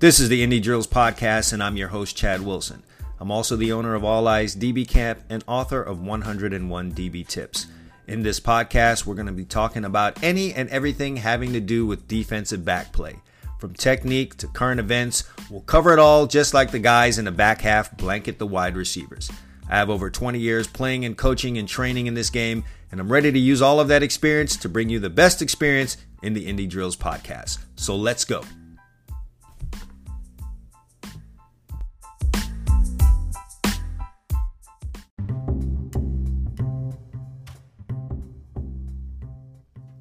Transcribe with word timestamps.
This 0.00 0.20
is 0.20 0.28
the 0.28 0.46
Indie 0.46 0.62
Drills 0.62 0.86
Podcast, 0.86 1.52
and 1.52 1.60
I'm 1.60 1.76
your 1.76 1.88
host, 1.88 2.16
Chad 2.16 2.40
Wilson. 2.40 2.84
I'm 3.18 3.32
also 3.32 3.56
the 3.56 3.72
owner 3.72 3.96
of 3.96 4.04
All 4.04 4.28
Eyes 4.28 4.54
DB 4.54 4.86
Camp 4.86 5.18
and 5.28 5.42
author 5.48 5.82
of 5.82 6.00
101 6.00 6.92
DB 6.92 7.26
Tips. 7.26 7.66
In 8.06 8.22
this 8.22 8.38
podcast, 8.38 9.06
we're 9.06 9.16
going 9.16 9.26
to 9.26 9.32
be 9.32 9.44
talking 9.44 9.84
about 9.84 10.22
any 10.22 10.54
and 10.54 10.68
everything 10.68 11.16
having 11.16 11.52
to 11.52 11.58
do 11.58 11.84
with 11.84 12.06
defensive 12.06 12.64
back 12.64 12.92
play. 12.92 13.16
From 13.58 13.74
technique 13.74 14.36
to 14.36 14.46
current 14.46 14.78
events, 14.78 15.24
we'll 15.50 15.62
cover 15.62 15.92
it 15.92 15.98
all 15.98 16.28
just 16.28 16.54
like 16.54 16.70
the 16.70 16.78
guys 16.78 17.18
in 17.18 17.24
the 17.24 17.32
back 17.32 17.60
half 17.60 17.96
blanket 17.96 18.38
the 18.38 18.46
wide 18.46 18.76
receivers. 18.76 19.28
I 19.68 19.78
have 19.78 19.90
over 19.90 20.10
20 20.10 20.38
years 20.38 20.68
playing 20.68 21.06
and 21.06 21.18
coaching 21.18 21.58
and 21.58 21.66
training 21.66 22.06
in 22.06 22.14
this 22.14 22.30
game, 22.30 22.62
and 22.92 23.00
I'm 23.00 23.10
ready 23.10 23.32
to 23.32 23.38
use 23.38 23.60
all 23.60 23.80
of 23.80 23.88
that 23.88 24.04
experience 24.04 24.56
to 24.58 24.68
bring 24.68 24.90
you 24.90 25.00
the 25.00 25.10
best 25.10 25.42
experience 25.42 25.96
in 26.22 26.34
the 26.34 26.46
Indie 26.46 26.68
Drills 26.68 26.96
podcast. 26.96 27.58
So 27.74 27.96
let's 27.96 28.24
go. 28.24 28.44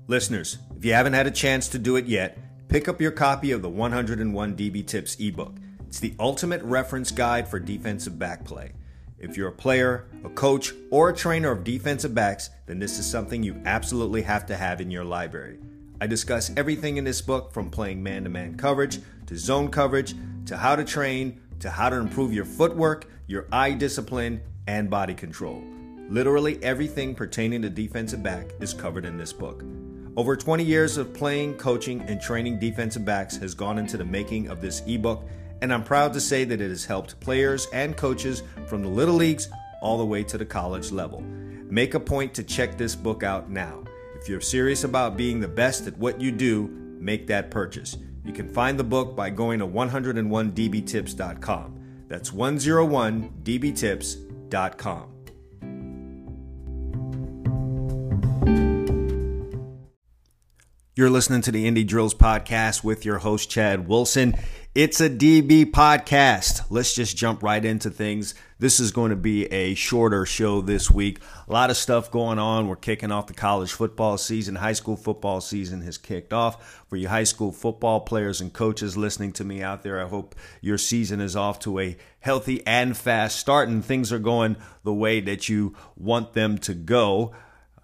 Listeners, 0.10 0.58
if 0.78 0.86
you 0.86 0.94
haven't 0.94 1.12
had 1.12 1.28
a 1.28 1.32
chance 1.32 1.68
to 1.68 1.78
do 1.78 1.98
it 1.98 2.06
yet, 2.06 2.38
pick 2.70 2.88
up 2.88 3.02
your 3.02 3.12
copy 3.12 3.52
of 3.52 3.62
the 3.62 3.70
101 3.70 4.56
DB 4.56 4.88
Tips 4.88 5.18
ebook. 5.20 5.58
It's 5.86 6.00
the 6.00 6.16
ultimate 6.18 6.62
reference 6.64 7.12
guide 7.12 7.46
for 7.46 7.60
defensive 7.60 8.18
back 8.18 8.46
play. 8.46 8.72
If 9.20 9.36
you're 9.36 9.50
a 9.50 9.52
player, 9.54 10.06
a 10.24 10.30
coach, 10.30 10.72
or 10.92 11.10
a 11.10 11.16
trainer 11.16 11.52
of 11.52 11.66
defensive 11.66 12.16
backs, 12.16 12.52
then 12.68 12.80
this 12.80 13.00
is 13.00 13.06
something 13.06 13.44
you 13.44 13.62
absolutely 13.66 14.22
have 14.22 14.46
to 14.46 14.56
have 14.56 14.80
in 14.80 14.90
your 14.90 15.04
library. 15.04 15.60
I 16.00 16.08
discuss 16.08 16.52
everything 16.56 16.96
in 16.96 17.03
this 17.03 17.22
book 17.22 17.52
from 17.52 17.70
playing 17.70 18.02
man 18.02 18.24
to 18.24 18.30
man 18.30 18.56
coverage 18.56 19.00
to 19.26 19.38
zone 19.38 19.70
coverage 19.70 20.16
to 20.46 20.56
how 20.56 20.78
to 20.78 20.86
train 20.86 21.42
to 21.59 21.70
how 21.70 21.90
to 21.90 21.98
improve 21.98 22.31
your 22.31 22.46
footwork, 22.46 23.09
your 23.26 23.48
eye 23.52 23.74
discipline, 23.74 24.40
and 24.68 24.90
body 24.90 25.16
control. 25.16 25.62
Literally 26.09 26.64
everything 26.64 27.14
pertaining 27.14 27.62
to 27.64 27.70
defensive 27.70 28.24
back 28.24 28.52
is 28.62 28.74
covered 28.74 29.03
in 29.03 29.18
this 29.18 29.34
book. 29.34 29.64
Over 30.18 30.36
20 30.36 30.64
years 30.64 30.98
of 30.98 31.14
playing, 31.14 31.58
coaching, 31.58 32.02
and 32.02 32.20
training 32.20 32.58
defensive 32.58 33.06
backs 33.06 33.38
has 33.38 33.54
gone 33.54 33.78
into 33.78 33.98
the 33.98 34.06
making 34.06 34.50
of 34.50 34.62
this 34.62 34.82
ebook, 34.88 35.24
and 35.62 35.72
I'm 35.72 35.84
proud 35.84 36.12
to 36.14 36.20
say 36.20 36.44
that 36.44 36.59
it 36.59 36.70
has 36.70 36.84
helped 36.84 37.20
players 37.20 37.68
and 37.72 37.96
coaches 37.96 38.42
from 38.66 38.82
the 38.82 38.90
little 38.90 39.14
leagues 39.14 39.48
all 39.80 40.00
the 40.00 40.06
way 40.06 40.24
to 40.24 40.40
the 40.40 40.46
college 40.46 40.92
level. 40.92 41.22
Make 41.22 41.94
a 41.94 42.00
point 42.00 42.34
to 42.34 42.42
check 42.42 42.80
this 42.80 42.96
book 42.96 43.22
out 43.22 43.52
now. 43.52 43.84
If 44.20 44.28
you're 44.28 44.42
serious 44.42 44.86
about 44.86 45.18
being 45.18 45.40
the 45.40 45.48
best 45.48 45.86
at 45.86 45.96
what 46.00 46.20
you 46.20 46.31
do, 46.31 46.68
make 47.00 47.28
that 47.28 47.52
purchase. 47.52 47.96
You 48.26 48.34
can 48.34 48.50
find 48.50 48.80
the 48.80 48.84
book 48.84 49.16
by 49.16 49.30
going 49.30 49.59
to 49.59 49.68
101dbtips.com. 49.68 51.80
That's 52.08 52.31
101dbtips.com. 52.31 55.17
You're 60.98 61.12
listening 61.12 61.44
to 61.44 61.52
the 61.52 61.70
Indie 61.70 61.86
Drills 61.86 62.16
podcast 62.16 62.84
with 62.84 63.06
your 63.06 63.20
host, 63.20 63.52
Chad 63.52 63.88
Wilson. 63.88 64.34
It's 64.73 65.00
a 65.00 65.08
DB 65.08 65.70
podcast. 65.70 66.64
Let's 66.72 66.95
just 66.95 67.16
jump 67.16 67.44
right 67.44 67.64
into 67.64 67.92
things. 67.92 68.34
This 68.58 68.80
is 68.80 68.92
going 68.92 69.12
to 69.12 69.16
be 69.16 69.45
a 69.53 69.75
shorter 69.75 70.25
show 70.25 70.59
this 70.62 70.90
week. 70.90 71.20
A 71.48 71.53
lot 71.53 71.70
of 71.70 71.78
stuff 71.78 72.09
going 72.09 72.40
on. 72.40 72.68
We're 72.68 72.78
kicking 72.78 73.12
off 73.12 73.28
the 73.28 73.36
college 73.36 73.72
football 73.72 74.18
season. 74.18 74.56
High 74.56 74.73
school 74.73 74.95
football 74.95 75.40
season 75.40 75.84
has 75.84 76.00
kicked 76.00 76.34
off. 76.34 76.84
For 76.90 76.95
you 76.95 77.09
high 77.09 77.25
school 77.25 77.52
football 77.52 78.00
players 78.00 78.42
and 78.42 78.52
coaches 78.52 78.98
listening 78.98 79.34
to 79.34 79.44
me 79.44 79.62
out 79.62 79.84
there, 79.84 80.03
I 80.03 80.08
hope 80.08 80.34
your 80.62 80.79
season 80.79 81.22
is 81.22 81.35
off 81.35 81.59
to 81.59 81.78
a 81.78 81.96
healthy 82.22 82.66
and 82.66 82.97
fast 82.97 83.38
start 83.38 83.69
and 83.69 83.85
things 83.85 84.12
are 84.12 84.18
going 84.18 84.56
the 84.84 84.96
way 84.96 85.19
that 85.19 85.47
you 85.47 85.75
want 85.96 86.34
them 86.34 86.58
to 86.58 86.74
go. 86.74 87.35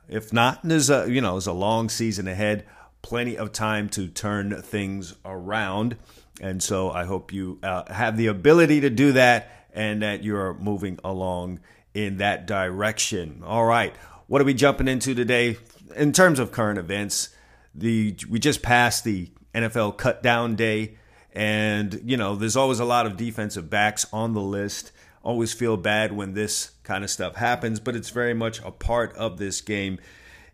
If 0.09 0.34
not, 0.34 0.62
there's 0.63 0.90
a 0.90 1.06
you 1.07 1.22
know, 1.22 1.34
there's 1.34 1.45
a 1.45 1.53
long 1.53 1.90
season 1.90 2.28
ahead 2.28 2.66
plenty 3.03 3.38
of 3.38 3.52
time 3.52 3.88
to 3.90 4.08
turn 4.08 4.59
things 4.64 5.14
around. 5.24 5.97
And 6.41 6.64
so 6.64 6.90
I 6.90 7.06
hope 7.06 7.31
you 7.31 7.59
uh, 7.62 7.94
have 7.94 8.18
the 8.18 8.28
ability 8.28 8.81
to 8.81 8.90
do 8.90 9.12
that 9.12 9.68
and 9.72 10.02
that 10.02 10.24
you're 10.24 10.56
moving 10.56 10.97
along 11.03 11.59
in 11.94 12.18
that 12.18 12.47
direction. 12.47 13.44
All 13.46 13.66
right. 13.66 13.96
What 14.25 14.42
are 14.42 14.46
we 14.46 14.56
jumping 14.56 14.88
into 14.88 15.13
today? 15.13 15.58
In 15.96 16.12
terms 16.12 16.40
of 16.40 16.52
current 16.52 16.80
events, 16.80 17.30
the 17.75 18.16
we 18.30 18.40
just 18.40 18.63
passed 18.63 19.03
the 19.03 19.30
NFL 19.53 19.97
cut 19.97 20.24
down 20.24 20.56
day 20.56 20.97
and 21.34 22.02
you 22.03 22.18
know, 22.18 22.36
there's 22.36 22.56
always 22.56 22.80
a 22.80 22.86
lot 22.86 23.06
of 23.06 23.18
defensive 23.18 23.69
backs 23.69 24.06
on 24.13 24.34
the 24.34 24.42
list. 24.42 24.92
Always 25.24 25.53
feel 25.53 25.78
bad 25.78 26.12
when 26.12 26.34
this 26.34 26.72
kind 26.84 27.03
of 27.03 27.09
stuff 27.09 27.36
happens, 27.36 27.80
but 27.80 27.96
it's 27.96 28.09
very 28.09 28.34
much 28.34 28.59
a 28.63 28.72
part 28.72 29.16
of 29.16 29.38
this 29.38 29.62
game 29.62 30.00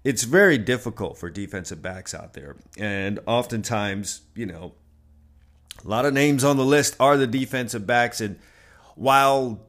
it's 0.09 0.23
very 0.23 0.57
difficult 0.57 1.19
for 1.19 1.29
defensive 1.29 1.83
backs 1.83 2.15
out 2.15 2.33
there. 2.33 2.55
And 2.79 3.19
oftentimes, 3.27 4.21
you 4.33 4.47
know, 4.47 4.73
a 5.85 5.87
lot 5.87 6.03
of 6.03 6.15
names 6.15 6.43
on 6.43 6.57
the 6.57 6.65
list 6.65 6.95
are 6.99 7.15
the 7.15 7.27
defensive 7.27 7.85
backs. 7.85 8.19
And 8.19 8.39
while 8.95 9.67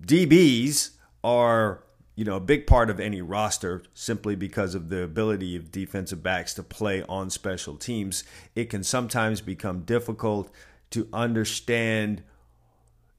DBs 0.00 0.90
are, 1.24 1.82
you 2.14 2.24
know, 2.24 2.36
a 2.36 2.40
big 2.40 2.68
part 2.68 2.88
of 2.88 3.00
any 3.00 3.20
roster 3.20 3.82
simply 3.92 4.36
because 4.36 4.76
of 4.76 4.90
the 4.90 5.02
ability 5.02 5.56
of 5.56 5.72
defensive 5.72 6.22
backs 6.22 6.54
to 6.54 6.62
play 6.62 7.02
on 7.08 7.28
special 7.28 7.74
teams, 7.74 8.22
it 8.54 8.70
can 8.70 8.84
sometimes 8.84 9.40
become 9.40 9.80
difficult 9.80 10.52
to 10.90 11.08
understand 11.12 12.22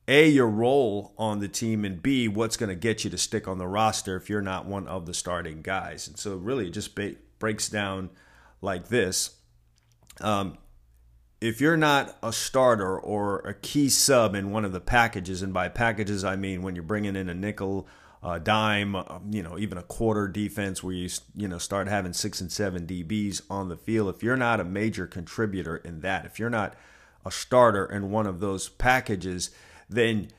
a 0.07 0.27
your 0.27 0.49
role 0.49 1.13
on 1.17 1.39
the 1.39 1.47
team 1.47 1.85
and 1.85 2.01
b 2.01 2.27
what's 2.27 2.57
going 2.57 2.69
to 2.69 2.75
get 2.75 3.03
you 3.03 3.09
to 3.09 3.17
stick 3.17 3.47
on 3.47 3.57
the 3.57 3.67
roster 3.67 4.15
if 4.15 4.29
you're 4.29 4.41
not 4.41 4.65
one 4.65 4.87
of 4.87 5.05
the 5.05 5.13
starting 5.13 5.61
guys. 5.61 6.07
And 6.07 6.17
so 6.17 6.35
really 6.35 6.67
it 6.67 6.71
just 6.71 6.95
ba- 6.95 7.15
breaks 7.39 7.69
down 7.69 8.09
like 8.61 8.87
this. 8.87 9.35
Um, 10.19 10.57
if 11.41 11.59
you're 11.59 11.77
not 11.77 12.15
a 12.21 12.31
starter 12.31 12.97
or 12.97 13.39
a 13.39 13.53
key 13.55 13.89
sub 13.89 14.35
in 14.35 14.51
one 14.51 14.63
of 14.63 14.71
the 14.71 14.79
packages 14.79 15.41
and 15.41 15.53
by 15.53 15.67
packages 15.67 16.23
i 16.23 16.35
mean 16.35 16.61
when 16.61 16.75
you're 16.75 16.83
bringing 16.83 17.15
in 17.15 17.27
a 17.27 17.33
nickel 17.33 17.87
a 18.23 18.39
dime 18.39 18.95
uh, 18.95 19.03
you 19.31 19.41
know 19.41 19.57
even 19.57 19.77
a 19.77 19.83
quarter 19.83 20.27
defense 20.27 20.83
where 20.83 20.93
you 20.93 21.09
you 21.35 21.47
know 21.47 21.57
start 21.57 21.87
having 21.87 22.13
six 22.13 22.39
and 22.39 22.51
seven 22.51 22.85
dbs 22.85 23.41
on 23.49 23.67
the 23.67 23.75
field 23.75 24.13
if 24.13 24.21
you're 24.21 24.37
not 24.37 24.59
a 24.59 24.63
major 24.63 25.07
contributor 25.07 25.77
in 25.77 26.01
that 26.01 26.25
if 26.25 26.37
you're 26.37 26.49
not 26.49 26.75
a 27.25 27.31
starter 27.31 27.85
in 27.85 28.11
one 28.11 28.27
of 28.27 28.39
those 28.39 28.69
packages 28.69 29.49
then 29.91 30.29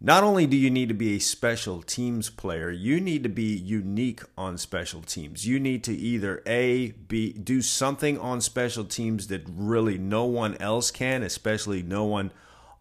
not 0.00 0.22
only 0.22 0.46
do 0.46 0.56
you 0.56 0.70
need 0.70 0.88
to 0.88 0.94
be 0.94 1.16
a 1.16 1.18
special 1.20 1.82
teams 1.82 2.28
player, 2.28 2.70
you 2.70 3.00
need 3.00 3.22
to 3.22 3.28
be 3.28 3.56
unique 3.56 4.22
on 4.36 4.58
special 4.58 5.00
teams. 5.00 5.46
You 5.46 5.58
need 5.58 5.84
to 5.84 5.94
either 5.94 6.42
A, 6.46 6.90
be 6.92 7.32
do 7.32 7.62
something 7.62 8.18
on 8.18 8.40
special 8.40 8.84
teams 8.84 9.28
that 9.28 9.42
really 9.48 9.96
no 9.96 10.24
one 10.24 10.56
else 10.56 10.90
can, 10.90 11.22
especially 11.22 11.82
no 11.82 12.04
one 12.04 12.30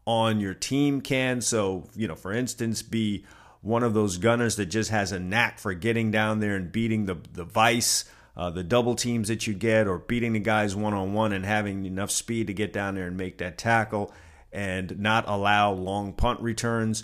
on 0.06 0.40
your 0.40 0.54
team 0.54 1.00
can. 1.00 1.40
So, 1.40 1.90
you 1.96 2.08
know, 2.08 2.16
for 2.16 2.34
instance, 2.34 2.82
be 2.82 3.26
one 3.62 3.84
of 3.84 3.94
those 3.94 4.18
gunners 4.18 4.58
that 4.58 4.68
just 4.68 4.92
has 4.92 5.12
a 5.12 5.20
knack 5.20 5.58
for 5.58 5.74
getting 5.74 6.12
down 6.12 6.40
there 6.40 6.56
and 6.56 6.72
beating 6.72 7.06
the 7.06 7.18
the 7.32 7.46
vice, 7.46 8.04
uh, 8.36 8.50
the 8.50 8.64
double 8.64 8.94
teams 8.94 9.30
that 9.30 9.48
you 9.48 9.54
get, 9.54 9.88
or 9.88 10.00
beating 10.00 10.34
the 10.34 10.40
guys 10.40 10.76
one 10.76 10.94
on 10.94 11.14
one 11.14 11.32
and 11.32 11.46
having 11.46 11.86
enough 11.86 12.12
speed 12.12 12.48
to 12.48 12.54
get 12.54 12.74
down 12.74 12.96
there 12.96 13.08
and 13.08 13.16
make 13.16 13.38
that 13.38 13.58
tackle 13.58 14.14
and 14.56 14.98
not 14.98 15.26
allow 15.28 15.74
long 15.74 16.14
punt 16.14 16.40
returns, 16.40 17.04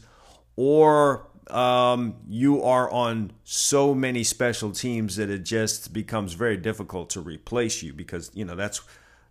or 0.56 1.28
um, 1.50 2.16
you 2.30 2.64
are 2.64 2.90
on 2.90 3.34
so 3.44 3.94
many 3.94 4.24
special 4.24 4.72
teams 4.72 5.18
that 5.18 5.30
it 5.30 5.44
just 5.44 5.92
becomes 5.92 6.34
very 6.34 6.56
difficult 6.56 7.10
to 7.12 7.20
replace 7.20 7.84
you 7.84 7.94
because 7.94 8.32
you 8.34 8.46
know 8.46 8.56
that's 8.56 8.82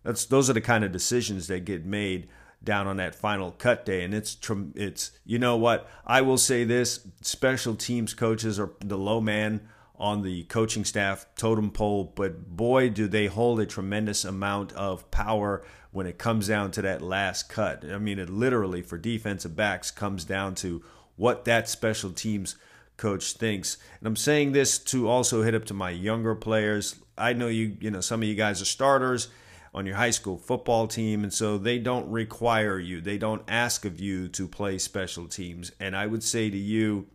that's 0.02 0.26
those 0.26 0.50
are 0.50 0.52
the 0.52 0.60
kind 0.60 0.84
of 0.84 0.92
decisions 0.92 1.46
that 1.48 1.64
get 1.64 1.86
made 1.86 2.28
down 2.62 2.86
on 2.86 2.98
that 2.98 3.14
final 3.14 3.52
cut 3.52 3.86
day. 3.86 4.04
And 4.04 4.12
it's 4.12 4.36
it's 4.74 5.12
you 5.24 5.38
know 5.38 5.56
what? 5.56 5.88
I 6.06 6.20
will 6.20 6.38
say 6.38 6.64
this 6.64 7.06
special 7.22 7.74
teams 7.74 8.12
coaches 8.12 8.60
are 8.60 8.72
the 8.80 8.98
low 8.98 9.20
man 9.20 9.62
on 10.00 10.22
the 10.22 10.42
coaching 10.44 10.84
staff 10.84 11.26
totem 11.36 11.70
pole 11.70 12.12
but 12.16 12.56
boy 12.56 12.88
do 12.88 13.06
they 13.06 13.26
hold 13.26 13.60
a 13.60 13.66
tremendous 13.66 14.24
amount 14.24 14.72
of 14.72 15.08
power 15.10 15.62
when 15.92 16.06
it 16.06 16.18
comes 16.18 16.48
down 16.48 16.70
to 16.70 16.82
that 16.82 17.02
last 17.02 17.48
cut. 17.48 17.84
I 17.84 17.98
mean, 17.98 18.18
it 18.18 18.30
literally 18.30 18.82
for 18.82 18.98
defensive 18.98 19.56
backs 19.56 19.90
comes 19.90 20.24
down 20.24 20.54
to 20.56 20.82
what 21.16 21.44
that 21.44 21.68
special 21.68 22.12
teams 22.12 22.56
coach 22.96 23.32
thinks. 23.32 23.76
And 23.98 24.06
I'm 24.06 24.16
saying 24.16 24.52
this 24.52 24.78
to 24.78 25.08
also 25.08 25.42
hit 25.42 25.54
up 25.54 25.64
to 25.66 25.74
my 25.74 25.90
younger 25.90 26.34
players. 26.34 26.96
I 27.18 27.32
know 27.32 27.48
you, 27.48 27.76
you 27.80 27.90
know, 27.90 28.00
some 28.00 28.22
of 28.22 28.28
you 28.28 28.34
guys 28.34 28.62
are 28.62 28.66
starters 28.66 29.28
on 29.74 29.86
your 29.86 29.96
high 29.96 30.10
school 30.10 30.36
football 30.36 30.88
team, 30.88 31.22
and 31.22 31.32
so 31.32 31.56
they 31.56 31.78
don't 31.78 32.10
require 32.10 32.78
you, 32.78 33.00
they 33.00 33.18
don't 33.18 33.42
ask 33.46 33.84
of 33.84 34.00
you 34.00 34.28
to 34.28 34.48
play 34.48 34.78
special 34.78 35.28
teams. 35.28 35.70
And 35.78 35.96
I 35.96 36.06
would 36.06 36.24
say 36.24 36.50
to 36.50 36.56
you, 36.56 37.06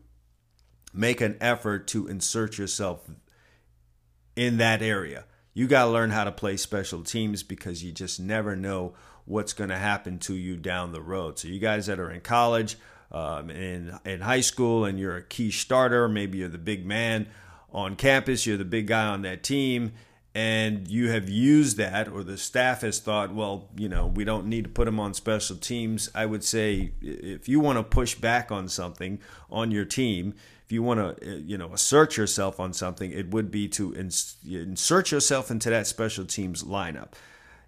make 0.95 1.21
an 1.21 1.37
effort 1.41 1.87
to 1.87 2.07
insert 2.07 2.57
yourself 2.57 3.09
in 4.35 4.57
that 4.57 4.81
area 4.81 5.25
You 5.53 5.67
got 5.67 5.85
to 5.85 5.91
learn 5.91 6.11
how 6.11 6.25
to 6.25 6.31
play 6.31 6.57
special 6.57 7.01
teams 7.01 7.41
because 7.41 7.83
you 7.83 7.93
just 7.93 8.19
never 8.19 8.55
know 8.57 8.93
what's 9.23 9.53
going 9.53 9.69
to 9.69 9.77
happen 9.77 10.19
to 10.19 10.35
you 10.35 10.57
down 10.57 10.91
the 10.91 11.01
road. 11.01 11.39
So, 11.39 11.47
you 11.47 11.59
guys 11.59 11.85
that 11.85 11.99
are 11.99 12.11
in 12.11 12.21
college, 12.21 12.77
um, 13.11 13.49
in 13.49 13.97
in 14.03 14.21
high 14.21 14.41
school, 14.41 14.83
and 14.83 14.99
you're 14.99 15.15
a 15.15 15.23
key 15.23 15.51
starter, 15.51 16.09
maybe 16.09 16.39
you're 16.39 16.49
the 16.49 16.57
big 16.57 16.85
man 16.85 17.27
on 17.71 17.95
campus, 17.95 18.45
you're 18.45 18.57
the 18.57 18.65
big 18.65 18.87
guy 18.87 19.05
on 19.05 19.21
that 19.21 19.43
team, 19.43 19.93
and 20.33 20.89
you 20.89 21.09
have 21.09 21.29
used 21.29 21.77
that, 21.77 22.09
or 22.09 22.23
the 22.23 22.37
staff 22.37 22.81
has 22.81 22.99
thought, 22.99 23.33
well, 23.33 23.69
you 23.77 23.87
know, 23.87 24.07
we 24.07 24.25
don't 24.25 24.47
need 24.47 24.65
to 24.65 24.69
put 24.69 24.85
them 24.85 24.99
on 24.99 25.13
special 25.13 25.55
teams. 25.55 26.09
I 26.13 26.25
would 26.25 26.43
say 26.43 26.91
if 27.01 27.47
you 27.47 27.61
want 27.61 27.77
to 27.77 27.83
push 27.83 28.15
back 28.15 28.51
on 28.51 28.67
something 28.67 29.19
on 29.49 29.71
your 29.71 29.85
team, 29.85 30.35
if 30.65 30.71
you 30.71 30.81
want 30.81 30.99
to, 30.99 31.33
uh, 31.33 31.35
you 31.37 31.57
know, 31.57 31.71
assert 31.73 32.17
yourself 32.17 32.59
on 32.59 32.73
something, 32.73 33.11
it 33.11 33.29
would 33.29 33.51
be 33.51 33.67
to 33.69 33.95
ins- 33.95 34.37
insert 34.49 35.11
yourself 35.11 35.51
into 35.51 35.69
that 35.69 35.85
special 35.85 36.25
teams 36.25 36.63
lineup. 36.63 37.13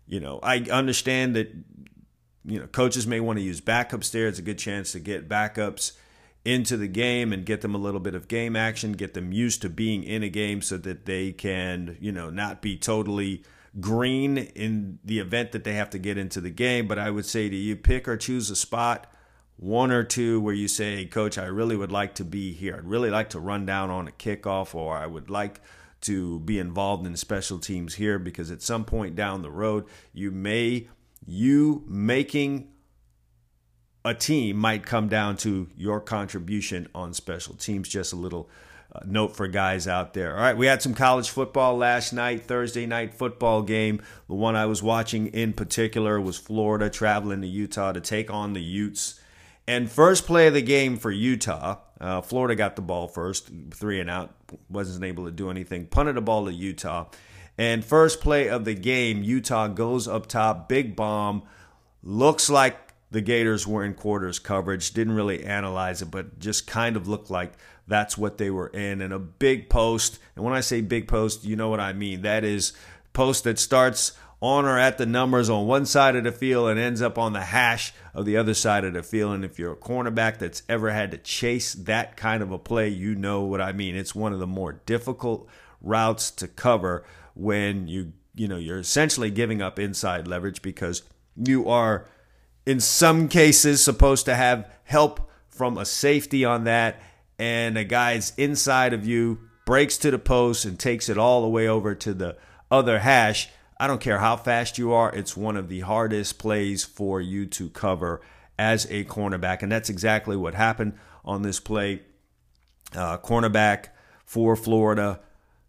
You 0.07 0.19
know, 0.19 0.39
I 0.41 0.61
understand 0.71 1.35
that, 1.35 1.53
you 2.44 2.59
know, 2.59 2.65
coaches 2.67 3.05
may 3.05 3.19
want 3.19 3.38
to 3.38 3.44
use 3.44 3.61
backups 3.61 4.09
there. 4.09 4.27
It's 4.27 4.39
a 4.39 4.41
good 4.44 4.57
chance 4.57 4.94
to 4.94 4.99
get 4.99 5.29
backups 5.29 5.91
into 6.44 6.75
the 6.75 6.88
game 6.88 7.33
and 7.33 7.45
get 7.45 7.61
them 7.61 7.75
a 7.75 7.77
little 7.77 7.99
bit 7.99 8.15
of 8.15 8.27
game 8.27 8.55
action, 8.55 8.94
get 8.94 9.13
them 9.13 9.31
used 9.31 9.61
to 9.61 9.69
being 9.69 10.03
in 10.03 10.23
a 10.23 10.29
game 10.29 10.61
so 10.61 10.77
that 10.77 11.05
they 11.05 11.31
can, 11.31 11.97
you 12.00 12.11
know, 12.11 12.31
not 12.31 12.61
be 12.61 12.77
totally 12.77 13.43
green 13.79 14.38
in 14.38 14.97
the 15.03 15.19
event 15.19 15.51
that 15.51 15.65
they 15.65 15.73
have 15.73 15.89
to 15.91 16.00
get 16.00 16.17
into 16.17 16.41
the 16.41 16.50
game. 16.50 16.88
But 16.88 16.97
I 16.97 17.11
would 17.11 17.25
say 17.27 17.47
to 17.47 17.55
you, 17.55 17.75
pick 17.75 18.07
or 18.07 18.17
choose 18.17 18.50
a 18.50 18.55
spot 18.55 19.11
one 19.57 19.92
or 19.92 20.04
two 20.04 20.39
where 20.39 20.54
you 20.54 20.68
say, 20.68 21.06
Coach, 21.06 21.38
I 21.38 21.45
really 21.45 21.75
would 21.75 21.92
like 21.92 22.15
to 22.15 22.24
be 22.24 22.54
here. 22.54 22.75
I'd 22.75 22.86
really 22.86 23.09
like 23.09 23.31
to 23.31 23.39
run 23.39 23.65
down 23.65 23.89
on 23.89 24.07
a 24.07 24.12
kickoff, 24.12 24.75
or 24.75 24.95
I 24.95 25.07
would 25.07 25.30
like 25.30 25.59
to 26.01 26.39
be 26.42 26.59
involved 26.59 27.07
in 27.07 27.15
special 27.18 27.57
teams 27.57 27.95
here 27.95 28.19
because 28.19 28.51
at 28.51 28.62
some 28.62 28.86
point 28.86 29.15
down 29.15 29.42
the 29.42 29.50
road, 29.50 29.86
you 30.13 30.30
may, 30.30 30.88
you 31.25 31.83
making 31.88 32.69
a 34.06 34.13
team 34.13 34.57
might 34.57 34.86
come 34.86 35.09
down 35.09 35.38
to 35.38 35.68
your 35.75 36.00
contribution 36.00 36.88
on 36.94 37.13
special 37.13 37.56
teams. 37.56 37.89
Just 37.89 38.13
a 38.13 38.15
little 38.15 38.50
uh, 38.94 39.00
note 39.06 39.36
for 39.36 39.48
guys 39.48 39.88
out 39.88 40.13
there. 40.13 40.36
All 40.36 40.42
right, 40.42 40.56
we 40.56 40.68
had 40.68 40.83
some 40.83 40.94
college 40.94 41.30
football 41.30 41.75
last 41.75 42.13
night, 42.13 42.45
Thursday 42.45 42.86
night 42.86 43.15
football 43.15 43.63
game. 43.63 44.01
The 44.27 44.36
one 44.36 44.56
I 44.56 44.68
was 44.68 44.83
watching 44.83 45.27
in 45.27 45.51
particular 45.53 46.21
was 46.21 46.38
Florida 46.38 46.92
traveling 46.92 47.42
to 47.42 47.48
Utah 47.48 47.92
to 47.92 48.00
take 48.00 48.31
on 48.31 48.53
the 48.53 48.62
Utes. 48.62 49.19
And 49.67 49.91
first 49.91 50.25
play 50.25 50.47
of 50.47 50.53
the 50.53 50.61
game 50.61 50.97
for 50.97 51.11
Utah, 51.11 51.79
uh, 51.99 52.21
Florida 52.21 52.55
got 52.55 52.75
the 52.75 52.81
ball 52.81 53.07
first, 53.07 53.51
three 53.71 53.99
and 53.99 54.09
out, 54.09 54.33
wasn't 54.69 55.03
able 55.03 55.25
to 55.25 55.31
do 55.31 55.49
anything, 55.49 55.87
punted 55.87 56.15
the 56.15 56.21
ball 56.21 56.45
to 56.45 56.53
Utah. 56.53 57.07
And 57.57 57.83
first 57.83 58.21
play 58.21 58.47
of 58.49 58.65
the 58.65 58.75
game, 58.75 59.23
Utah 59.23 59.67
goes 59.67 60.07
up 60.07 60.27
top, 60.27 60.69
big 60.69 60.95
bomb. 60.95 61.43
Looks 62.03 62.49
like 62.49 62.77
the 63.09 63.21
Gators 63.21 63.65
were 63.65 63.83
in 63.83 63.93
quarters 63.93 64.39
coverage. 64.39 64.93
Didn't 64.93 65.15
really 65.15 65.43
analyze 65.43 66.01
it, 66.01 66.11
but 66.11 66.39
just 66.39 66.67
kind 66.67 66.95
of 66.95 67.07
looked 67.07 67.29
like 67.29 67.53
that's 67.87 68.17
what 68.17 68.37
they 68.37 68.51
were 68.51 68.67
in. 68.67 69.01
And 69.01 69.11
a 69.11 69.19
big 69.19 69.69
post. 69.69 70.19
And 70.35 70.45
when 70.45 70.53
I 70.53 70.59
say 70.59 70.81
big 70.81 71.07
post, 71.07 71.45
you 71.45 71.55
know 71.55 71.69
what 71.69 71.79
I 71.79 71.93
mean. 71.93 72.21
That 72.21 72.43
is 72.43 72.73
post 73.13 73.45
that 73.45 73.57
starts 73.57 74.13
on 74.42 74.66
or 74.66 74.78
at 74.78 74.98
the 74.98 75.06
numbers 75.06 75.50
on 75.50 75.66
one 75.66 75.86
side 75.86 76.16
of 76.16 76.24
the 76.24 76.31
field 76.31 76.69
and 76.69 76.80
ends 76.80 77.01
up 77.01 77.18
on 77.18 77.34
the 77.34 77.42
hash 77.42 77.94
of 78.13 78.25
the 78.25 78.38
other 78.38 78.54
side 78.54 78.86
of 78.86 78.94
the 78.94 79.01
field. 79.01 79.34
And 79.34 79.44
if 79.44 79.57
you're 79.57 79.74
a 79.74 79.78
cornerback 79.78 80.38
that's 80.38 80.62
ever 80.69 80.92
had 80.92 81.12
to 81.12 81.18
chase 81.18 81.74
that 81.74 82.18
kind 82.18 82.44
of 82.44 82.51
a 82.51 82.60
play, 82.60 82.89
you 82.89 83.16
know 83.16 83.42
what 83.42 83.62
I 83.62 83.72
mean. 83.72 83.95
It's 83.95 84.13
one 84.13 84.34
of 84.34 84.39
the 84.39 84.48
more 84.48 84.74
difficult 84.86 85.48
routes 85.81 86.31
to 86.31 86.48
cover 86.48 87.04
when 87.34 87.88
you 87.88 88.13
you 88.36 88.48
know 88.48 88.57
you're 88.57 88.80
essentially 88.80 89.30
giving 89.30 89.62
up 89.62 89.80
inside 89.80 90.28
leverage 90.28 90.62
because 90.62 91.04
you 91.36 91.69
are 91.69 92.07
in 92.66 92.80
some 92.80 93.28
cases 93.28 93.84
supposed 93.84 94.25
to 94.25 94.36
have 94.36 94.69
help 94.84 95.30
from 95.50 95.78
a 95.78 95.86
safety 95.86 96.44
on 96.44 96.63
that 96.63 97.00
and 97.38 97.78
a 97.78 97.84
guy's 97.84 98.34
inside 98.38 98.94
of 98.94 99.06
you 99.06 99.39
breaks 99.66 99.98
to 99.98 100.10
the 100.10 100.19
post 100.19 100.66
and 100.66 100.80
takes 100.80 101.10
it 101.10 101.18
all 101.18 101.42
the 101.42 101.48
way 101.48 101.68
over 101.68 101.94
to 101.94 102.13
the 102.13 102.36
other 102.72 103.00
hash 103.00 103.50
I 103.79 103.88
don't 103.88 104.01
care 104.01 104.19
how 104.19 104.38
fast 104.38 104.77
you 104.77 104.91
are, 104.94 105.13
it's 105.13 105.38
one 105.38 105.56
of 105.56 105.69
the 105.69 105.81
hardest 105.81 106.39
plays 106.39 106.83
for 106.83 107.21
you 107.21 107.45
to 107.47 107.69
cover 107.69 108.21
as 108.57 108.85
a 108.85 109.03
cornerback. 109.06 109.62
And 109.62 109.71
that's 109.71 109.89
exactly 109.89 110.35
what 110.35 110.56
happened 110.56 110.94
on 111.24 111.44
this 111.44 111.59
play. 111.59 112.01
Uh, 112.95 113.18
cornerback 113.18 113.89
for 114.25 114.56
Florida, 114.56 115.19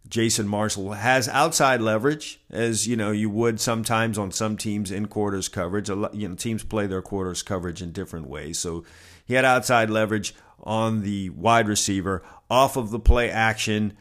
Jason 0.07 0.47
Marshall, 0.47 0.93
has 0.93 1.27
outside 1.27 1.81
leverage, 1.81 2.39
as 2.49 2.87
you 2.87 2.95
know 2.95 3.11
you 3.11 3.29
would 3.29 3.59
sometimes 3.59 4.17
on 4.17 4.31
some 4.31 4.55
teams 4.55 4.89
in 4.89 5.07
quarters 5.07 5.49
coverage. 5.49 5.89
You 5.89 6.29
know, 6.29 6.35
teams 6.35 6.63
play 6.63 6.87
their 6.87 7.01
quarters 7.01 7.43
coverage 7.43 7.81
in 7.81 7.91
different 7.91 8.27
ways. 8.27 8.57
So 8.57 8.85
he 9.25 9.33
had 9.33 9.45
outside 9.45 9.89
leverage 9.89 10.33
on 10.63 11.01
the 11.01 11.29
wide 11.31 11.67
receiver 11.67 12.23
off 12.49 12.77
of 12.77 12.89
the 12.89 12.99
play 12.99 13.29
action. 13.29 13.93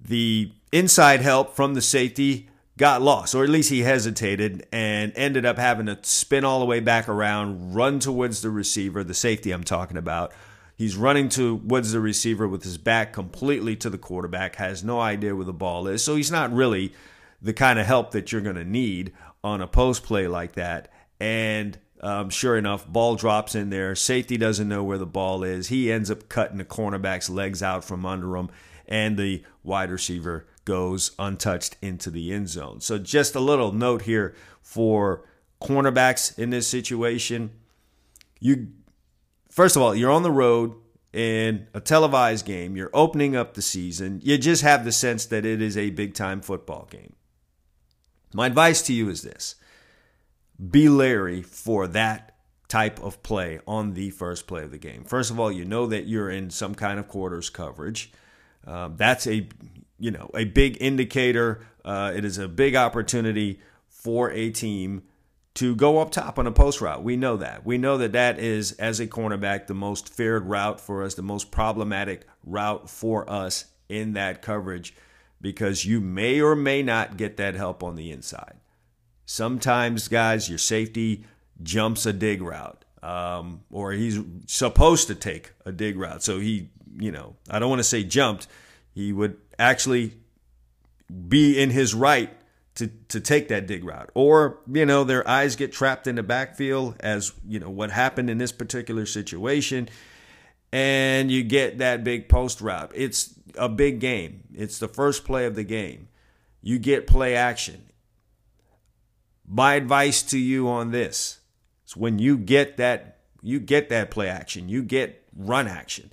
The 0.00 0.50
inside 0.72 1.20
help 1.20 1.54
from 1.54 1.74
the 1.74 1.80
safety 1.80 2.48
got 2.82 3.00
lost, 3.00 3.32
or 3.32 3.44
at 3.44 3.48
least 3.48 3.70
he 3.70 3.82
hesitated 3.82 4.66
and 4.72 5.12
ended 5.14 5.46
up 5.46 5.56
having 5.56 5.86
to 5.86 5.96
spin 6.02 6.44
all 6.44 6.58
the 6.58 6.66
way 6.66 6.80
back 6.80 7.08
around, 7.08 7.76
run 7.76 8.00
towards 8.00 8.42
the 8.42 8.50
receiver, 8.50 9.04
the 9.04 9.14
safety 9.14 9.52
I'm 9.52 9.62
talking 9.62 9.96
about. 9.96 10.32
He's 10.74 10.96
running 10.96 11.28
towards 11.28 11.92
the 11.92 12.00
receiver 12.00 12.48
with 12.48 12.64
his 12.64 12.78
back 12.78 13.12
completely 13.12 13.76
to 13.76 13.88
the 13.88 13.98
quarterback, 13.98 14.56
has 14.56 14.82
no 14.82 14.98
idea 14.98 15.36
where 15.36 15.44
the 15.44 15.52
ball 15.52 15.86
is. 15.86 16.02
So 16.02 16.16
he's 16.16 16.32
not 16.32 16.52
really 16.52 16.92
the 17.40 17.52
kind 17.52 17.78
of 17.78 17.86
help 17.86 18.10
that 18.10 18.32
you're 18.32 18.40
going 18.40 18.56
to 18.56 18.64
need 18.64 19.12
on 19.44 19.60
a 19.60 19.68
post 19.68 20.02
play 20.02 20.26
like 20.26 20.54
that. 20.54 20.92
And 21.20 21.78
um, 22.00 22.30
sure 22.30 22.56
enough, 22.56 22.84
ball 22.88 23.14
drops 23.14 23.54
in 23.54 23.70
there. 23.70 23.94
Safety 23.94 24.36
doesn't 24.36 24.68
know 24.68 24.82
where 24.82 24.98
the 24.98 25.06
ball 25.06 25.44
is. 25.44 25.68
He 25.68 25.92
ends 25.92 26.10
up 26.10 26.28
cutting 26.28 26.58
the 26.58 26.64
cornerback's 26.64 27.30
legs 27.30 27.62
out 27.62 27.84
from 27.84 28.04
under 28.04 28.36
him, 28.36 28.50
and 28.88 29.16
the 29.16 29.44
wide 29.62 29.92
receiver 29.92 30.48
goes 30.64 31.12
untouched 31.18 31.76
into 31.82 32.10
the 32.10 32.32
end 32.32 32.48
zone. 32.48 32.80
So, 32.80 32.98
just 32.98 33.34
a 33.34 33.40
little 33.40 33.72
note 33.72 34.02
here 34.02 34.34
for 34.60 35.24
cornerbacks 35.60 36.38
in 36.38 36.50
this 36.50 36.66
situation. 36.66 37.50
You, 38.40 38.68
first 39.50 39.76
of 39.76 39.82
all, 39.82 39.94
you're 39.94 40.10
on 40.10 40.22
the 40.22 40.30
road 40.30 40.74
in 41.12 41.66
a 41.74 41.80
televised 41.80 42.46
game. 42.46 42.76
You're 42.76 42.90
opening 42.92 43.36
up 43.36 43.54
the 43.54 43.62
season. 43.62 44.20
You 44.22 44.38
just 44.38 44.62
have 44.62 44.84
the 44.84 44.92
sense 44.92 45.26
that 45.26 45.44
it 45.44 45.60
is 45.60 45.76
a 45.76 45.90
big 45.90 46.14
time 46.14 46.40
football 46.40 46.88
game. 46.90 47.14
My 48.34 48.46
advice 48.46 48.82
to 48.82 48.92
you 48.92 49.08
is 49.08 49.22
this 49.22 49.56
be 50.70 50.88
leery 50.88 51.42
for 51.42 51.86
that 51.88 52.36
type 52.68 53.02
of 53.02 53.22
play 53.22 53.60
on 53.66 53.94
the 53.94 54.10
first 54.10 54.46
play 54.46 54.62
of 54.62 54.70
the 54.70 54.78
game. 54.78 55.04
First 55.04 55.30
of 55.30 55.38
all, 55.38 55.52
you 55.52 55.64
know 55.64 55.86
that 55.86 56.06
you're 56.06 56.30
in 56.30 56.50
some 56.50 56.74
kind 56.74 56.98
of 56.98 57.08
quarters 57.08 57.50
coverage. 57.50 58.12
Um, 58.66 58.96
that's 58.96 59.26
a 59.26 59.48
you 60.02 60.10
know 60.10 60.28
a 60.34 60.44
big 60.44 60.76
indicator. 60.80 61.64
Uh, 61.84 62.12
it 62.14 62.24
is 62.24 62.36
a 62.36 62.48
big 62.48 62.74
opportunity 62.74 63.60
for 63.88 64.30
a 64.32 64.50
team 64.50 65.04
to 65.54 65.76
go 65.76 65.98
up 65.98 66.10
top 66.10 66.38
on 66.38 66.46
a 66.46 66.52
post 66.52 66.80
route. 66.80 67.04
We 67.04 67.16
know 67.16 67.36
that. 67.36 67.64
We 67.64 67.78
know 67.78 67.96
that 67.98 68.12
that 68.12 68.38
is, 68.38 68.72
as 68.72 68.98
a 68.98 69.06
cornerback, 69.06 69.68
the 69.68 69.74
most 69.74 70.12
feared 70.12 70.46
route 70.46 70.80
for 70.80 71.02
us, 71.04 71.14
the 71.14 71.22
most 71.22 71.50
problematic 71.52 72.26
route 72.44 72.90
for 72.90 73.28
us 73.30 73.66
in 73.88 74.14
that 74.14 74.42
coverage 74.42 74.94
because 75.40 75.84
you 75.84 76.00
may 76.00 76.40
or 76.40 76.56
may 76.56 76.82
not 76.82 77.16
get 77.16 77.36
that 77.36 77.54
help 77.54 77.82
on 77.84 77.94
the 77.94 78.10
inside. 78.10 78.54
Sometimes, 79.24 80.08
guys, 80.08 80.48
your 80.48 80.58
safety 80.58 81.24
jumps 81.62 82.06
a 82.06 82.12
dig 82.12 82.42
route, 82.42 82.84
um, 83.02 83.62
or 83.70 83.92
he's 83.92 84.18
supposed 84.46 85.06
to 85.08 85.14
take 85.14 85.52
a 85.64 85.70
dig 85.70 85.96
route. 85.96 86.22
So 86.22 86.40
he, 86.40 86.70
you 86.98 87.12
know, 87.12 87.36
I 87.48 87.60
don't 87.60 87.70
want 87.70 87.80
to 87.80 87.84
say 87.84 88.02
jumped. 88.02 88.48
He 88.92 89.12
would 89.12 89.36
actually 89.58 90.14
be 91.28 91.60
in 91.60 91.70
his 91.70 91.94
right 91.94 92.30
to 92.74 92.88
to 93.08 93.20
take 93.20 93.48
that 93.48 93.66
dig 93.66 93.84
route. 93.84 94.10
Or 94.14 94.60
you 94.70 94.86
know 94.86 95.04
their 95.04 95.26
eyes 95.28 95.56
get 95.56 95.72
trapped 95.72 96.06
in 96.06 96.16
the 96.16 96.22
backfield 96.22 96.96
as 97.00 97.32
you 97.46 97.58
know 97.60 97.70
what 97.70 97.90
happened 97.90 98.30
in 98.30 98.38
this 98.38 98.52
particular 98.52 99.06
situation. 99.06 99.88
And 100.72 101.30
you 101.30 101.42
get 101.42 101.78
that 101.78 102.02
big 102.02 102.28
post 102.28 102.60
route. 102.60 102.92
It's 102.94 103.34
a 103.58 103.68
big 103.68 104.00
game. 104.00 104.44
It's 104.54 104.78
the 104.78 104.88
first 104.88 105.24
play 105.24 105.44
of 105.44 105.54
the 105.54 105.64
game. 105.64 106.08
You 106.62 106.78
get 106.78 107.06
play 107.06 107.34
action. 107.36 107.82
My 109.46 109.74
advice 109.74 110.22
to 110.24 110.38
you 110.38 110.68
on 110.68 110.92
this 110.92 111.40
is 111.86 111.96
when 111.96 112.18
you 112.18 112.38
get 112.38 112.78
that 112.78 113.18
you 113.42 113.60
get 113.60 113.88
that 113.90 114.10
play 114.10 114.28
action 114.28 114.68
you 114.68 114.82
get 114.82 115.24
run 115.36 115.66
action 115.66 116.10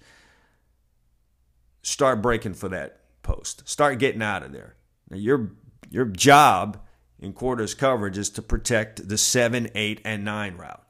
start 1.89 2.22
breaking 2.22 2.53
for 2.53 2.69
that 2.69 3.00
post. 3.24 3.67
Start 3.67 4.00
getting 4.00 4.22
out 4.22 4.43
of 4.43 4.51
there. 4.51 4.75
Now, 5.10 5.17
your 5.17 5.51
your 5.89 6.05
job 6.05 6.79
in 7.19 7.34
quarters 7.34 7.74
coverage 7.74 8.17
is 8.17 8.29
to 8.31 8.41
protect 8.41 9.08
the 9.08 9.17
seven, 9.17 9.69
eight, 9.75 10.01
and 10.05 10.24
nine 10.24 10.55
route. 10.55 10.84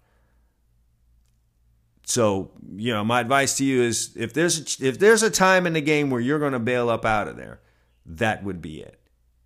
So, 2.05 2.51
you 2.75 2.91
know, 2.91 3.03
my 3.03 3.19
advice 3.19 3.57
to 3.57 3.63
you 3.63 3.83
is 3.83 4.15
if 4.15 4.33
there's 4.33 4.81
a, 4.81 4.87
if 4.87 4.99
there's 4.99 5.21
a 5.23 5.29
time 5.29 5.67
in 5.67 5.73
the 5.73 5.81
game 5.81 6.09
where 6.09 6.21
you're 6.21 6.39
going 6.39 6.53
to 6.53 6.59
bail 6.59 6.89
up 6.89 7.05
out 7.05 7.27
of 7.27 7.37
there, 7.37 7.61
that 8.05 8.43
would 8.43 8.61
be 8.61 8.81
it. 8.81 8.99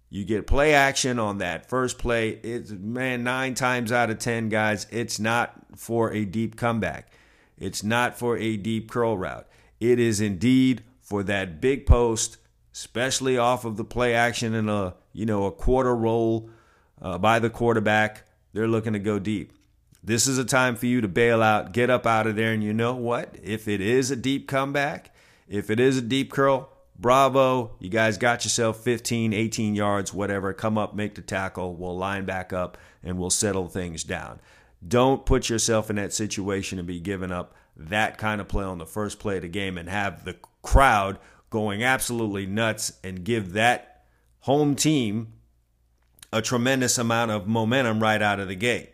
You 0.09 0.23
get 0.23 0.47
play 0.47 0.73
action 0.73 1.19
on 1.19 1.39
that 1.39 1.67
first 1.69 1.97
play. 1.97 2.29
It's 2.29 2.71
man, 2.71 3.23
nine 3.23 3.55
times 3.55 3.91
out 3.91 4.09
of 4.09 4.19
ten, 4.19 4.47
guys, 4.47 4.87
it's 4.91 5.19
not 5.19 5.53
for 5.75 6.13
a 6.13 6.23
deep 6.23 6.55
comeback. 6.55 7.11
It's 7.57 7.83
not 7.83 8.17
for 8.17 8.37
a 8.37 8.55
deep 8.55 8.89
curl 8.89 9.17
route. 9.17 9.47
It 9.79 9.99
is 9.99 10.21
indeed 10.21 10.83
for 11.13 11.21
that 11.21 11.61
big 11.61 11.85
post, 11.85 12.37
especially 12.73 13.37
off 13.37 13.65
of 13.65 13.77
the 13.77 13.83
play 13.83 14.15
action 14.15 14.55
in 14.55 14.67
a 14.67 14.95
you 15.11 15.27
know 15.27 15.45
a 15.45 15.51
quarter 15.51 15.95
roll 15.95 16.49
uh, 17.03 17.19
by 17.19 17.37
the 17.37 17.51
quarterback. 17.51 18.23
They're 18.51 18.67
looking 18.67 18.93
to 18.93 18.99
go 18.99 19.19
deep. 19.19 19.53
This 20.03 20.25
is 20.25 20.39
a 20.39 20.43
time 20.43 20.75
for 20.75 20.87
you 20.87 21.01
to 21.01 21.07
bail 21.07 21.43
out, 21.43 21.71
get 21.71 21.91
up 21.91 22.07
out 22.07 22.25
of 22.25 22.35
there, 22.35 22.51
and 22.51 22.63
you 22.63 22.73
know 22.73 22.95
what? 22.95 23.37
If 23.43 23.67
it 23.67 23.79
is 23.79 24.09
a 24.09 24.15
deep 24.15 24.47
comeback, 24.47 25.13
if 25.47 25.69
it 25.69 25.79
is 25.79 25.99
a 25.99 26.01
deep 26.01 26.31
curl, 26.31 26.67
bravo. 26.97 27.75
You 27.77 27.89
guys 27.89 28.17
got 28.17 28.43
yourself 28.43 28.77
15, 28.77 29.33
18 29.33 29.75
yards, 29.75 30.15
whatever. 30.15 30.51
Come 30.51 30.79
up, 30.79 30.95
make 30.95 31.13
the 31.13 31.21
tackle. 31.21 31.75
We'll 31.75 31.95
line 31.95 32.25
back 32.25 32.51
up 32.51 32.75
and 33.03 33.19
we'll 33.19 33.29
settle 33.29 33.67
things 33.67 34.03
down. 34.03 34.39
Don't 34.85 35.25
put 35.25 35.49
yourself 35.49 35.89
in 35.89 35.95
that 35.95 36.13
situation 36.13 36.79
and 36.79 36.87
be 36.87 36.99
giving 36.99 37.31
up 37.31 37.55
that 37.75 38.17
kind 38.17 38.41
of 38.41 38.47
play 38.47 38.63
on 38.63 38.77
the 38.77 38.85
first 38.85 39.19
play 39.19 39.37
of 39.37 39.41
the 39.41 39.47
game 39.47 39.77
and 39.77 39.89
have 39.89 40.25
the 40.25 40.35
crowd 40.61 41.19
going 41.49 41.83
absolutely 41.83 42.45
nuts 42.45 42.93
and 43.03 43.23
give 43.23 43.53
that 43.53 44.05
home 44.41 44.75
team 44.75 45.33
a 46.31 46.41
tremendous 46.41 46.97
amount 46.97 47.31
of 47.31 47.47
momentum 47.47 48.01
right 48.01 48.21
out 48.21 48.39
of 48.39 48.47
the 48.47 48.55
gate. 48.55 48.93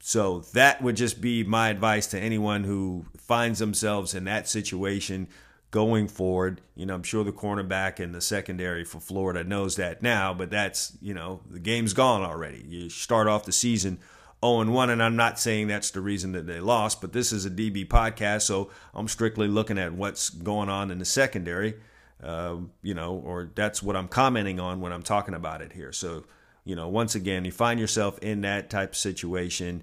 So 0.00 0.40
that 0.52 0.82
would 0.82 0.96
just 0.96 1.20
be 1.20 1.42
my 1.42 1.68
advice 1.68 2.06
to 2.08 2.18
anyone 2.18 2.64
who 2.64 3.06
finds 3.16 3.58
themselves 3.58 4.14
in 4.14 4.24
that 4.24 4.48
situation 4.48 5.28
going 5.70 6.08
forward. 6.08 6.60
You 6.74 6.86
know, 6.86 6.94
I'm 6.94 7.02
sure 7.02 7.24
the 7.24 7.32
cornerback 7.32 7.98
and 7.98 8.14
the 8.14 8.20
secondary 8.20 8.84
for 8.84 9.00
Florida 9.00 9.42
knows 9.42 9.76
that 9.76 10.02
now, 10.02 10.32
but 10.32 10.50
that's, 10.50 10.96
you 11.00 11.14
know, 11.14 11.40
the 11.50 11.58
game's 11.58 11.92
gone 11.92 12.22
already. 12.22 12.64
You 12.68 12.88
start 12.88 13.26
off 13.26 13.44
the 13.44 13.52
season 13.52 13.98
0 14.44 14.70
1, 14.70 14.90
and 14.90 15.02
I'm 15.02 15.16
not 15.16 15.38
saying 15.38 15.68
that's 15.68 15.90
the 15.90 16.00
reason 16.00 16.32
that 16.32 16.46
they 16.46 16.60
lost, 16.60 17.00
but 17.00 17.12
this 17.12 17.32
is 17.32 17.46
a 17.46 17.50
DB 17.50 17.86
podcast, 17.86 18.42
so 18.42 18.70
I'm 18.94 19.08
strictly 19.08 19.48
looking 19.48 19.78
at 19.78 19.92
what's 19.92 20.30
going 20.30 20.68
on 20.68 20.90
in 20.90 20.98
the 20.98 21.04
secondary. 21.04 21.74
Uh, 22.22 22.56
you 22.82 22.94
know, 22.94 23.14
or 23.14 23.50
that's 23.54 23.82
what 23.82 23.94
I'm 23.94 24.08
commenting 24.08 24.58
on 24.58 24.80
when 24.80 24.92
I'm 24.92 25.02
talking 25.02 25.34
about 25.34 25.60
it 25.60 25.74
here. 25.74 25.92
So, 25.92 26.24
you 26.64 26.74
know, 26.74 26.88
once 26.88 27.14
again, 27.14 27.44
you 27.44 27.52
find 27.52 27.78
yourself 27.78 28.18
in 28.20 28.40
that 28.40 28.70
type 28.70 28.92
of 28.92 28.96
situation. 28.96 29.82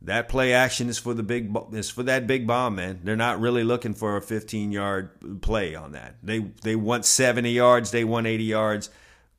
That 0.00 0.28
play 0.28 0.54
action 0.54 0.88
is 0.88 0.98
for 0.98 1.12
the 1.12 1.22
big 1.22 1.54
is 1.72 1.90
for 1.90 2.02
that 2.04 2.26
big 2.26 2.46
bomb, 2.46 2.76
man. 2.76 3.00
They're 3.04 3.16
not 3.16 3.40
really 3.40 3.64
looking 3.64 3.94
for 3.94 4.16
a 4.16 4.22
15 4.22 4.72
yard 4.72 5.40
play 5.42 5.74
on 5.74 5.92
that. 5.92 6.16
They 6.22 6.40
they 6.62 6.76
want 6.76 7.04
70 7.04 7.50
yards, 7.50 7.90
they 7.90 8.04
want 8.04 8.26
80 8.26 8.44
yards. 8.44 8.90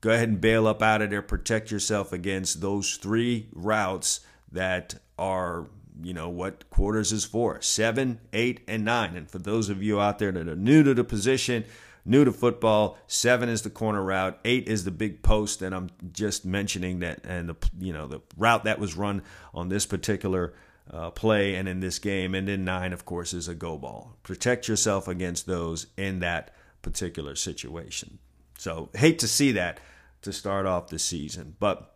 Go 0.01 0.12
ahead 0.12 0.29
and 0.29 0.41
bail 0.41 0.67
up 0.67 0.84
out 0.84 1.01
of 1.01 1.10
there. 1.10 1.24
Protect 1.24 1.72
yourself 1.72 2.13
against 2.13 2.62
those 2.62 2.95
three 2.95 3.48
routes 3.53 4.19
that 4.51 4.95
are 5.17 5.67
you 6.03 6.13
know 6.13 6.29
what 6.29 6.69
quarters 6.69 7.11
is 7.11 7.23
for 7.23 7.61
seven 7.61 8.19
eight 8.33 8.61
and 8.67 8.83
nine 8.83 9.15
and 9.15 9.29
for 9.29 9.39
those 9.39 9.69
of 9.69 9.81
you 9.81 9.99
out 9.99 10.19
there 10.19 10.31
that 10.31 10.47
are 10.47 10.55
new 10.55 10.83
to 10.83 10.93
the 10.93 11.03
position 11.03 11.63
new 12.05 12.23
to 12.23 12.31
football. 12.31 12.97
Seven 13.07 13.49
is 13.49 13.63
the 13.63 13.69
corner 13.69 14.03
route. 14.03 14.39
Eight 14.45 14.67
is 14.67 14.83
the 14.85 14.91
big 14.91 15.23
post, 15.23 15.61
and 15.61 15.73
I'm 15.73 15.89
just 16.11 16.45
mentioning 16.45 16.99
that. 16.99 17.25
And 17.25 17.49
the 17.49 17.55
you 17.79 17.91
know 17.91 18.07
the 18.07 18.21
route 18.37 18.65
that 18.65 18.79
was 18.79 18.95
run 18.95 19.23
on 19.53 19.69
this 19.69 19.85
particular 19.85 20.53
uh, 20.91 21.09
play 21.09 21.55
and 21.55 21.67
in 21.67 21.79
this 21.79 21.99
game, 21.99 22.35
and 22.35 22.47
then 22.47 22.63
nine, 22.63 22.93
of 22.93 23.05
course, 23.05 23.33
is 23.33 23.47
a 23.47 23.55
go 23.55 23.77
ball. 23.77 24.17
Protect 24.23 24.67
yourself 24.67 25.07
against 25.07 25.47
those 25.47 25.87
in 25.97 26.19
that 26.19 26.53
particular 26.81 27.35
situation. 27.35 28.19
So 28.57 28.89
hate 28.93 29.19
to 29.19 29.27
see 29.27 29.51
that 29.53 29.79
to 30.21 30.31
start 30.31 30.65
off 30.65 30.87
the 30.87 30.99
season, 30.99 31.55
but 31.59 31.94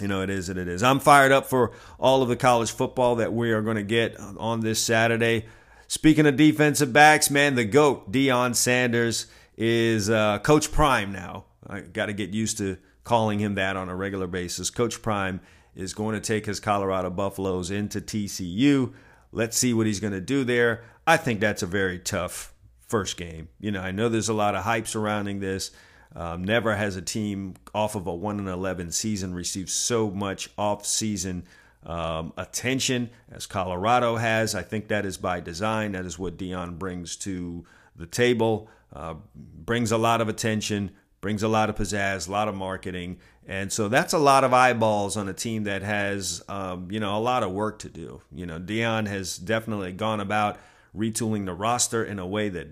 you 0.00 0.08
know, 0.08 0.22
it 0.22 0.30
is 0.30 0.48
it 0.48 0.58
is. 0.58 0.82
I'm 0.82 1.00
fired 1.00 1.32
up 1.32 1.46
for 1.46 1.72
all 1.98 2.22
of 2.22 2.28
the 2.28 2.36
college 2.36 2.70
football 2.70 3.16
that 3.16 3.32
we 3.32 3.52
are 3.52 3.62
going 3.62 3.76
to 3.76 3.82
get 3.82 4.18
on 4.18 4.60
this 4.60 4.80
Saturday. 4.80 5.46
Speaking 5.88 6.26
of 6.26 6.36
defensive 6.36 6.92
backs, 6.92 7.30
man, 7.30 7.54
the 7.54 7.64
GOAT, 7.64 8.10
Deion 8.10 8.54
Sanders, 8.54 9.26
is 9.56 10.10
uh, 10.10 10.38
Coach 10.40 10.72
Prime 10.72 11.12
now. 11.12 11.44
I 11.66 11.80
got 11.80 12.06
to 12.06 12.12
get 12.12 12.30
used 12.30 12.58
to 12.58 12.76
calling 13.04 13.38
him 13.38 13.54
that 13.54 13.76
on 13.76 13.88
a 13.88 13.94
regular 13.94 14.26
basis. 14.26 14.68
Coach 14.68 15.00
Prime 15.00 15.40
is 15.74 15.94
going 15.94 16.14
to 16.14 16.20
take 16.20 16.46
his 16.46 16.60
Colorado 16.60 17.10
Buffaloes 17.10 17.70
into 17.70 18.00
TCU. 18.00 18.92
Let's 19.32 19.56
see 19.56 19.72
what 19.72 19.86
he's 19.86 20.00
going 20.00 20.12
to 20.12 20.20
do 20.20 20.44
there. 20.44 20.84
I 21.06 21.16
think 21.16 21.40
that's 21.40 21.62
a 21.62 21.66
very 21.66 21.98
tough 21.98 22.52
first 22.88 23.16
game. 23.16 23.48
You 23.60 23.70
know, 23.70 23.80
I 23.80 23.92
know 23.92 24.08
there's 24.08 24.28
a 24.28 24.34
lot 24.34 24.54
of 24.54 24.64
hype 24.64 24.88
surrounding 24.88 25.40
this. 25.40 25.70
Um, 26.14 26.44
never 26.44 26.74
has 26.74 26.96
a 26.96 27.02
team 27.02 27.54
off 27.74 27.94
of 27.94 28.06
a 28.06 28.14
1 28.14 28.38
and 28.38 28.48
11 28.48 28.92
season 28.92 29.34
received 29.34 29.68
so 29.68 30.10
much 30.10 30.48
off 30.56 30.86
season 30.86 31.44
um, 31.84 32.32
attention 32.36 33.10
as 33.30 33.46
Colorado 33.46 34.16
has. 34.16 34.54
I 34.54 34.62
think 34.62 34.88
that 34.88 35.06
is 35.06 35.16
by 35.16 35.40
design. 35.40 35.92
That 35.92 36.04
is 36.04 36.18
what 36.18 36.36
Deion 36.36 36.78
brings 36.78 37.16
to 37.16 37.64
the 37.94 38.06
table. 38.06 38.68
Uh, 38.92 39.14
brings 39.34 39.92
a 39.92 39.98
lot 39.98 40.20
of 40.20 40.28
attention, 40.28 40.90
brings 41.20 41.42
a 41.42 41.48
lot 41.48 41.68
of 41.68 41.76
pizzazz, 41.76 42.28
a 42.28 42.32
lot 42.32 42.48
of 42.48 42.54
marketing, 42.54 43.18
and 43.46 43.72
so 43.72 43.88
that's 43.88 44.12
a 44.12 44.18
lot 44.18 44.42
of 44.42 44.52
eyeballs 44.52 45.16
on 45.16 45.28
a 45.28 45.32
team 45.32 45.64
that 45.64 45.82
has, 45.82 46.42
um, 46.48 46.90
you 46.90 46.98
know, 46.98 47.16
a 47.16 47.20
lot 47.20 47.42
of 47.42 47.52
work 47.52 47.78
to 47.80 47.88
do. 47.88 48.20
You 48.34 48.46
know, 48.46 48.58
Deion 48.58 49.06
has 49.06 49.36
definitely 49.38 49.92
gone 49.92 50.20
about 50.20 50.58
retooling 50.96 51.46
the 51.46 51.54
roster 51.54 52.04
in 52.04 52.18
a 52.18 52.26
way 52.26 52.48
that 52.48 52.68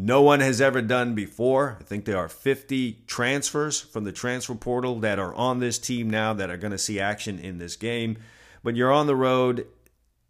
no 0.00 0.22
one 0.22 0.38
has 0.38 0.60
ever 0.60 0.80
done 0.80 1.16
before. 1.16 1.76
I 1.80 1.82
think 1.82 2.04
there 2.04 2.18
are 2.18 2.28
50 2.28 3.02
transfers 3.08 3.80
from 3.80 4.04
the 4.04 4.12
transfer 4.12 4.54
portal 4.54 5.00
that 5.00 5.18
are 5.18 5.34
on 5.34 5.58
this 5.58 5.76
team 5.76 6.08
now 6.08 6.32
that 6.34 6.50
are 6.50 6.56
going 6.56 6.70
to 6.70 6.78
see 6.78 7.00
action 7.00 7.40
in 7.40 7.58
this 7.58 7.74
game. 7.74 8.16
But 8.62 8.76
you're 8.76 8.92
on 8.92 9.08
the 9.08 9.16
road 9.16 9.66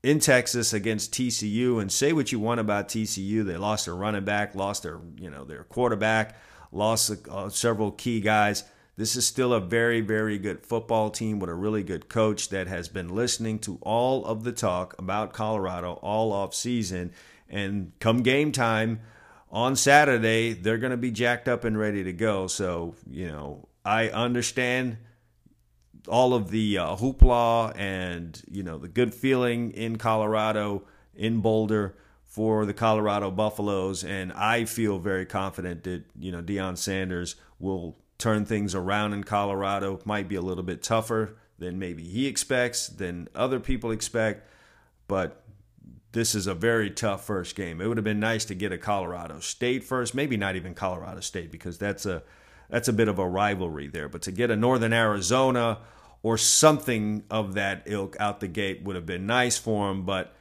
in 0.03 0.21
Texas 0.21 0.73
against 0.73 1.13
TCU, 1.13 1.83
and 1.83 1.93
say 1.93 2.15
what 2.15 2.33
you 2.33 2.41
want 2.41 2.61
about 2.61 2.89
TCU. 2.89 3.45
They 3.45 3.59
lost 3.59 3.85
their 3.85 3.95
running 3.95 4.25
back, 4.25 4.55
lost 4.55 4.85
their 4.85 5.01
you 5.19 5.29
know 5.29 5.45
their 5.45 5.65
quarterback, 5.65 6.37
lost 6.73 7.29
uh, 7.29 7.51
several 7.51 7.91
key 7.91 8.23
guys. 8.23 8.65
This 8.97 9.17
is 9.17 9.27
still 9.27 9.53
a 9.53 9.61
very, 9.61 10.01
very 10.01 10.39
good 10.39 10.65
football 10.65 11.11
team 11.11 11.41
with 11.41 11.51
a 11.51 11.55
really 11.55 11.83
good 11.83 12.09
coach 12.09 12.49
that 12.49 12.69
has 12.69 12.89
been 12.89 13.15
listening 13.15 13.59
to 13.61 13.79
all 13.83 14.25
of 14.25 14.45
the 14.45 14.53
talk 14.53 14.95
about 14.99 15.35
Colorado 15.35 15.93
all 16.01 16.33
off 16.33 16.55
season. 16.55 17.13
And 17.51 17.93
come 18.01 18.23
game 18.23 18.51
time 18.51 19.01
on 19.51 19.77
Saturday, 19.77 20.53
they're 20.53 20.79
going 20.79 20.91
to 20.91 20.97
be 20.97 21.11
jacked 21.11 21.49
up 21.49 21.65
and 21.65 21.79
ready 21.79 22.05
to 22.05 22.13
go. 22.13 22.47
So, 22.47 22.95
you 23.11 23.29
know, 23.29 23.69
I 23.85 24.09
understand 24.09 24.99
all 26.09 26.35
of 26.35 26.51
the 26.51 26.79
uh, 26.79 26.97
hoopla 26.97 27.73
and 27.77 28.43
you 28.51 28.63
know 28.63 28.79
the 28.79 28.89
good 28.89 29.15
feeling 29.15 29.71
in 29.73 29.97
Colorado 29.97 30.83
in 31.15 31.41
Boulder 31.41 31.97
for 32.25 32.67
the 32.67 32.75
Colorado 32.75 33.31
Buffaloes, 33.31 34.05
and 34.05 34.33
I 34.33 34.65
feel 34.65 34.99
very 34.99 35.27
confident 35.27 35.85
that 35.85 36.05
you 36.19 36.33
know 36.33 36.43
Deion 36.43 36.77
Sanders 36.77 37.37
will 37.59 37.97
turn 38.19 38.45
things 38.45 38.75
around 38.75 39.13
in 39.13 39.25
Colorado. 39.25 40.01
Might 40.05 40.29
be 40.29 40.37
a 40.37 40.43
little 40.43 40.65
bit 40.65 40.83
tougher 40.83 41.37
than 41.59 41.79
maybe 41.79 42.05
he 42.05 42.27
expects, 42.27 42.89
than 42.89 43.29
other 43.35 43.59
people 43.61 43.91
expect, 43.91 44.49
but 45.09 45.43
this 46.13 46.35
is 46.35 46.47
a 46.47 46.55
very 46.55 46.91
tough 46.91 47.25
first 47.25 47.55
game. 47.55 47.81
It 47.81 47.87
would 47.87 47.97
have 47.97 48.05
been 48.05 48.21
nice 48.21 48.45
to 48.47 48.55
get 48.55 48.73
a 48.73 48.79
Colorado 48.79 49.41
State 49.41 49.85
first, 49.85 50.15
maybe 50.15 50.37
not 50.37 50.57
even 50.57 50.75
Colorado 50.75 51.21
State 51.21 51.53
because 51.53 51.79
that's 51.79 52.07
a 52.07 52.23
that's 52.71 52.89
a 52.89 52.93
bit 52.93 53.09
of 53.09 53.19
a 53.19 53.29
rivalry 53.29 53.89
there. 53.89 54.09
But 54.09 54.23
to 54.23 54.33
get 54.33 54.51
a 54.51 54.57
Northern 54.57 54.93
Arizona 54.93 55.79
or 56.23 56.37
something 56.37 57.25
of 57.31 57.55
that 57.55 57.83
ilk 57.87 58.17
out 58.19 58.41
the 58.41 58.49
gate 58.49 58.83
would 58.83 58.97
have 58.97 59.07
been 59.07 59.27
nice 59.27 59.57
for 59.57 59.91
him. 59.91 60.05
But 60.05 60.35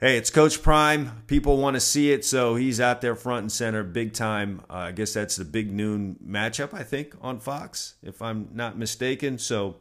hey, 0.00 0.16
it's 0.16 0.30
Coach 0.30 0.62
Prime. 0.62 1.22
People 1.26 1.58
want 1.58 1.74
to 1.74 1.80
see 1.80 2.12
it, 2.12 2.24
so 2.24 2.54
he's 2.54 2.80
out 2.80 3.00
there 3.00 3.14
front 3.14 3.42
and 3.42 3.52
center, 3.52 3.82
big 3.82 4.12
time. 4.12 4.62
Uh, 4.70 4.74
I 4.74 4.92
guess 4.92 5.12
that's 5.12 5.36
the 5.36 5.44
big 5.44 5.72
noon 5.72 6.16
matchup, 6.24 6.74
I 6.74 6.82
think, 6.82 7.14
on 7.20 7.40
Fox, 7.40 7.94
if 8.02 8.22
I'm 8.22 8.48
not 8.52 8.78
mistaken. 8.78 9.38
So 9.38 9.76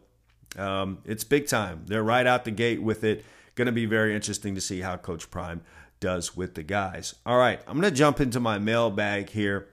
um, 0.58 1.00
it's 1.06 1.24
big 1.24 1.48
time. 1.48 1.84
They're 1.86 2.04
right 2.04 2.26
out 2.26 2.46
the 2.46 2.52
gate 2.52 2.82
with 2.82 3.04
it. 3.04 3.26
Going 3.56 3.68
to 3.68 3.72
be 3.72 3.86
very 3.86 4.14
interesting 4.14 4.56
to 4.56 4.62
see 4.62 4.82
how 4.82 4.98
Coach 4.98 5.32
Prime 5.32 5.62
does 6.00 6.36
with 6.36 6.56
the 6.56 6.64
guys. 6.64 7.16
All 7.26 7.38
right, 7.38 7.60
I'm 7.68 7.80
going 7.80 7.92
to 7.92 7.98
jump 7.98 8.20
into 8.20 8.40
my 8.40 8.60
mailbag 8.60 9.30
here. 9.30 9.70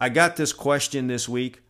I 0.00 0.08
got 0.10 0.36
this 0.36 0.52
question 0.52 1.06
this 1.06 1.28
week 1.28 1.62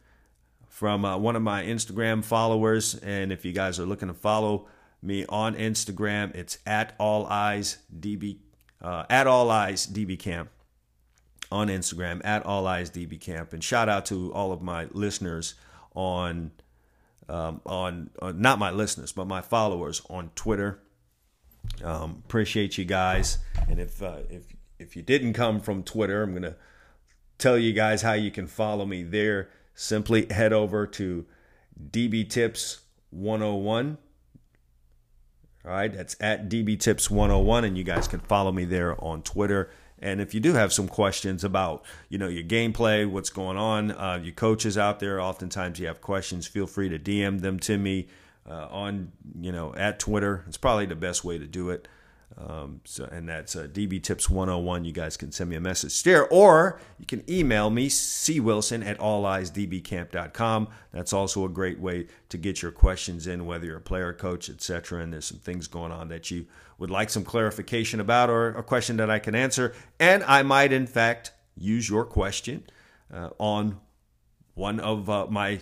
from 0.68 1.04
uh, 1.04 1.16
one 1.16 1.36
of 1.36 1.42
my 1.42 1.62
Instagram 1.62 2.24
followers. 2.24 2.96
And 2.96 3.30
if 3.30 3.44
you 3.44 3.52
guys 3.52 3.78
are 3.78 3.86
looking 3.86 4.08
to 4.08 4.14
follow 4.14 4.66
me 5.02 5.24
on 5.28 5.54
Instagram, 5.54 6.34
it's 6.34 6.58
at 6.66 6.94
all 6.98 7.26
eyes 7.26 7.78
DB, 7.96 8.38
uh, 8.80 9.04
at 9.08 9.26
all 9.26 9.50
eyes 9.50 9.86
DB 9.86 10.18
camp 10.18 10.50
on 11.52 11.68
Instagram, 11.68 12.20
at 12.24 12.44
all 12.44 12.66
eyes 12.66 12.90
DB 12.90 13.20
camp. 13.20 13.52
And 13.52 13.62
shout 13.62 13.88
out 13.88 14.06
to 14.06 14.32
all 14.32 14.50
of 14.50 14.62
my 14.62 14.88
listeners 14.90 15.54
on, 15.94 16.50
um, 17.28 17.60
on, 17.64 18.10
on 18.20 18.40
not 18.40 18.58
my 18.58 18.70
listeners, 18.70 19.12
but 19.12 19.26
my 19.26 19.40
followers 19.40 20.02
on 20.10 20.32
Twitter. 20.34 20.81
Um, 21.82 22.22
appreciate 22.24 22.78
you 22.78 22.84
guys. 22.84 23.38
And 23.68 23.80
if, 23.80 24.02
uh, 24.02 24.18
if, 24.30 24.44
if 24.78 24.96
you 24.96 25.02
didn't 25.02 25.32
come 25.32 25.60
from 25.60 25.82
Twitter, 25.82 26.22
I'm 26.22 26.32
to 26.42 26.56
tell 27.38 27.58
you 27.58 27.72
guys 27.72 28.02
how 28.02 28.12
you 28.12 28.30
can 28.30 28.46
follow 28.46 28.86
me 28.86 29.02
there. 29.02 29.50
Simply 29.74 30.26
head 30.30 30.52
over 30.52 30.86
to 30.86 31.26
DB 31.90 32.28
Tips 32.28 32.80
101. 33.10 33.98
All 35.64 35.70
right, 35.70 35.92
that's 35.92 36.16
at 36.20 36.48
DB 36.48 36.78
Tips 36.78 37.10
101, 37.10 37.64
and 37.64 37.78
you 37.78 37.84
guys 37.84 38.08
can 38.08 38.20
follow 38.20 38.50
me 38.50 38.64
there 38.64 39.02
on 39.02 39.22
Twitter. 39.22 39.70
And 40.00 40.20
if 40.20 40.34
you 40.34 40.40
do 40.40 40.54
have 40.54 40.72
some 40.72 40.88
questions 40.88 41.44
about, 41.44 41.84
you 42.08 42.18
know, 42.18 42.26
your 42.26 42.42
gameplay, 42.42 43.08
what's 43.08 43.30
going 43.30 43.56
on, 43.56 43.92
uh, 43.92 44.20
your 44.20 44.34
coaches 44.34 44.76
out 44.76 44.98
there, 44.98 45.20
oftentimes 45.20 45.78
you 45.78 45.86
have 45.86 46.00
questions. 46.00 46.48
Feel 46.48 46.66
free 46.66 46.88
to 46.88 46.98
DM 46.98 47.40
them 47.40 47.60
to 47.60 47.78
me 47.78 48.08
uh, 48.48 48.68
on, 48.70 49.12
you 49.40 49.52
know, 49.52 49.74
at 49.74 49.98
Twitter. 49.98 50.44
It's 50.46 50.56
probably 50.56 50.86
the 50.86 50.96
best 50.96 51.24
way 51.24 51.38
to 51.38 51.46
do 51.46 51.70
it. 51.70 51.88
Um, 52.38 52.80
so, 52.84 53.04
and 53.04 53.28
that's 53.28 53.54
uh, 53.56 53.66
DB 53.70 54.02
Tips 54.02 54.30
101. 54.30 54.84
You 54.84 54.92
guys 54.92 55.16
can 55.16 55.32
send 55.32 55.50
me 55.50 55.56
a 55.56 55.60
message 55.60 56.02
there, 56.02 56.26
or 56.28 56.80
you 56.98 57.06
can 57.06 57.22
email 57.30 57.70
me, 57.70 57.88
cwilson 57.88 58.84
at 58.84 58.98
alleyesdbcamp.com. 58.98 60.68
That's 60.92 61.12
also 61.12 61.44
a 61.44 61.48
great 61.48 61.78
way 61.78 62.06
to 62.30 62.38
get 62.38 62.62
your 62.62 62.72
questions 62.72 63.26
in, 63.26 63.44
whether 63.44 63.66
you're 63.66 63.76
a 63.76 63.82
player, 63.82 64.12
coach, 64.12 64.48
etc. 64.48 65.02
And 65.02 65.12
there's 65.12 65.26
some 65.26 65.38
things 65.38 65.68
going 65.68 65.92
on 65.92 66.08
that 66.08 66.30
you 66.30 66.46
would 66.78 66.90
like 66.90 67.10
some 67.10 67.24
clarification 67.24 68.00
about, 68.00 68.30
or 68.30 68.48
a 68.48 68.62
question 68.62 68.96
that 68.96 69.10
I 69.10 69.18
can 69.18 69.34
answer. 69.34 69.74
And 70.00 70.24
I 70.24 70.42
might, 70.42 70.72
in 70.72 70.86
fact, 70.86 71.32
use 71.56 71.88
your 71.88 72.04
question 72.04 72.64
uh, 73.12 73.30
on 73.38 73.78
one 74.54 74.80
of 74.80 75.08
uh, 75.08 75.26
my 75.28 75.60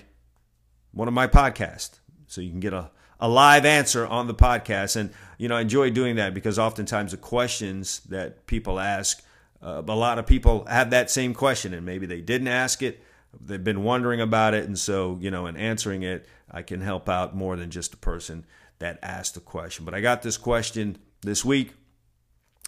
one 0.92 1.06
of 1.06 1.14
my 1.14 1.28
podcasts, 1.28 2.00
so 2.30 2.40
you 2.40 2.50
can 2.50 2.60
get 2.60 2.72
a 2.72 2.90
a 3.20 3.28
live 3.28 3.64
answer 3.64 4.06
on 4.06 4.26
the 4.26 4.34
podcast. 4.34 4.96
And, 4.96 5.10
you 5.38 5.48
know, 5.48 5.56
I 5.56 5.60
enjoy 5.60 5.90
doing 5.90 6.16
that 6.16 6.34
because 6.34 6.58
oftentimes 6.58 7.12
the 7.12 7.18
questions 7.18 8.00
that 8.08 8.46
people 8.46 8.80
ask, 8.80 9.22
uh, 9.62 9.82
a 9.86 9.94
lot 9.94 10.18
of 10.18 10.26
people 10.26 10.64
have 10.64 10.90
that 10.90 11.10
same 11.10 11.34
question 11.34 11.74
and 11.74 11.84
maybe 11.84 12.06
they 12.06 12.22
didn't 12.22 12.48
ask 12.48 12.82
it. 12.82 13.02
They've 13.38 13.62
been 13.62 13.84
wondering 13.84 14.20
about 14.20 14.54
it. 14.54 14.64
And 14.64 14.78
so, 14.78 15.18
you 15.20 15.30
know, 15.30 15.46
in 15.46 15.56
answering 15.56 16.02
it, 16.02 16.26
I 16.50 16.62
can 16.62 16.80
help 16.80 17.08
out 17.08 17.36
more 17.36 17.56
than 17.56 17.70
just 17.70 17.92
the 17.92 17.96
person 17.98 18.44
that 18.78 18.98
asked 19.02 19.34
the 19.34 19.40
question. 19.40 19.84
But 19.84 19.94
I 19.94 20.00
got 20.00 20.22
this 20.22 20.36
question 20.36 20.98
this 21.20 21.44
week, 21.44 21.74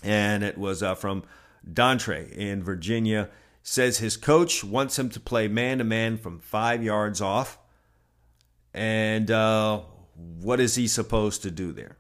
and 0.05 0.45
it 0.45 0.59
was 0.59 0.83
uh, 0.83 0.95
from 0.95 1.25
Dontre 1.69 2.31
in 2.31 2.63
Virginia. 2.63 3.31
Says 3.65 3.99
his 3.99 4.17
coach 4.17 4.63
wants 4.63 4.99
him 4.99 5.09
to 5.11 5.21
play 5.21 5.49
man 5.49 5.79
to 5.79 5.85
man 5.85 6.19
from 6.19 6.39
five 6.39 6.83
yards 6.83 7.21
off. 7.21 7.59
And 8.75 9.31
uh, 9.31 9.83
what 10.41 10.61
is 10.61 10.75
he 10.75 10.89
supposed 10.89 11.43
to 11.43 11.51
do 11.51 11.73
there? 11.73 11.97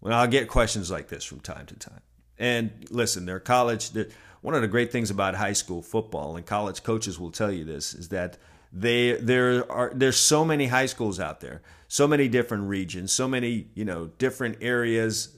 Well, 0.00 0.18
I'll 0.18 0.28
get 0.28 0.48
questions 0.48 0.90
like 0.90 1.08
this 1.08 1.24
from 1.24 1.40
time 1.40 1.66
to 1.66 1.76
time. 1.76 2.00
And 2.38 2.86
listen, 2.90 3.26
they're 3.26 3.40
college. 3.40 3.90
They're, 3.90 4.08
one 4.40 4.54
of 4.54 4.62
the 4.62 4.68
great 4.68 4.90
things 4.90 5.10
about 5.10 5.34
high 5.34 5.52
school 5.52 5.82
football, 5.82 6.36
and 6.36 6.46
college 6.46 6.82
coaches 6.82 7.18
will 7.18 7.30
tell 7.30 7.52
you 7.52 7.64
this, 7.64 7.92
is 7.92 8.08
that 8.08 8.38
they 8.72 9.12
there 9.14 9.70
are 9.70 9.92
there's 9.94 10.16
so 10.16 10.44
many 10.44 10.68
high 10.68 10.86
schools 10.86 11.20
out 11.20 11.40
there, 11.40 11.60
so 11.88 12.06
many 12.06 12.28
different 12.28 12.68
regions, 12.68 13.12
so 13.12 13.28
many 13.28 13.68
you 13.74 13.84
know 13.84 14.06
different 14.18 14.58
areas 14.60 15.36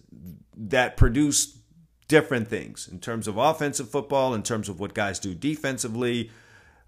that 0.56 0.96
produce 0.96 1.58
different 2.06 2.46
things 2.46 2.88
in 2.88 3.00
terms 3.00 3.26
of 3.26 3.38
offensive 3.38 3.88
football, 3.88 4.34
in 4.34 4.42
terms 4.42 4.68
of 4.68 4.78
what 4.78 4.94
guys 4.94 5.18
do 5.18 5.34
defensively, 5.34 6.30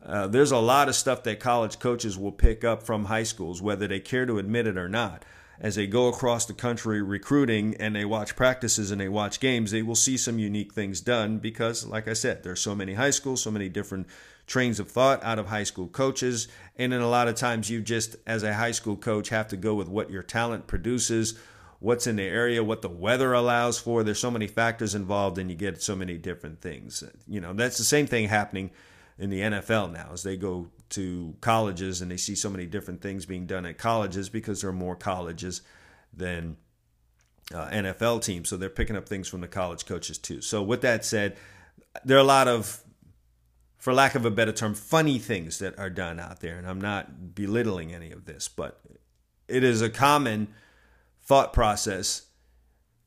uh, 0.04 0.26
there's 0.26 0.52
a 0.52 0.58
lot 0.58 0.88
of 0.88 0.94
stuff 0.94 1.22
that 1.22 1.40
college 1.40 1.78
coaches 1.78 2.18
will 2.18 2.32
pick 2.32 2.62
up 2.62 2.82
from 2.82 3.06
high 3.06 3.22
schools, 3.22 3.62
whether 3.62 3.86
they 3.86 4.00
care 4.00 4.26
to 4.26 4.38
admit 4.38 4.66
it 4.66 4.76
or 4.76 4.88
not. 4.88 5.24
As 5.60 5.76
they 5.76 5.86
go 5.86 6.08
across 6.08 6.46
the 6.46 6.52
country 6.52 7.00
recruiting 7.00 7.76
and 7.78 7.94
they 7.94 8.04
watch 8.04 8.34
practices 8.34 8.90
and 8.90 9.00
they 9.00 9.08
watch 9.08 9.40
games, 9.40 9.70
they 9.70 9.82
will 9.82 9.94
see 9.94 10.16
some 10.16 10.38
unique 10.38 10.74
things 10.74 11.00
done 11.00 11.38
because, 11.38 11.86
like 11.86 12.08
I 12.08 12.12
said, 12.12 12.42
there's 12.42 12.60
so 12.60 12.74
many 12.74 12.94
high 12.94 13.10
schools, 13.10 13.42
so 13.42 13.52
many 13.52 13.68
different 13.68 14.08
trains 14.46 14.80
of 14.80 14.90
thought 14.90 15.22
out 15.22 15.38
of 15.38 15.46
high 15.46 15.62
school 15.62 15.86
coaches. 15.86 16.48
And 16.76 16.92
then 16.92 17.00
a 17.00 17.08
lot 17.08 17.28
of 17.28 17.36
times 17.36 17.70
you 17.70 17.80
just, 17.80 18.16
as 18.26 18.42
a 18.42 18.52
high 18.52 18.72
school 18.72 18.96
coach, 18.96 19.28
have 19.28 19.48
to 19.48 19.56
go 19.56 19.74
with 19.74 19.88
what 19.88 20.10
your 20.10 20.24
talent 20.24 20.66
produces, 20.66 21.38
what's 21.78 22.06
in 22.06 22.16
the 22.16 22.24
area, 22.24 22.64
what 22.64 22.82
the 22.82 22.88
weather 22.88 23.32
allows 23.32 23.78
for. 23.78 24.02
There's 24.02 24.18
so 24.18 24.32
many 24.32 24.48
factors 24.48 24.94
involved, 24.94 25.38
and 25.38 25.48
you 25.48 25.56
get 25.56 25.80
so 25.80 25.94
many 25.94 26.18
different 26.18 26.60
things. 26.60 27.04
You 27.28 27.40
know, 27.40 27.52
that's 27.52 27.78
the 27.78 27.84
same 27.84 28.08
thing 28.08 28.28
happening 28.28 28.70
in 29.18 29.30
the 29.30 29.40
NFL 29.40 29.92
now 29.92 30.10
as 30.12 30.22
they 30.22 30.36
go 30.36 30.68
to 30.90 31.34
colleges 31.40 32.00
and 32.00 32.10
they 32.10 32.16
see 32.16 32.34
so 32.34 32.50
many 32.50 32.66
different 32.66 33.00
things 33.00 33.26
being 33.26 33.46
done 33.46 33.66
at 33.66 33.78
colleges 33.78 34.28
because 34.28 34.60
there 34.60 34.70
are 34.70 34.74
more 34.74 34.96
colleges 34.96 35.62
than 36.12 36.56
uh, 37.52 37.68
NFL 37.68 38.22
teams. 38.22 38.48
So 38.48 38.56
they're 38.56 38.68
picking 38.68 38.96
up 38.96 39.08
things 39.08 39.28
from 39.28 39.40
the 39.40 39.48
college 39.48 39.86
coaches 39.86 40.18
too. 40.18 40.40
So 40.40 40.62
with 40.62 40.82
that 40.82 41.04
said, 41.04 41.36
there 42.04 42.16
are 42.16 42.20
a 42.20 42.24
lot 42.24 42.48
of, 42.48 42.82
for 43.78 43.92
lack 43.92 44.14
of 44.14 44.24
a 44.24 44.30
better 44.30 44.52
term, 44.52 44.74
funny 44.74 45.18
things 45.18 45.58
that 45.58 45.78
are 45.78 45.90
done 45.90 46.18
out 46.18 46.40
there. 46.40 46.56
And 46.56 46.66
I'm 46.66 46.80
not 46.80 47.34
belittling 47.34 47.94
any 47.94 48.10
of 48.10 48.24
this, 48.24 48.48
but 48.48 48.80
it 49.46 49.62
is 49.62 49.82
a 49.82 49.90
common 49.90 50.48
thought 51.22 51.52
process 51.52 52.26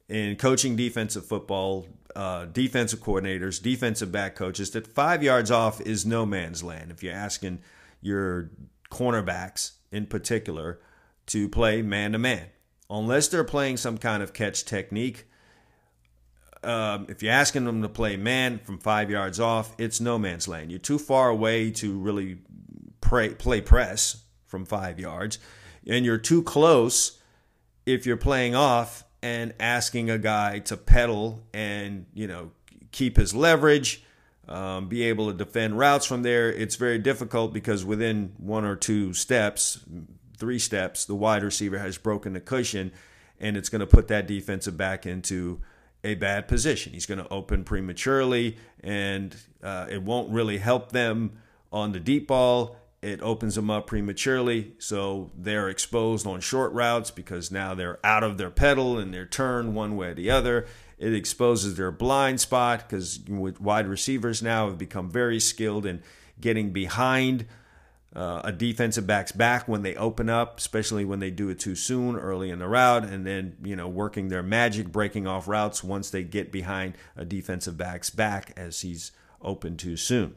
in 0.08 0.36
coaching 0.38 0.76
defensive 0.76 1.26
football 1.26 1.88
uh, 2.18 2.46
defensive 2.46 3.00
coordinators, 3.00 3.62
defensive 3.62 4.12
back 4.12 4.36
coaches 4.36 4.72
that 4.72 4.88
five 4.88 5.22
yards 5.22 5.52
off 5.52 5.80
is 5.82 6.04
no 6.04 6.26
man's 6.26 6.64
land. 6.64 6.90
If 6.90 7.04
you're 7.04 7.14
asking 7.14 7.60
your 8.02 8.50
cornerbacks 8.90 9.74
in 9.92 10.08
particular 10.08 10.80
to 11.28 11.48
play 11.48 11.84
man 11.84 12.14
to 12.14 12.18
man, 12.18 12.48
unless 12.90 13.28
they're 13.28 13.44
playing 13.44 13.78
some 13.78 14.00
kind 14.00 14.24
of 14.24 14.34
catch 14.34 14.66
technique. 14.66 15.28
Um, 16.64 17.06
if 17.08 17.22
you're 17.22 17.34
asking 17.34 17.66
them 17.66 17.84
to 17.84 17.90
play 17.90 18.18
man 18.18 18.58
from 18.58 18.80
five 18.80 19.12
yards 19.12 19.40
off, 19.40 19.76
it's 19.78 20.02
no 20.02 20.18
man's 20.18 20.48
land. 20.48 20.72
You're 20.72 20.80
too 20.80 20.98
far 20.98 21.30
away 21.30 21.70
to 21.72 22.00
really 22.00 22.40
pray, 23.00 23.30
play 23.30 23.62
press 23.62 24.24
from 24.48 24.66
five 24.66 25.00
yards, 25.00 25.38
and 25.86 26.04
you're 26.04 26.18
too 26.18 26.42
close 26.42 27.22
if 27.86 28.08
you're 28.08 28.18
playing 28.18 28.56
off 28.56 29.04
and 29.28 29.54
asking 29.60 30.10
a 30.10 30.18
guy 30.18 30.60
to 30.60 30.78
pedal 30.78 31.44
and 31.54 32.06
you 32.14 32.28
know 32.28 32.52
keep 32.94 33.18
his 33.18 33.36
leverage, 33.36 34.02
um, 34.48 34.88
be 34.88 35.04
able 35.04 35.28
to 35.28 35.38
defend 35.38 35.78
routes 35.78 36.06
from 36.06 36.24
there. 36.24 36.52
It's 36.52 36.78
very 36.78 36.98
difficult 36.98 37.54
because 37.54 37.84
within 37.84 38.34
one 38.38 38.64
or 38.64 38.78
two 38.78 39.14
steps, 39.14 39.84
three 40.38 40.60
steps, 40.60 41.04
the 41.04 41.16
wide 41.16 41.44
receiver 41.44 41.78
has 41.78 41.98
broken 41.98 42.32
the 42.34 42.40
cushion, 42.40 42.94
and 43.40 43.58
it's 43.58 43.68
going 43.68 43.82
to 43.82 43.88
put 43.88 44.08
that 44.08 44.28
defensive 44.28 44.78
back 44.78 45.06
into 45.06 45.62
a 46.06 46.16
bad 46.16 46.48
position. 46.48 46.94
He's 46.94 47.06
going 47.06 47.20
to 47.20 47.28
open 47.28 47.66
prematurely, 47.66 48.58
and 48.82 49.36
uh, 49.62 49.88
it 49.90 50.02
won't 50.04 50.32
really 50.32 50.60
help 50.60 50.94
them 50.94 51.40
on 51.72 51.92
the 51.92 52.00
deep 52.00 52.28
ball 52.28 52.78
it 53.02 53.22
opens 53.22 53.56
them 53.56 53.70
up 53.70 53.88
prematurely 53.88 54.74
so 54.80 55.32
they're 55.38 55.70
exposed 55.70 56.26
on 56.26 56.40
short 56.40 56.72
routes 56.74 57.12
because 57.12 57.52
now 57.52 57.76
they're 57.76 58.00
out 58.06 58.24
of 58.24 58.38
their 58.38 58.50
pedal 58.50 58.98
and 58.98 59.14
their 59.14 59.26
turn 59.26 59.74
one 59.74 59.96
way 59.96 60.08
or 60.08 60.14
the 60.14 60.30
other 60.30 60.66
it 60.98 61.14
exposes 61.14 61.76
their 61.76 61.92
blind 61.92 62.40
spot 62.40 62.88
because 62.88 63.20
wide 63.60 63.88
receivers 63.88 64.42
now 64.42 64.68
have 64.68 64.78
become 64.78 65.10
very 65.10 65.40
skilled 65.40 65.86
in 65.86 66.02
getting 66.40 66.72
behind 66.72 67.46
uh, 68.16 68.42
a 68.44 68.52
defensive 68.52 69.06
back's 69.06 69.32
back 69.32 69.68
when 69.68 69.84
they 69.84 69.96
open 69.96 70.28
up, 70.28 70.58
especially 70.58 71.06
when 71.06 71.20
they 71.20 71.30
do 71.30 71.50
it 71.50 71.60
too 71.60 71.76
soon 71.76 72.16
early 72.16 72.50
in 72.50 72.58
the 72.58 72.68
route, 72.68 73.04
and 73.04 73.28
then 73.28 73.56
you 73.64 73.76
know 73.76 73.88
working 73.88 74.30
their 74.30 74.42
magic, 74.42 74.92
breaking 74.92 75.28
off 75.28 75.48
routes 75.48 75.84
once 75.84 76.10
they 76.10 76.24
get 76.24 76.52
behind 76.52 76.96
a 77.16 77.24
defensive 77.24 77.78
back's 77.78 78.10
back 78.10 78.54
as 78.58 78.82
he's 78.82 79.12
open 79.42 79.78
too 79.78 79.96
soon. 79.96 80.36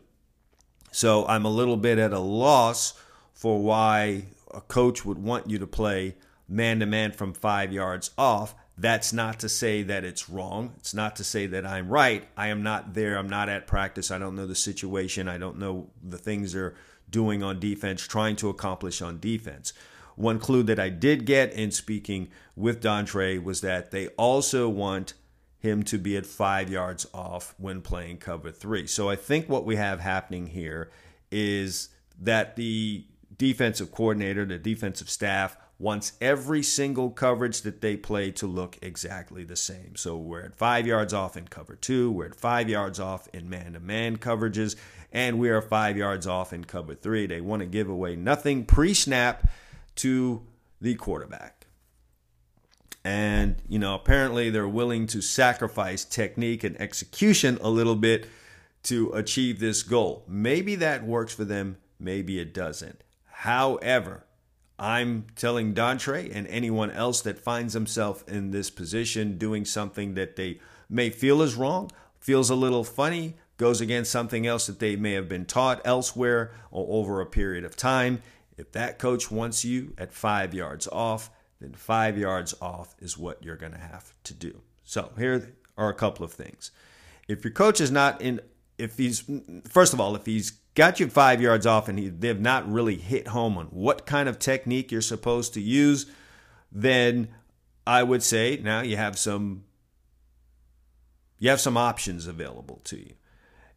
So 0.91 1.27
I'm 1.27 1.45
a 1.45 1.51
little 1.51 1.77
bit 1.77 1.99
at 1.99 2.13
a 2.13 2.19
loss 2.19 2.95
for 3.33 3.63
why 3.63 4.25
a 4.53 4.61
coach 4.61 5.05
would 5.05 5.19
want 5.19 5.49
you 5.49 5.59
to 5.59 5.67
play 5.67 6.17
man 6.49 6.81
to 6.81 6.87
man 6.87 7.13
from 7.13 7.33
five 7.33 7.73
yards 7.73 8.11
off. 8.19 8.55
That's 8.77 9.13
not 9.13 9.39
to 9.41 9.49
say 9.49 9.83
that 9.85 10.05
it's 10.05 10.29
wrong. 10.31 10.73
It's 10.79 10.95
not 10.95 11.17
to 11.17 11.25
say 11.25 11.47
that 11.47 11.67
I'm 11.67 11.89
right. 11.89 12.27
I 12.37 12.49
am 12.49 12.63
not 12.63 12.95
there. 12.95 13.19
I'm 13.19 13.29
not 13.29 13.49
at 13.49 13.67
practice. 13.67 14.11
I 14.11 14.19
don't 14.19 14.37
know 14.37 14.47
the 14.47 14.55
situation. 14.55 15.29
I 15.29 15.39
don't 15.39 15.59
know 15.59 15.91
the 16.03 16.19
things 16.19 16.53
they're 16.53 16.75
doing 17.11 17.43
on 17.43 17.61
defense, 17.61 18.07
trying 18.07 18.37
to 18.37 18.49
accomplish 18.49 19.03
on 19.03 19.21
defense. 19.21 19.73
One 20.17 20.39
clue 20.39 20.63
that 20.65 20.79
I 20.79 20.89
did 20.89 21.25
get 21.25 21.53
in 21.53 21.71
speaking 21.71 22.31
with 22.57 22.83
Dontre 22.83 23.43
was 23.43 23.61
that 23.61 23.91
they 23.91 24.09
also 24.09 24.69
want 24.69 25.15
him 25.61 25.83
to 25.85 25.99
be 25.99 26.17
at 26.17 26.27
five 26.27 26.71
yards 26.71 27.07
off 27.13 27.55
when 27.59 27.83
playing 27.83 28.17
cover 28.17 28.51
three. 28.51 28.87
So 28.87 29.09
I 29.09 29.17
think 29.17 29.49
what 29.49 29.65
we 29.65 29.77
have 29.77 30.01
happening 30.01 30.49
here 30.49 30.91
is 31.31 31.91
that 32.19 32.57
the 32.57 33.05
defensive 33.37 33.93
coordinator, 33.93 34.45
the 34.45 34.59
defensive 34.59 35.11
staff, 35.11 35.57
wants 35.79 36.13
every 36.21 36.63
single 36.63 37.11
coverage 37.11 37.63
that 37.63 37.81
they 37.81 37.97
play 37.97 38.31
to 38.31 38.47
look 38.47 38.79
exactly 38.83 39.45
the 39.45 39.57
same. 39.57 39.97
So 39.97 40.17
we're 40.17 40.43
at 40.43 40.55
five 40.55 40.87
yards 40.87 41.15
off 41.15 41.37
in 41.37 41.49
cover 41.49 41.75
two, 41.75 42.11
we're 42.11 42.27
at 42.27 42.35
five 42.35 42.69
yards 42.69 43.01
off 43.01 43.29
in 43.33 43.49
man 43.49 43.75
to 43.75 43.81
man 43.81 44.19
coverages, 44.19 44.77
and 45.13 45.39
we 45.39 45.49
are 45.49 45.63
five 45.63 45.97
yards 45.97 46.27
off 46.27 46.53
in 46.53 46.65
cover 46.65 46.95
three. 46.95 47.27
They 47.27 47.41
want 47.41 47.61
to 47.61 47.67
give 47.67 47.89
away 47.89 48.17
nothing 48.17 48.65
pre 48.67 48.93
snap 48.93 49.49
to 49.97 50.43
the 50.81 50.95
quarterback. 50.97 51.60
And, 53.05 53.57
you 53.69 53.79
know, 53.79 53.95
apparently 53.95 54.51
they're 54.51 54.69
willing 54.69 55.07
to 55.09 55.23
sacrifice 55.23 56.05
technique 56.05 56.65
and 56.65 56.79
execution 56.81 57.59
a 57.63 57.71
little 57.71 57.97
bit 57.97 58.27
to 58.85 59.11
achieve 59.13 59.59
this 59.59 59.83
goal. 59.83 60.25
Maybe 60.29 60.75
that 60.77 61.05
works 61.05 61.35
for 61.35 61.45
them, 61.45 61.79
maybe 61.99 62.39
it 62.39 62.53
doesn't. 62.53 63.03
However, 63.27 64.25
I'm 64.79 65.27
telling 65.37 65.75
Dontre 65.75 66.31
and 66.35 66.47
anyone 66.47 66.91
else 66.91 67.21
that 67.23 67.39
finds 67.39 67.75
himself 67.75 68.27
in 68.27 68.51
this 68.51 68.71
position 68.71 69.37
doing 69.37 69.65
something 69.65 70.15
that 70.15 70.37
they 70.37 70.61
may 70.89 71.11
feel 71.11 71.43
is 71.43 71.55
wrong, 71.55 71.91
feels 72.19 72.51
a 72.51 72.55
little 72.55 72.85
funny, 72.85 73.35
goes 73.59 73.83
against 73.83 74.11
something 74.11 74.47
else 74.47 74.67
that 74.67 74.79
they 74.79 74.97
may 74.97 75.13
have 75.13 75.29
been 75.29 75.45
taught 75.45 75.83
elsewhere 75.85 76.53
or 76.71 76.87
over 76.89 77.21
a 77.21 77.27
period 77.27 77.65
of 77.65 77.77
time. 77.77 78.23
If 78.57 78.73
that 78.73 78.99
coach 78.99 79.31
wants 79.31 79.65
you 79.65 79.93
at 79.99 80.15
five 80.15 80.55
yards 80.55 80.87
off, 80.89 81.31
then 81.61 81.73
five 81.73 82.17
yards 82.17 82.55
off 82.61 82.95
is 83.01 83.19
what 83.19 83.43
you're 83.43 83.57
going 83.57 83.73
to 83.73 83.79
have 83.79 84.15
to 84.25 84.35
do. 84.35 84.63
So 84.85 85.11
here 85.19 85.55
are 85.77 85.89
a 85.89 85.95
couple 85.95 86.25
of 86.25 86.33
things. 86.33 86.71
If 87.29 87.45
your 87.45 87.53
coach 87.53 87.81
is 87.81 87.91
not 87.91 88.21
in, 88.21 88.41
if 88.79 88.97
he's, 88.97 89.25
first 89.69 89.93
of 89.93 90.01
all, 90.01 90.17
if 90.17 90.27
he's 90.27 90.53
got 90.75 90.99
you 90.99 91.09
five 91.09 91.41
yards 91.41 91.67
off 91.67 91.89
and 91.89 91.99
he, 91.99 92.09
they've 92.09 92.41
not 92.41 92.71
really 92.71 92.97
hit 92.97 93.29
home 93.29 93.59
on 93.59 93.67
what 93.67 94.07
kind 94.07 94.29
of 94.29 94.39
technique 94.39 94.91
you're 94.91 95.01
supposed 95.01 95.55
to 95.55 95.61
use, 95.61 96.07
then 96.73 97.29
I 97.87 98.03
would 98.03 98.23
say 98.23 98.59
now 98.63 98.81
you 98.81 98.97
have 98.97 99.19
some 99.19 99.65
you 101.39 101.49
have 101.49 101.61
some 101.61 101.77
options 101.77 102.27
available 102.27 102.81
to 102.85 102.99
you. 102.99 103.15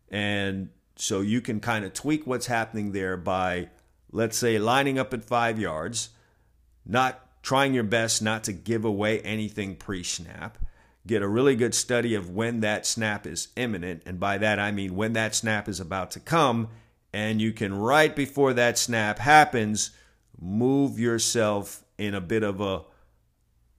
And 0.10 0.70
so 0.96 1.22
you 1.22 1.42
can 1.42 1.60
kind 1.60 1.86
of 1.86 1.94
tweak 1.94 2.28
what's 2.28 2.46
happening 2.46 2.92
there 2.92 3.18
by, 3.18 3.70
let's 4.12 4.38
say, 4.38 4.60
lining 4.60 5.00
up 5.00 5.14
at 5.14 5.24
five 5.24 5.58
yards, 5.58 6.10
not 6.86 7.26
trying 7.44 7.76
your 7.76 7.84
best 7.84 8.22
not 8.22 8.44
to 8.46 8.54
give 8.54 8.84
away 8.86 9.20
anything 9.20 9.76
pre 9.76 10.02
snap. 10.02 10.58
Get 11.06 11.22
a 11.22 11.28
really 11.28 11.56
good 11.56 11.76
study 11.76 12.16
of 12.16 12.30
when 12.30 12.62
that 12.62 12.86
snap 12.86 13.28
is 13.28 13.50
imminent. 13.56 14.04
And 14.06 14.20
by 14.20 14.40
that, 14.40 14.58
I 14.58 14.72
mean 14.72 14.96
when 14.96 15.14
that 15.14 15.36
snap 15.36 15.68
is 15.68 15.80
about 15.80 16.12
to 16.12 16.20
come. 16.20 16.70
And 17.12 17.42
you 17.42 17.52
can, 17.52 17.74
right 17.74 18.16
before 18.16 18.54
that 18.54 18.78
snap 18.78 19.20
happens, 19.20 19.92
move 20.42 20.98
yourself 20.98 21.84
in 21.98 22.16
a 22.16 22.22
bit 22.22 22.42
of 22.42 22.60
a 22.60 22.84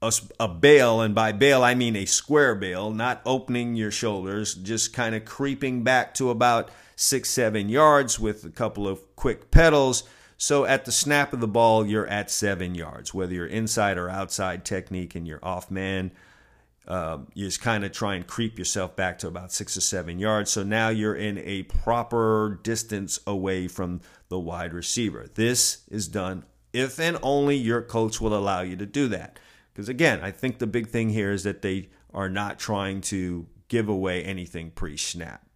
a, 0.04 0.12
a 0.38 0.48
bail, 0.48 1.00
and 1.00 1.14
by 1.14 1.32
bail 1.32 1.64
I 1.64 1.74
mean 1.74 1.96
a 1.96 2.04
square 2.04 2.54
bail, 2.54 2.90
not 2.90 3.22
opening 3.24 3.74
your 3.74 3.90
shoulders, 3.90 4.54
just 4.54 4.92
kind 4.92 5.14
of 5.14 5.24
creeping 5.24 5.82
back 5.82 6.12
to 6.14 6.28
about 6.28 6.70
six, 6.94 7.30
seven 7.30 7.70
yards 7.70 8.20
with 8.20 8.44
a 8.44 8.50
couple 8.50 8.86
of 8.86 9.16
quick 9.16 9.50
pedals. 9.50 10.04
So 10.36 10.64
at 10.64 10.84
the 10.84 10.92
snap 10.92 11.32
of 11.32 11.40
the 11.40 11.48
ball, 11.48 11.86
you're 11.86 12.06
at 12.06 12.30
seven 12.30 12.74
yards, 12.74 13.14
whether 13.14 13.32
you're 13.32 13.46
inside 13.46 13.98
or 13.98 14.10
outside 14.10 14.64
technique 14.64 15.14
and 15.14 15.26
you're 15.26 15.44
off 15.44 15.70
man. 15.70 16.10
Um, 16.86 17.28
you 17.32 17.46
just 17.46 17.62
kind 17.62 17.82
of 17.84 17.92
try 17.92 18.14
and 18.14 18.26
creep 18.26 18.58
yourself 18.58 18.94
back 18.94 19.18
to 19.20 19.28
about 19.28 19.52
six 19.52 19.76
or 19.76 19.80
seven 19.80 20.18
yards. 20.18 20.50
So 20.50 20.62
now 20.62 20.90
you're 20.90 21.14
in 21.14 21.38
a 21.38 21.62
proper 21.62 22.60
distance 22.62 23.18
away 23.26 23.68
from 23.68 24.02
the 24.28 24.38
wide 24.38 24.74
receiver. 24.74 25.26
This 25.34 25.82
is 25.88 26.08
done 26.08 26.44
if 26.74 26.98
and 26.98 27.16
only 27.22 27.56
your 27.56 27.80
coach 27.80 28.20
will 28.20 28.36
allow 28.36 28.60
you 28.60 28.76
to 28.76 28.84
do 28.84 29.08
that. 29.08 29.38
Because 29.72 29.88
again, 29.88 30.20
I 30.22 30.30
think 30.30 30.58
the 30.58 30.66
big 30.66 30.88
thing 30.88 31.08
here 31.08 31.32
is 31.32 31.44
that 31.44 31.62
they 31.62 31.88
are 32.12 32.28
not 32.28 32.58
trying 32.58 33.00
to 33.02 33.46
give 33.68 33.88
away 33.88 34.22
anything 34.22 34.70
pre 34.70 34.96
snap. 34.96 35.46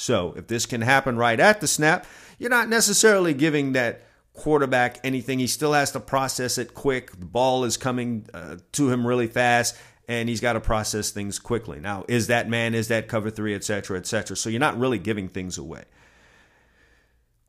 So 0.00 0.32
if 0.36 0.46
this 0.46 0.66
can 0.66 0.80
happen 0.80 1.16
right 1.16 1.38
at 1.38 1.60
the 1.60 1.68
snap, 1.68 2.06
you're 2.38 2.50
not 2.50 2.68
necessarily 2.68 3.34
giving 3.34 3.72
that 3.72 4.02
quarterback 4.32 4.98
anything. 5.04 5.38
He 5.38 5.46
still 5.46 5.74
has 5.74 5.92
to 5.92 6.00
process 6.00 6.56
it 6.56 6.74
quick. 6.74 7.12
The 7.12 7.26
ball 7.26 7.64
is 7.64 7.76
coming 7.76 8.26
uh, 8.32 8.56
to 8.72 8.90
him 8.90 9.06
really 9.06 9.26
fast, 9.26 9.76
and 10.08 10.28
he's 10.28 10.40
got 10.40 10.54
to 10.54 10.60
process 10.60 11.10
things 11.10 11.38
quickly. 11.38 11.80
Now, 11.80 12.04
is 12.08 12.28
that 12.28 12.48
man, 12.48 12.74
is 12.74 12.88
that 12.88 13.08
cover 13.08 13.30
three, 13.30 13.54
et 13.54 13.62
cetera, 13.62 13.98
et 13.98 14.06
cetera. 14.06 14.36
So 14.36 14.48
you're 14.48 14.58
not 14.58 14.78
really 14.78 14.98
giving 14.98 15.28
things 15.28 15.58
away. 15.58 15.84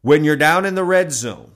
When 0.02 0.24
you're 0.26 0.36
down 0.36 0.66
in 0.66 0.76
the 0.76 0.84
red 0.84 1.14
zone, 1.14 1.54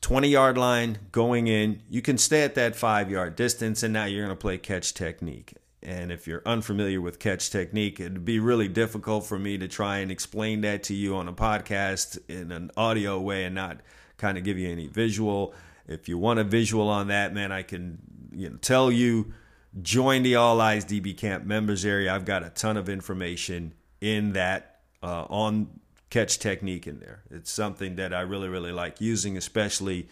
20 0.00 0.28
yard 0.28 0.56
line 0.56 0.98
going 1.12 1.48
in, 1.48 1.82
you 1.90 2.00
can 2.00 2.16
stay 2.16 2.42
at 2.44 2.54
that 2.54 2.76
five 2.76 3.10
yard 3.10 3.36
distance, 3.36 3.82
and 3.82 3.92
now 3.92 4.06
you're 4.06 4.24
going 4.24 4.36
to 4.36 4.40
play 4.40 4.56
catch 4.56 4.94
technique. 4.94 5.54
And 5.82 6.10
if 6.10 6.26
you're 6.26 6.42
unfamiliar 6.46 7.00
with 7.00 7.18
catch 7.18 7.50
technique, 7.50 8.00
it'd 8.00 8.24
be 8.24 8.40
really 8.40 8.68
difficult 8.68 9.26
for 9.26 9.38
me 9.38 9.58
to 9.58 9.68
try 9.68 9.98
and 9.98 10.10
explain 10.10 10.62
that 10.62 10.82
to 10.84 10.94
you 10.94 11.16
on 11.16 11.28
a 11.28 11.32
podcast 11.32 12.18
in 12.28 12.50
an 12.50 12.70
audio 12.76 13.20
way 13.20 13.44
and 13.44 13.54
not 13.54 13.80
kind 14.16 14.38
of 14.38 14.44
give 14.44 14.58
you 14.58 14.68
any 14.68 14.88
visual. 14.88 15.54
If 15.86 16.08
you 16.08 16.18
want 16.18 16.40
a 16.40 16.44
visual 16.44 16.88
on 16.88 17.08
that, 17.08 17.34
man, 17.34 17.52
I 17.52 17.62
can 17.62 17.98
you 18.32 18.50
know, 18.50 18.56
tell 18.56 18.90
you 18.90 19.32
join 19.80 20.22
the 20.22 20.36
All 20.36 20.60
Eyes 20.60 20.84
DB 20.84 21.16
Camp 21.16 21.44
members 21.44 21.84
area. 21.84 22.14
I've 22.14 22.24
got 22.24 22.42
a 22.42 22.50
ton 22.50 22.76
of 22.76 22.88
information 22.88 23.74
in 24.00 24.32
that 24.32 24.80
uh, 25.02 25.24
on 25.28 25.68
catch 26.10 26.38
technique 26.38 26.86
in 26.86 27.00
there. 27.00 27.22
It's 27.30 27.50
something 27.50 27.96
that 27.96 28.14
I 28.14 28.22
really, 28.22 28.48
really 28.48 28.72
like 28.72 29.00
using, 29.00 29.36
especially 29.36 30.08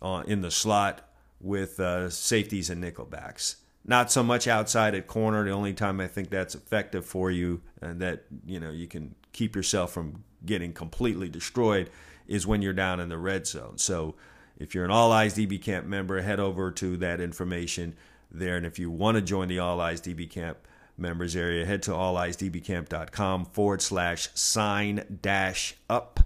uh, 0.00 0.22
in 0.26 0.40
the 0.40 0.50
slot 0.50 1.08
with 1.40 1.78
uh, 1.80 2.08
safeties 2.08 2.70
and 2.70 2.82
nickelbacks. 2.82 3.56
Not 3.84 4.12
so 4.12 4.22
much 4.22 4.46
outside 4.46 4.94
at 4.94 5.06
corner. 5.06 5.44
The 5.44 5.50
only 5.50 5.74
time 5.74 6.00
I 6.00 6.06
think 6.06 6.30
that's 6.30 6.54
effective 6.54 7.04
for 7.04 7.30
you 7.30 7.62
and 7.80 8.00
that 8.00 8.24
you 8.46 8.60
know 8.60 8.70
you 8.70 8.86
can 8.86 9.14
keep 9.32 9.56
yourself 9.56 9.92
from 9.92 10.24
getting 10.44 10.72
completely 10.72 11.28
destroyed 11.28 11.90
is 12.26 12.46
when 12.46 12.62
you're 12.62 12.72
down 12.72 13.00
in 13.00 13.08
the 13.08 13.18
red 13.18 13.46
zone. 13.46 13.78
So 13.78 14.14
if 14.56 14.74
you're 14.74 14.84
an 14.84 14.90
All 14.90 15.10
Eyes 15.10 15.34
DB 15.34 15.60
Camp 15.60 15.86
member, 15.86 16.20
head 16.22 16.38
over 16.38 16.70
to 16.72 16.96
that 16.98 17.20
information 17.20 17.94
there. 18.30 18.56
And 18.56 18.66
if 18.66 18.78
you 18.78 18.90
want 18.90 19.16
to 19.16 19.22
join 19.22 19.48
the 19.48 19.58
All 19.58 19.80
Eyes 19.80 20.00
DB 20.00 20.30
Camp 20.30 20.58
members 20.96 21.34
area, 21.34 21.66
head 21.66 21.82
to 21.84 21.90
alleyesdbcamp.com 21.90 23.46
forward 23.46 23.82
slash 23.82 24.28
sign 24.34 25.18
dash 25.22 25.74
up. 25.90 26.20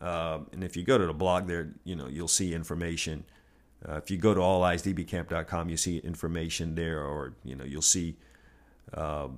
Uh, 0.00 0.40
and 0.52 0.62
if 0.62 0.76
you 0.76 0.84
go 0.84 0.96
to 0.96 1.06
the 1.06 1.12
blog 1.12 1.46
there, 1.46 1.74
you 1.84 1.96
know, 1.96 2.06
you'll 2.06 2.28
see 2.28 2.54
information. 2.54 3.24
Uh, 3.86 3.96
if 3.96 4.10
you 4.10 4.16
go 4.16 4.34
to 4.34 4.40
alleyesdbcamp.com, 4.40 5.68
you 5.68 5.76
see 5.76 5.98
information 5.98 6.74
there, 6.74 7.02
or, 7.02 7.34
you 7.44 7.54
know, 7.54 7.64
you'll 7.64 7.82
see 7.82 8.16
uh, 8.94 9.28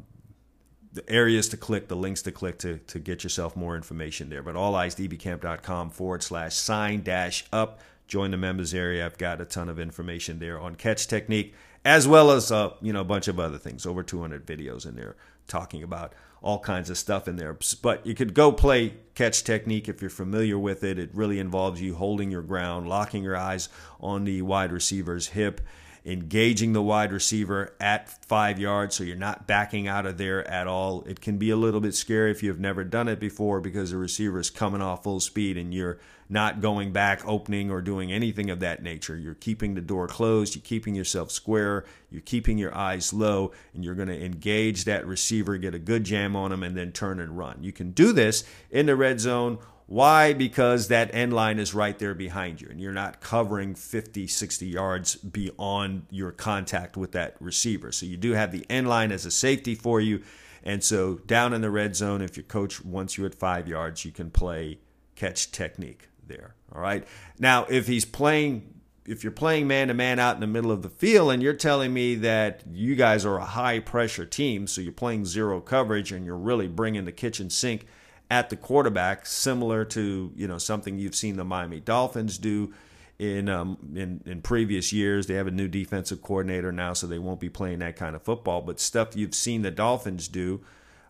the 0.93 1.09
areas 1.11 1.49
to 1.49 1.57
click, 1.57 1.89
the 1.89 1.97
links 1.97 2.23
to 2.23 2.33
click 2.33 2.59
to, 2.59 2.79
to 2.79 2.99
get 2.99 3.23
yourself 3.23 3.55
more 3.57 3.77
information 3.77 4.31
there. 4.31 4.43
But 4.43 4.55
alleyesdbcamp.com 4.55 5.91
forward 5.91 6.23
slash 6.23 6.55
sign 6.55 7.03
dash 7.03 7.45
up. 7.53 7.81
Join 8.09 8.31
the 8.31 8.37
members 8.37 8.75
area. 8.75 9.07
I've 9.07 9.19
got 9.19 9.41
a 9.41 9.45
ton 9.45 9.69
of 9.69 9.79
information 9.79 10.39
there 10.39 10.59
on 10.59 10.75
catch 10.75 11.07
technique 11.07 11.55
as 11.85 12.07
well 12.07 12.31
as 12.31 12.53
uh, 12.53 12.71
you 12.81 12.93
know 12.93 13.01
a 13.01 13.05
bunch 13.05 13.29
of 13.29 13.39
other 13.39 13.59
things. 13.59 13.87
Over 13.87 14.03
200 14.03 14.47
videos 14.47 14.87
in 14.87 14.97
there 14.97 15.17
talking 15.47 15.83
about 15.83 16.13
all 16.43 16.59
kinds 16.59 16.91
of 16.91 16.99
stuff 16.99 17.29
in 17.29 17.37
there. 17.37 17.57
But 17.83 18.07
you 18.07 18.15
could 18.15 18.35
go 18.35 18.53
play 18.53 18.95
catch 19.15 19.45
technique 19.45 19.89
if 19.89 20.01
you're 20.01 20.11
familiar 20.11 20.59
with 20.59 20.83
it. 20.83 20.99
It 20.99 21.11
really 21.13 21.39
involves 21.39 21.81
you 21.81 21.95
holding 21.95 22.31
your 22.31 22.43
ground, 22.43 22.89
locking 22.89 23.23
your 23.23 23.37
eyes 23.37 23.69
on 24.01 24.25
the 24.25 24.43
wide 24.43 24.73
receiver's 24.73 25.29
hip, 25.29 25.61
engaging 26.05 26.73
the 26.73 26.83
wide 26.83 27.13
receiver 27.13 27.75
at 27.79 28.09
five 28.25 28.59
yards 28.59 28.97
so 28.97 29.05
you're 29.05 29.17
not 29.17 29.47
backing 29.47 29.87
out 29.87 30.07
of 30.07 30.17
there 30.17 30.49
at 30.49 30.67
all. 30.67 31.03
It 31.03 31.21
can 31.21 31.37
be 31.37 31.51
a 31.51 31.57
little 31.57 31.81
bit 31.81 31.95
scary 31.95 32.31
if 32.31 32.43
you've 32.43 32.61
never 32.61 32.85
done 32.85 33.09
it 33.09 33.21
before 33.21 33.61
because 33.61 33.91
the 33.91 33.99
receiver 33.99 34.41
is 34.41 34.49
coming 34.49 34.81
off 34.81 35.05
full 35.05 35.21
speed 35.21 35.59
and 35.59 35.75
you're 35.75 35.99
not 36.31 36.61
going 36.61 36.93
back, 36.93 37.27
opening, 37.27 37.71
or 37.71 37.83
doing 37.83 38.13
anything 38.13 38.49
of 38.49 38.61
that 38.61 38.83
nature. 38.83 39.19
You're 39.19 39.35
keeping 39.35 39.75
the 39.75 39.81
door 39.81 40.07
closed, 40.07 40.55
you're 40.55 40.63
keeping 40.63 40.95
yourself 40.95 41.31
square, 41.31 41.85
you're 42.11 42.23
keeping 42.23 42.57
your 42.57 42.75
eyes 42.75 43.13
low, 43.13 43.53
and 43.75 43.85
you're 43.85 43.97
going 43.97 44.09
to 44.09 44.25
engage 44.25 44.85
that 44.85 45.07
receiver, 45.07 45.59
get 45.59 45.75
a 45.75 45.79
good 45.79 46.05
jam 46.05 46.37
on 46.37 46.53
him, 46.53 46.63
and 46.63 46.77
then 46.77 46.93
turn 46.93 47.21
and 47.21 47.37
run. 47.37 47.59
You 47.61 47.73
can 47.73 47.91
do 47.91 48.13
this 48.13 48.45
in 48.71 48.87
the 48.87 48.97
red 48.97 49.21
zone 49.21 49.59
why? 49.91 50.35
Because 50.35 50.87
that 50.87 51.13
end 51.13 51.33
line 51.33 51.59
is 51.59 51.75
right 51.75 51.99
there 51.99 52.15
behind 52.15 52.61
you, 52.61 52.69
and 52.71 52.81
you're 52.81 52.93
not 52.93 53.21
covering 53.21 53.75
50, 53.75 54.29
60 54.29 54.67
yards 54.69 55.17
beyond 55.17 56.07
your 56.11 56.31
contact 56.31 56.97
with 56.97 57.11
that 57.11 57.35
receiver. 57.41 57.91
So 57.91 58.07
you 58.07 58.17
do 58.17 58.31
have 58.35 58.53
the 58.53 58.65
end 58.71 58.89
line 58.89 59.11
as 59.11 59.27
a 59.27 59.33
safety 59.33 59.75
for 59.75 60.01
you. 60.01 60.23
And 60.63 60.85
so 60.85 61.17
down 61.27 61.53
in 61.53 61.61
the 61.61 61.73
red 61.73 61.97
zone, 61.97 62.23
if 62.23 62.37
your 62.37 62.45
coach 62.45 62.85
wants 62.85 63.19
you 63.19 63.27
at 63.27 63.35
five 63.35 63.67
yards, 63.67 64.05
you 64.05 64.13
can 64.13 64.31
play 64.31 64.79
catch 65.17 65.51
technique 65.51 66.10
there. 66.31 66.55
All 66.75 66.81
right. 66.81 67.07
Now, 67.39 67.67
if 67.69 67.87
he's 67.87 68.07
playing, 68.07 68.81
if 69.05 69.23
you're 69.23 69.33
playing 69.33 69.67
man 69.67 69.89
to 69.89 69.95
man 69.95 70.19
out 70.19 70.37
in 70.37 70.41
the 70.41 70.47
middle 70.47 70.71
of 70.71 70.81
the 70.81 70.89
field 70.89 71.33
and 71.33 71.43
you're 71.43 71.53
telling 71.53 71.93
me 71.93 72.15
that 72.17 72.63
you 72.73 72.95
guys 72.95 73.27
are 73.27 73.37
a 73.37 73.45
high 73.45 73.81
pressure 73.81 74.25
team, 74.25 74.67
so 74.67 74.81
you're 74.81 74.93
playing 74.93 75.27
zero 75.27 75.61
coverage 75.61 76.13
and 76.13 76.25
you're 76.25 76.39
really 76.39 76.69
bringing 76.69 77.05
the 77.05 77.13
kitchen 77.13 77.51
sink 77.51 77.87
at 78.31 78.49
the 78.49 78.57
quarterback, 78.57 79.27
similar 79.27 79.85
to 79.85 80.33
you 80.37 80.47
know 80.47 80.59
something 80.59 80.99
you've 80.99 81.17
seen 81.17 81.37
the 81.37 81.45
Miami 81.45 81.81
Dolphins 81.81 82.39
do 82.39 82.73
in 83.19 83.49
um, 83.49 83.77
in 83.95 84.23
in 84.25 84.41
previous 84.41 84.93
years. 84.93 85.27
They 85.27 85.35
have 85.35 85.49
a 85.49 85.51
new 85.53 85.67
defensive 85.67 86.23
coordinator 86.23 86.71
now, 86.71 86.93
so 86.93 87.07
they 87.07 87.19
won't 87.19 87.41
be 87.41 87.51
playing 87.51 87.81
that 87.81 87.97
kind 87.97 88.15
of 88.15 88.23
football. 88.23 88.63
But 88.63 88.79
stuff 88.79 89.17
you've 89.17 89.35
seen 89.35 89.63
the 89.63 89.73
Dolphins 89.73 90.29
do, 90.29 90.61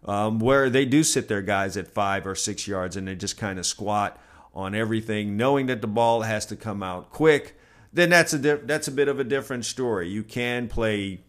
um, 0.04 0.38
where 0.38 0.70
they 0.70 0.87
do 0.87 1.04
sit 1.04 1.28
their 1.28 1.42
guys 1.42 1.76
at 1.76 1.87
five 1.87 2.26
or 2.26 2.35
six 2.35 2.66
yards 2.66 2.96
and 2.96 3.06
they 3.06 3.14
just 3.14 3.37
kind 3.37 3.59
of 3.59 3.66
squat 3.66 4.18
on 4.54 4.74
everything, 4.74 5.36
knowing 5.36 5.66
that 5.66 5.80
the 5.80 5.86
ball 5.86 6.22
has 6.22 6.46
to 6.46 6.56
come 6.56 6.82
out 6.82 7.10
quick. 7.10 7.56
Then 7.92 8.10
that's 8.10 8.32
a 8.32 8.38
di- 8.38 8.66
that's 8.66 8.88
a 8.88 8.92
bit 8.92 9.08
of 9.08 9.18
a 9.18 9.24
different 9.24 9.64
story. 9.64 10.08
You 10.08 10.22
can 10.22 10.68
play. 10.68 11.20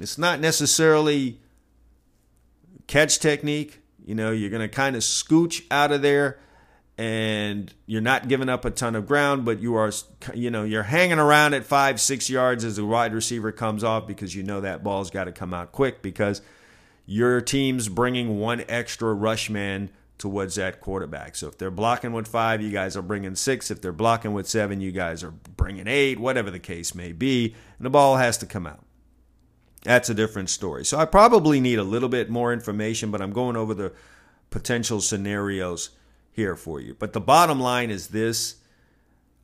It's 0.00 0.18
not 0.18 0.40
necessarily 0.40 1.40
catch 2.86 3.18
technique 3.18 3.82
You 4.04 4.14
know, 4.14 4.30
you're 4.30 4.50
going 4.50 4.62
to 4.62 4.68
kind 4.68 4.96
of 4.96 5.02
scooch 5.02 5.64
out 5.70 5.92
of 5.92 6.02
there 6.02 6.38
and 6.96 7.72
you're 7.86 8.00
not 8.00 8.26
giving 8.26 8.48
up 8.48 8.64
a 8.64 8.70
ton 8.70 8.96
of 8.96 9.06
ground, 9.06 9.44
but 9.44 9.60
you 9.60 9.76
are, 9.76 9.92
you 10.34 10.50
know, 10.50 10.64
you're 10.64 10.82
hanging 10.84 11.18
around 11.18 11.54
at 11.54 11.64
five, 11.64 12.00
six 12.00 12.28
yards 12.28 12.64
as 12.64 12.76
the 12.76 12.84
wide 12.84 13.12
receiver 13.14 13.52
comes 13.52 13.84
off 13.84 14.06
because 14.06 14.34
you 14.34 14.42
know 14.42 14.60
that 14.60 14.82
ball's 14.82 15.10
got 15.10 15.24
to 15.24 15.32
come 15.32 15.54
out 15.54 15.70
quick 15.70 16.02
because 16.02 16.42
your 17.06 17.40
team's 17.40 17.88
bringing 17.88 18.38
one 18.38 18.64
extra 18.68 19.12
rush 19.14 19.48
man 19.48 19.90
towards 20.18 20.56
that 20.56 20.80
quarterback. 20.80 21.36
So 21.36 21.46
if 21.46 21.56
they're 21.56 21.70
blocking 21.70 22.12
with 22.12 22.28
five, 22.28 22.60
you 22.60 22.70
guys 22.70 22.96
are 22.96 23.02
bringing 23.02 23.36
six. 23.36 23.70
If 23.70 23.80
they're 23.80 23.92
blocking 23.92 24.32
with 24.32 24.48
seven, 24.48 24.80
you 24.80 24.92
guys 24.92 25.22
are 25.22 25.30
bringing 25.30 25.86
eight, 25.86 26.18
whatever 26.18 26.50
the 26.50 26.58
case 26.58 26.94
may 26.94 27.12
be. 27.12 27.54
And 27.78 27.86
the 27.86 27.90
ball 27.90 28.16
has 28.16 28.36
to 28.38 28.46
come 28.46 28.66
out. 28.66 28.84
That's 29.82 30.10
a 30.10 30.14
different 30.14 30.50
story. 30.50 30.84
So 30.84 30.98
I 30.98 31.04
probably 31.04 31.60
need 31.60 31.78
a 31.78 31.84
little 31.84 32.08
bit 32.08 32.28
more 32.28 32.52
information, 32.52 33.10
but 33.12 33.22
I'm 33.22 33.32
going 33.32 33.56
over 33.56 33.74
the 33.74 33.92
potential 34.50 35.00
scenarios 35.00 35.90
here 36.32 36.56
for 36.56 36.80
you. 36.80 36.94
But 36.94 37.12
the 37.12 37.20
bottom 37.20 37.60
line 37.60 37.90
is 37.90 38.08
this. 38.08 38.56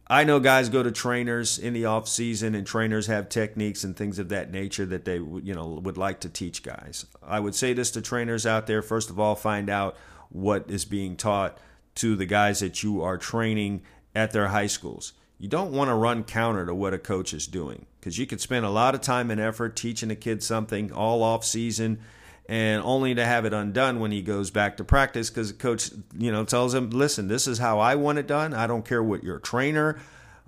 I 0.07 0.25
know 0.25 0.39
guys 0.39 0.69
go 0.69 0.83
to 0.83 0.93
trainers 0.93 1.59
in 1.59 1.73
the 1.73 1.87
off 1.87 2.09
season 2.09 2.55
and 2.55 2.67
trainers 2.67 3.07
have 3.07 3.29
techniques 3.29 3.85
and 3.85 3.97
things 3.97 4.19
of 4.19 4.29
that 4.29 4.51
nature 4.51 4.85
that 4.87 5.07
they 5.07 5.15
you 5.17 5.55
know 5.55 5.81
would 5.83 5.97
like 5.97 6.21
to 6.21 6.29
teach 6.29 6.63
guys. 6.63 7.07
I 7.23 7.41
would 7.41 7.55
say 7.55 7.73
this 7.73 7.91
to 7.93 8.03
trainers 8.03 8.45
out 8.45 8.67
there 8.67 8.83
first 8.83 9.09
of 9.09 9.19
all 9.19 9.35
find 9.35 9.71
out 9.71 9.97
what 10.35 10.69
is 10.69 10.85
being 10.85 11.17
taught 11.17 11.57
to 11.95 12.17
the 12.17 12.27
guys 12.27 12.61
that 12.61 12.83
you 12.83 13.01
are 13.03 13.17
training 13.17 13.83
at 14.15 14.33
their 14.33 14.49
high 14.49 14.67
schools. 14.67 15.13
You 15.39 15.49
don't 15.49 15.73
want 15.73 15.89
to 15.89 15.95
run 15.95 16.25
counter 16.25 16.67
to 16.67 16.75
what 16.75 16.95
a 16.95 16.99
coach 16.99 17.33
is 17.33 17.47
doing 17.47 17.87
because 18.01 18.19
you 18.19 18.27
could 18.27 18.41
spend 18.41 18.67
a 18.67 18.71
lot 18.71 18.95
of 18.95 19.01
time 19.01 19.31
and 19.31 19.41
effort 19.41 19.77
teaching 19.77 20.11
a 20.11 20.17
kid 20.17 20.43
something 20.43 20.93
all 20.93 21.23
off 21.23 21.45
season 21.45 22.01
and 22.49 22.83
only 22.83 23.15
to 23.15 23.25
have 23.25 23.45
it 23.45 23.55
undone 23.55 24.01
when 24.01 24.11
he 24.11 24.23
goes 24.23 24.51
back 24.51 24.77
to 24.77 24.85
practice 24.85 25.31
because 25.31 25.53
the 25.53 25.59
coach, 25.59 25.91
you 26.17 26.31
know, 26.31 26.45
tells 26.45 26.75
him, 26.75 26.91
"Listen, 26.91 27.29
this 27.29 27.47
is 27.47 27.59
how 27.59 27.79
I 27.79 27.95
want 27.95 28.19
it 28.19 28.27
done. 28.27 28.53
I 28.53 28.67
don't 28.67 28.85
care 28.85 29.03
what 29.03 29.25
your 29.25 29.39
trainer 29.39 29.99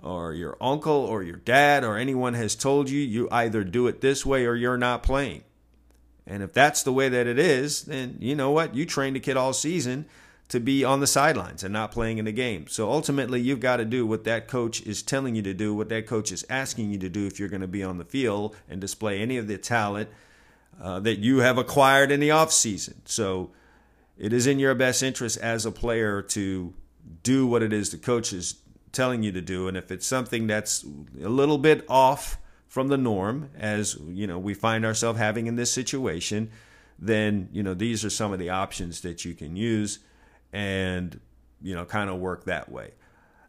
or 0.01 0.33
your 0.33 0.57
uncle 0.61 0.93
or 0.93 1.23
your 1.23 1.37
dad 1.37 1.83
or 1.83 1.97
anyone 1.97 2.35
has 2.35 2.55
told 2.55 2.89
you. 2.89 2.99
You 2.99 3.27
either 3.31 3.63
do 3.63 3.87
it 3.87 4.01
this 4.01 4.25
way 4.25 4.45
or 4.45 4.55
you're 4.55 4.77
not 4.77 5.01
playing." 5.01 5.43
And 6.27 6.43
if 6.43 6.53
that's 6.53 6.83
the 6.83 6.91
way 6.91 7.09
that 7.09 7.25
it 7.25 7.39
is, 7.39 7.83
then 7.83 8.17
you 8.19 8.35
know 8.35 8.51
what? 8.51 8.75
You 8.75 8.85
trained 8.85 9.15
a 9.15 9.19
kid 9.19 9.37
all 9.37 9.53
season 9.53 10.05
to 10.49 10.59
be 10.59 10.83
on 10.83 10.99
the 10.99 11.07
sidelines 11.07 11.63
and 11.63 11.73
not 11.73 11.91
playing 11.91 12.17
in 12.17 12.25
the 12.25 12.31
game. 12.31 12.67
So 12.67 12.91
ultimately, 12.91 13.41
you've 13.41 13.59
got 13.59 13.77
to 13.77 13.85
do 13.85 14.05
what 14.05 14.23
that 14.25 14.47
coach 14.47 14.81
is 14.81 15.01
telling 15.01 15.35
you 15.35 15.41
to 15.41 15.53
do, 15.53 15.73
what 15.73 15.89
that 15.89 16.05
coach 16.05 16.31
is 16.31 16.45
asking 16.49 16.91
you 16.91 16.99
to 16.99 17.09
do 17.09 17.25
if 17.25 17.39
you're 17.39 17.49
going 17.49 17.61
to 17.61 17.67
be 17.67 17.83
on 17.83 17.97
the 17.97 18.05
field 18.05 18.55
and 18.69 18.79
display 18.79 19.19
any 19.19 19.37
of 19.37 19.47
the 19.47 19.57
talent 19.57 20.09
uh, 20.81 20.99
that 20.99 21.19
you 21.19 21.39
have 21.39 21.57
acquired 21.57 22.11
in 22.11 22.19
the 22.19 22.29
offseason. 22.29 22.95
So 23.05 23.51
it 24.17 24.31
is 24.31 24.47
in 24.47 24.59
your 24.59 24.75
best 24.75 25.03
interest 25.03 25.37
as 25.37 25.65
a 25.65 25.71
player 25.71 26.21
to 26.21 26.73
do 27.23 27.47
what 27.47 27.63
it 27.63 27.71
is 27.73 27.89
the 27.89 27.97
coach 27.97 28.33
is 28.33 28.55
telling 28.91 29.23
you 29.23 29.31
to 29.31 29.41
do. 29.41 29.67
And 29.67 29.77
if 29.77 29.91
it's 29.91 30.07
something 30.07 30.47
that's 30.47 30.83
a 31.23 31.29
little 31.29 31.57
bit 31.57 31.85
off 31.89 32.37
from 32.77 32.89
the 32.89 32.97
norm, 32.97 33.49
as 33.57 33.97
you 34.07 34.27
know, 34.27 34.37
we 34.37 34.53
find 34.53 34.85
ourselves 34.85 35.17
having 35.17 35.47
in 35.47 35.55
this 35.55 35.71
situation, 35.71 36.51
then 36.99 37.49
you 37.51 37.63
know 37.63 37.73
these 37.73 38.05
are 38.05 38.09
some 38.11 38.31
of 38.31 38.37
the 38.37 38.51
options 38.51 39.01
that 39.01 39.25
you 39.25 39.33
can 39.33 39.55
use 39.55 39.97
and 40.53 41.19
you 41.59 41.73
know 41.73 41.85
kind 41.85 42.07
of 42.07 42.19
work 42.19 42.43
that 42.43 42.71
way. 42.71 42.91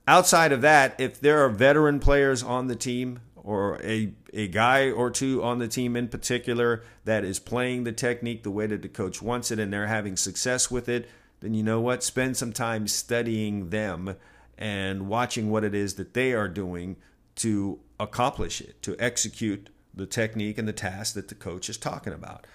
Outside 0.06 0.50
of 0.50 0.62
that, 0.62 0.98
if 0.98 1.20
there 1.20 1.44
are 1.44 1.50
veteran 1.50 2.00
players 2.00 2.42
on 2.42 2.68
the 2.68 2.74
team 2.74 3.20
or 3.36 3.78
a 3.82 4.14
a 4.32 4.48
guy 4.48 4.90
or 4.90 5.10
two 5.10 5.44
on 5.44 5.58
the 5.58 5.68
team 5.68 5.94
in 5.94 6.08
particular 6.08 6.82
that 7.04 7.22
is 7.22 7.38
playing 7.38 7.84
the 7.84 7.92
technique 7.92 8.44
the 8.44 8.50
way 8.50 8.66
that 8.66 8.80
the 8.80 8.88
coach 8.88 9.20
wants 9.20 9.50
it 9.50 9.58
and 9.58 9.70
they're 9.70 9.88
having 9.88 10.16
success 10.16 10.70
with 10.70 10.88
it, 10.88 11.06
then 11.40 11.52
you 11.52 11.62
know 11.62 11.82
what? 11.82 12.02
Spend 12.02 12.34
some 12.38 12.54
time 12.54 12.88
studying 12.88 13.68
them 13.68 14.16
and 14.56 15.06
watching 15.06 15.50
what 15.50 15.64
it 15.64 15.74
is 15.74 15.96
that 15.96 16.14
they 16.14 16.32
are 16.32 16.48
doing 16.48 16.96
to 17.34 17.78
accomplish 18.00 18.60
it, 18.60 18.82
to 18.82 18.96
execute 18.98 19.70
the 19.94 20.06
technique 20.06 20.58
and 20.58 20.68
the 20.68 20.72
task 20.72 21.14
that 21.14 21.28
the 21.28 21.34
coach 21.34 21.68
is 21.68 21.76
talking 21.76 22.12
about 22.12 22.46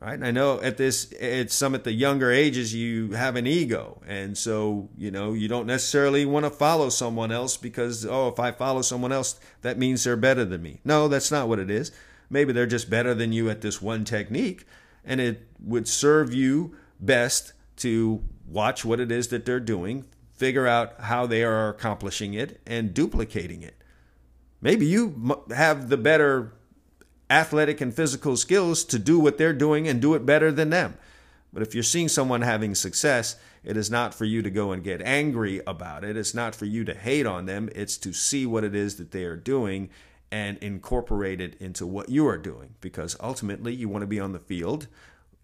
right? 0.00 0.14
And 0.14 0.24
I 0.24 0.30
know 0.30 0.60
at 0.60 0.76
this 0.76 1.12
at 1.20 1.50
some 1.50 1.74
at 1.74 1.84
the 1.84 1.92
younger 1.92 2.30
ages 2.30 2.74
you 2.74 3.12
have 3.12 3.36
an 3.36 3.46
ego, 3.46 4.00
and 4.06 4.36
so 4.36 4.88
you 4.96 5.10
know 5.10 5.32
you 5.32 5.48
don't 5.48 5.66
necessarily 5.66 6.24
want 6.24 6.44
to 6.44 6.50
follow 6.50 6.88
someone 6.88 7.32
else 7.32 7.56
because 7.56 8.06
oh 8.06 8.28
if 8.28 8.38
I 8.38 8.52
follow 8.52 8.82
someone 8.82 9.12
else 9.12 9.38
that 9.62 9.78
means 9.78 10.04
they're 10.04 10.16
better 10.16 10.44
than 10.44 10.62
me. 10.62 10.80
No, 10.84 11.08
that's 11.08 11.30
not 11.30 11.48
what 11.48 11.58
it 11.58 11.70
is. 11.70 11.92
Maybe 12.30 12.52
they're 12.52 12.66
just 12.66 12.90
better 12.90 13.14
than 13.14 13.32
you 13.32 13.48
at 13.50 13.60
this 13.60 13.80
one 13.80 14.04
technique, 14.04 14.64
and 15.04 15.20
it 15.20 15.48
would 15.60 15.88
serve 15.88 16.34
you 16.34 16.76
best 17.00 17.52
to 17.76 18.22
watch 18.46 18.84
what 18.84 19.00
it 19.00 19.10
is 19.10 19.28
that 19.28 19.44
they're 19.44 19.60
doing, 19.60 20.04
figure 20.34 20.66
out 20.66 21.00
how 21.00 21.26
they 21.26 21.42
are 21.42 21.68
accomplishing 21.68 22.34
it, 22.34 22.60
and 22.66 22.92
duplicating 22.92 23.62
it. 23.62 23.77
Maybe 24.60 24.86
you 24.86 25.44
have 25.50 25.88
the 25.88 25.96
better 25.96 26.52
athletic 27.30 27.80
and 27.80 27.94
physical 27.94 28.36
skills 28.36 28.84
to 28.84 28.98
do 28.98 29.18
what 29.18 29.38
they're 29.38 29.52
doing 29.52 29.86
and 29.86 30.00
do 30.00 30.14
it 30.14 30.26
better 30.26 30.50
than 30.50 30.70
them. 30.70 30.96
But 31.52 31.62
if 31.62 31.74
you're 31.74 31.82
seeing 31.82 32.08
someone 32.08 32.42
having 32.42 32.74
success, 32.74 33.36
it 33.64 33.76
is 33.76 33.90
not 33.90 34.14
for 34.14 34.24
you 34.24 34.42
to 34.42 34.50
go 34.50 34.72
and 34.72 34.84
get 34.84 35.02
angry 35.02 35.60
about 35.66 36.04
it. 36.04 36.16
It's 36.16 36.34
not 36.34 36.54
for 36.54 36.64
you 36.64 36.84
to 36.84 36.94
hate 36.94 37.26
on 37.26 37.46
them. 37.46 37.68
It's 37.74 37.96
to 37.98 38.12
see 38.12 38.46
what 38.46 38.64
it 38.64 38.74
is 38.74 38.96
that 38.96 39.12
they 39.12 39.24
are 39.24 39.36
doing 39.36 39.90
and 40.30 40.58
incorporate 40.58 41.40
it 41.40 41.56
into 41.60 41.86
what 41.86 42.10
you 42.10 42.26
are 42.26 42.38
doing. 42.38 42.74
Because 42.80 43.16
ultimately, 43.20 43.74
you 43.74 43.88
want 43.88 44.02
to 44.02 44.06
be 44.06 44.20
on 44.20 44.32
the 44.32 44.38
field, 44.38 44.88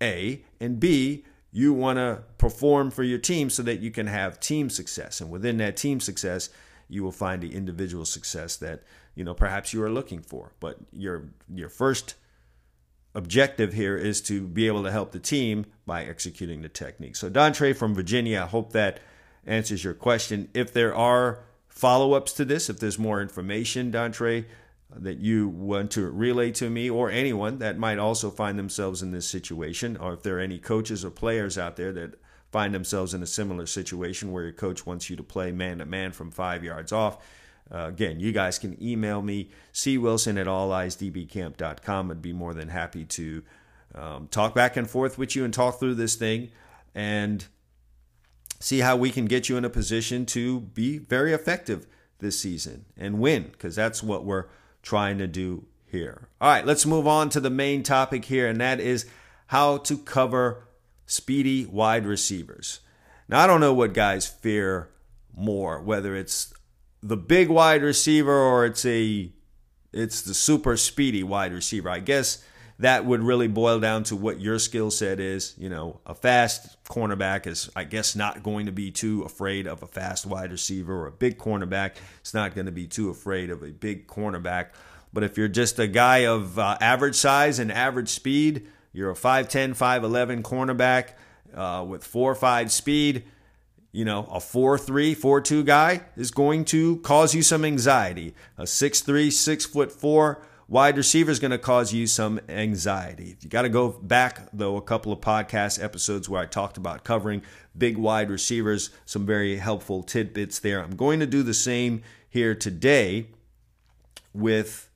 A, 0.02 0.44
and 0.60 0.78
B, 0.78 1.24
you 1.52 1.72
want 1.72 1.98
to 1.98 2.22
perform 2.36 2.90
for 2.90 3.02
your 3.02 3.18
team 3.18 3.48
so 3.48 3.62
that 3.62 3.80
you 3.80 3.90
can 3.90 4.08
have 4.08 4.40
team 4.40 4.68
success. 4.68 5.20
And 5.20 5.30
within 5.30 5.56
that 5.58 5.76
team 5.76 6.00
success, 6.00 6.50
you 6.88 7.02
will 7.02 7.12
find 7.12 7.40
the 7.40 7.54
individual 7.54 8.04
success 8.04 8.56
that 8.56 8.82
you 9.14 9.24
know 9.24 9.34
perhaps 9.34 9.72
you 9.72 9.82
are 9.82 9.90
looking 9.90 10.20
for. 10.20 10.52
But 10.60 10.78
your 10.92 11.30
your 11.52 11.68
first 11.68 12.14
objective 13.14 13.72
here 13.72 13.96
is 13.96 14.20
to 14.22 14.46
be 14.46 14.66
able 14.66 14.82
to 14.82 14.90
help 14.90 15.12
the 15.12 15.20
team 15.20 15.66
by 15.86 16.04
executing 16.04 16.62
the 16.62 16.68
technique. 16.68 17.16
So 17.16 17.30
Dontre 17.30 17.76
from 17.76 17.94
Virginia, 17.94 18.42
I 18.42 18.46
hope 18.46 18.72
that 18.72 19.00
answers 19.46 19.84
your 19.84 19.94
question. 19.94 20.48
If 20.52 20.72
there 20.72 20.94
are 20.94 21.44
follow-ups 21.68 22.32
to 22.34 22.44
this, 22.44 22.68
if 22.68 22.80
there's 22.80 22.98
more 22.98 23.22
information, 23.22 23.92
Dontre, 23.92 24.46
that 24.96 25.18
you 25.18 25.48
want 25.48 25.90
to 25.92 26.08
relay 26.08 26.50
to 26.52 26.70
me 26.70 26.88
or 26.90 27.10
anyone 27.10 27.58
that 27.58 27.78
might 27.78 27.98
also 27.98 28.30
find 28.30 28.58
themselves 28.58 29.02
in 29.02 29.12
this 29.12 29.28
situation, 29.28 29.96
or 29.96 30.14
if 30.14 30.22
there 30.22 30.38
are 30.38 30.40
any 30.40 30.58
coaches 30.58 31.04
or 31.04 31.10
players 31.10 31.58
out 31.58 31.76
there 31.76 31.92
that 31.92 32.14
find 32.52 32.72
themselves 32.72 33.14
in 33.14 33.22
a 33.22 33.26
similar 33.26 33.66
situation 33.66 34.30
where 34.30 34.44
your 34.44 34.52
coach 34.52 34.86
wants 34.86 35.10
you 35.10 35.16
to 35.16 35.22
play 35.24 35.50
man 35.50 35.78
to 35.78 35.84
man 35.84 36.12
from 36.12 36.30
five 36.30 36.62
yards 36.62 36.92
off. 36.92 37.18
Uh, 37.72 37.86
again, 37.88 38.20
you 38.20 38.32
guys 38.32 38.58
can 38.58 38.80
email 38.82 39.22
me, 39.22 39.50
cwilson 39.72 40.38
at 40.38 40.46
alleyesdbcamp.com. 40.46 42.10
I'd 42.10 42.22
be 42.22 42.32
more 42.32 42.54
than 42.54 42.68
happy 42.68 43.04
to 43.04 43.42
um, 43.94 44.28
talk 44.28 44.54
back 44.54 44.76
and 44.76 44.88
forth 44.88 45.18
with 45.18 45.34
you 45.34 45.44
and 45.44 45.54
talk 45.54 45.78
through 45.78 45.94
this 45.94 46.14
thing 46.14 46.50
and 46.94 47.46
see 48.60 48.80
how 48.80 48.96
we 48.96 49.10
can 49.10 49.26
get 49.26 49.48
you 49.48 49.56
in 49.56 49.64
a 49.64 49.70
position 49.70 50.26
to 50.26 50.60
be 50.60 50.98
very 50.98 51.32
effective 51.32 51.86
this 52.18 52.38
season 52.38 52.84
and 52.96 53.18
win, 53.18 53.44
because 53.52 53.74
that's 53.74 54.02
what 54.02 54.24
we're 54.24 54.46
trying 54.82 55.18
to 55.18 55.26
do 55.26 55.66
here. 55.86 56.28
All 56.40 56.50
right, 56.50 56.66
let's 56.66 56.86
move 56.86 57.06
on 57.06 57.28
to 57.30 57.40
the 57.40 57.50
main 57.50 57.82
topic 57.82 58.26
here, 58.26 58.46
and 58.46 58.60
that 58.60 58.80
is 58.80 59.06
how 59.48 59.78
to 59.78 59.98
cover 59.98 60.68
speedy 61.06 61.66
wide 61.66 62.06
receivers. 62.06 62.80
Now, 63.28 63.40
I 63.40 63.46
don't 63.46 63.60
know 63.60 63.74
what 63.74 63.94
guys 63.94 64.26
fear 64.26 64.90
more, 65.34 65.80
whether 65.80 66.14
it's 66.14 66.52
the 67.04 67.16
big 67.18 67.50
wide 67.50 67.82
receiver 67.82 68.34
or 68.34 68.64
it's 68.64 68.84
a 68.86 69.30
it's 69.92 70.22
the 70.22 70.34
super 70.34 70.76
speedy 70.76 71.22
wide 71.22 71.52
receiver. 71.52 71.88
I 71.88 72.00
guess 72.00 72.42
that 72.80 73.04
would 73.04 73.22
really 73.22 73.46
boil 73.46 73.78
down 73.78 74.02
to 74.04 74.16
what 74.16 74.40
your 74.40 74.58
skill 74.58 74.90
set 74.90 75.20
is. 75.20 75.54
You 75.56 75.68
know, 75.68 76.00
a 76.04 76.14
fast 76.14 76.82
cornerback 76.84 77.46
is, 77.46 77.70
I 77.76 77.84
guess, 77.84 78.16
not 78.16 78.42
going 78.42 78.66
to 78.66 78.72
be 78.72 78.90
too 78.90 79.22
afraid 79.22 79.68
of 79.68 79.82
a 79.82 79.86
fast 79.86 80.26
wide 80.26 80.50
receiver, 80.50 80.92
or 81.02 81.06
a 81.06 81.12
big 81.12 81.38
cornerback 81.38 81.92
It's 82.20 82.34
not 82.34 82.54
going 82.54 82.66
to 82.66 82.72
be 82.72 82.88
too 82.88 83.10
afraid 83.10 83.50
of 83.50 83.62
a 83.62 83.70
big 83.70 84.08
cornerback. 84.08 84.70
But 85.12 85.22
if 85.22 85.38
you're 85.38 85.46
just 85.46 85.78
a 85.78 85.86
guy 85.86 86.26
of 86.26 86.58
uh, 86.58 86.76
average 86.80 87.14
size 87.14 87.60
and 87.60 87.70
average 87.70 88.08
speed, 88.08 88.66
you're 88.92 89.12
a 89.12 89.14
5'10, 89.14 89.76
5'11 89.76 90.42
cornerback 90.42 91.10
uh, 91.54 91.84
with 91.84 92.02
4 92.02 92.34
5 92.34 92.72
speed. 92.72 93.24
You 93.94 94.04
know, 94.04 94.26
a 94.28 94.40
4 94.40 94.76
3, 94.76 95.14
4 95.14 95.40
2 95.40 95.62
guy 95.62 96.00
is 96.16 96.32
going 96.32 96.64
to 96.66 96.96
cause 96.98 97.32
you 97.32 97.42
some 97.42 97.64
anxiety. 97.64 98.34
A 98.58 98.66
6 98.66 99.00
3, 99.02 99.30
6 99.30 99.66
foot 99.66 99.92
4 99.92 100.42
wide 100.66 100.96
receiver 100.96 101.30
is 101.30 101.38
going 101.38 101.52
to 101.52 101.58
cause 101.58 101.92
you 101.92 102.08
some 102.08 102.40
anxiety. 102.48 103.36
You 103.40 103.48
got 103.48 103.62
to 103.62 103.68
go 103.68 103.90
back, 103.90 104.48
though, 104.52 104.76
a 104.76 104.82
couple 104.82 105.12
of 105.12 105.20
podcast 105.20 105.80
episodes 105.80 106.28
where 106.28 106.42
I 106.42 106.46
talked 106.46 106.76
about 106.76 107.04
covering 107.04 107.42
big 107.78 107.96
wide 107.96 108.30
receivers, 108.30 108.90
some 109.04 109.24
very 109.26 109.58
helpful 109.58 110.02
tidbits 110.02 110.58
there. 110.58 110.82
I'm 110.82 110.96
going 110.96 111.20
to 111.20 111.26
do 111.26 111.44
the 111.44 111.54
same 111.54 112.02
here 112.28 112.56
today 112.56 113.28
with 114.32 114.90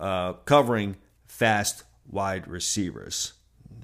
uh, 0.00 0.32
covering 0.32 0.96
fast 1.26 1.84
wide 2.10 2.48
receivers. 2.48 3.34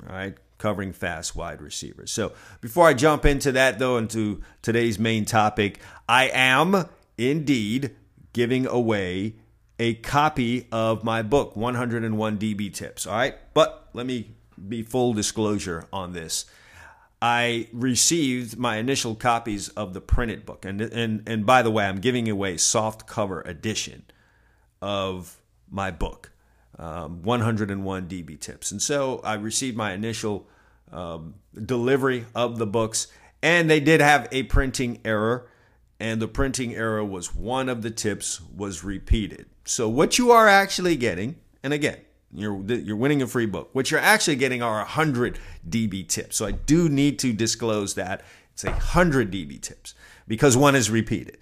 All 0.09 0.15
right, 0.17 0.35
covering 0.63 0.93
fast 0.93 1.35
wide 1.35 1.61
receivers. 1.61 2.13
So 2.13 2.33
before 2.61 2.87
I 2.87 2.95
jump 2.95 3.27
into 3.27 3.51
that, 3.53 3.81
though, 3.81 3.97
into 3.97 4.41
today's 4.63 4.97
main 4.97 5.25
topic, 5.25 5.81
I 6.09 6.29
am 6.33 6.87
indeed 7.19 7.97
giving 8.33 8.67
away 8.67 9.35
a 9.81 9.95
copy 9.95 10.69
of 10.71 11.03
my 11.03 11.23
book, 11.23 11.57
101 11.57 12.39
DB 12.39 12.73
Tips. 12.73 13.09
All 13.09 13.17
right. 13.17 13.35
But 13.55 13.89
let 13.93 14.07
me 14.07 14.31
be 14.69 14.85
full 14.85 15.13
disclosure 15.13 15.89
on 15.93 16.13
this. 16.13 16.45
I 17.21 17.69
received 17.73 18.57
my 18.57 18.77
initial 18.77 19.17
copies 19.17 19.69
of 19.71 19.95
the 19.95 20.01
printed 20.01 20.45
book, 20.47 20.65
and 20.65 20.81
and 20.81 21.23
and 21.29 21.47
by 21.47 21.63
the 21.63 21.71
way, 21.71 21.85
I'm 21.85 22.01
giving 22.01 22.29
away 22.29 22.57
soft 22.57 23.07
cover 23.07 23.43
edition 23.43 24.05
of 24.81 25.37
my 25.71 25.93
book, 25.93 26.33
um, 26.81 27.23
101 27.23 28.09
DB 28.09 28.41
Tips, 28.41 28.73
and 28.73 28.83
so 28.83 29.21
I 29.23 29.35
received 29.35 29.77
my 29.77 29.93
initial 29.93 30.49
um, 30.93 31.35
delivery 31.55 32.27
of 32.35 32.59
the 32.59 32.67
books, 32.67 33.09
and 33.43 33.69
they 33.71 33.81
did 33.81 34.01
have 34.01 34.29
a 34.33 34.45
printing 34.45 35.01
error, 35.05 35.49
and 35.99 36.21
the 36.21 36.29
printing 36.29 36.75
error 36.75 37.05
was 37.05 37.35
one 37.35 37.69
of 37.69 37.83
the 37.83 37.91
tips 37.91 38.41
was 38.41 38.85
repeated. 38.85 39.47
So 39.65 39.89
what 39.89 40.19
you 40.19 40.31
are 40.33 40.49
actually 40.49 40.97
getting, 40.97 41.37
and 41.63 41.73
again, 41.73 41.99
you're 42.35 42.61
you're 42.63 42.97
winning 42.97 43.23
a 43.23 43.27
free 43.27 43.47
book. 43.47 43.71
What 43.73 43.91
you're 43.91 44.01
actually 44.01 44.37
getting 44.37 44.63
are 44.63 44.79
100 44.79 45.39
DB 45.69 46.09
tips. 46.09 46.37
So 46.37 46.47
I 46.47 46.53
do 46.53 46.89
need 46.89 47.19
to 47.21 47.33
disclose 47.33 47.95
that 47.95 48.23
it's 48.53 48.65
100 48.65 49.31
DB 49.31 49.61
tips 49.61 49.95
because 50.27 50.57
one 50.57 50.75
is 50.75 50.91
repeated. 50.91 51.39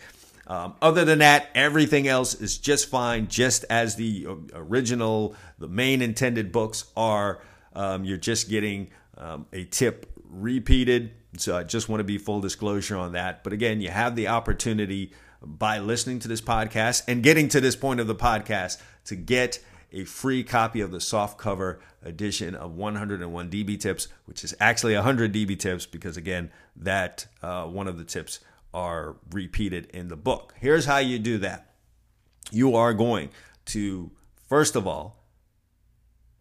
Um, 0.46 0.74
other 0.82 1.04
than 1.04 1.20
that, 1.20 1.48
everything 1.54 2.08
else 2.08 2.34
is 2.34 2.58
just 2.58 2.88
fine, 2.88 3.28
just 3.28 3.64
as 3.70 3.94
the 3.94 4.26
original, 4.52 5.36
the 5.58 5.68
main 5.68 6.02
intended 6.02 6.50
books 6.50 6.86
are. 6.96 7.40
Um, 7.72 8.04
you're 8.04 8.18
just 8.18 8.48
getting 8.48 8.90
um, 9.20 9.46
a 9.52 9.64
tip 9.64 10.10
repeated. 10.28 11.12
So 11.36 11.56
I 11.56 11.62
just 11.62 11.88
want 11.88 12.00
to 12.00 12.04
be 12.04 12.18
full 12.18 12.40
disclosure 12.40 12.96
on 12.96 13.12
that. 13.12 13.44
But 13.44 13.52
again, 13.52 13.80
you 13.80 13.90
have 13.90 14.16
the 14.16 14.28
opportunity 14.28 15.12
by 15.42 15.78
listening 15.78 16.18
to 16.20 16.28
this 16.28 16.40
podcast 16.40 17.04
and 17.06 17.22
getting 17.22 17.48
to 17.50 17.60
this 17.60 17.76
point 17.76 18.00
of 18.00 18.06
the 18.06 18.14
podcast 18.14 18.80
to 19.04 19.14
get 19.14 19.62
a 19.92 20.04
free 20.04 20.44
copy 20.44 20.80
of 20.80 20.90
the 20.90 21.00
soft 21.00 21.38
cover 21.38 21.80
edition 22.02 22.54
of 22.54 22.74
101 22.74 23.50
DB 23.50 23.78
tips, 23.78 24.08
which 24.24 24.44
is 24.44 24.54
actually 24.60 24.94
100 24.94 25.32
DB 25.32 25.58
tips 25.58 25.86
because, 25.86 26.16
again, 26.16 26.50
that 26.76 27.26
uh, 27.42 27.64
one 27.64 27.88
of 27.88 27.98
the 27.98 28.04
tips 28.04 28.40
are 28.72 29.16
repeated 29.32 29.86
in 29.86 30.08
the 30.08 30.16
book. 30.16 30.54
Here's 30.58 30.86
how 30.86 30.98
you 30.98 31.18
do 31.18 31.38
that 31.38 31.66
you 32.50 32.74
are 32.74 32.94
going 32.94 33.30
to, 33.66 34.10
first 34.48 34.76
of 34.76 34.86
all, 34.86 35.24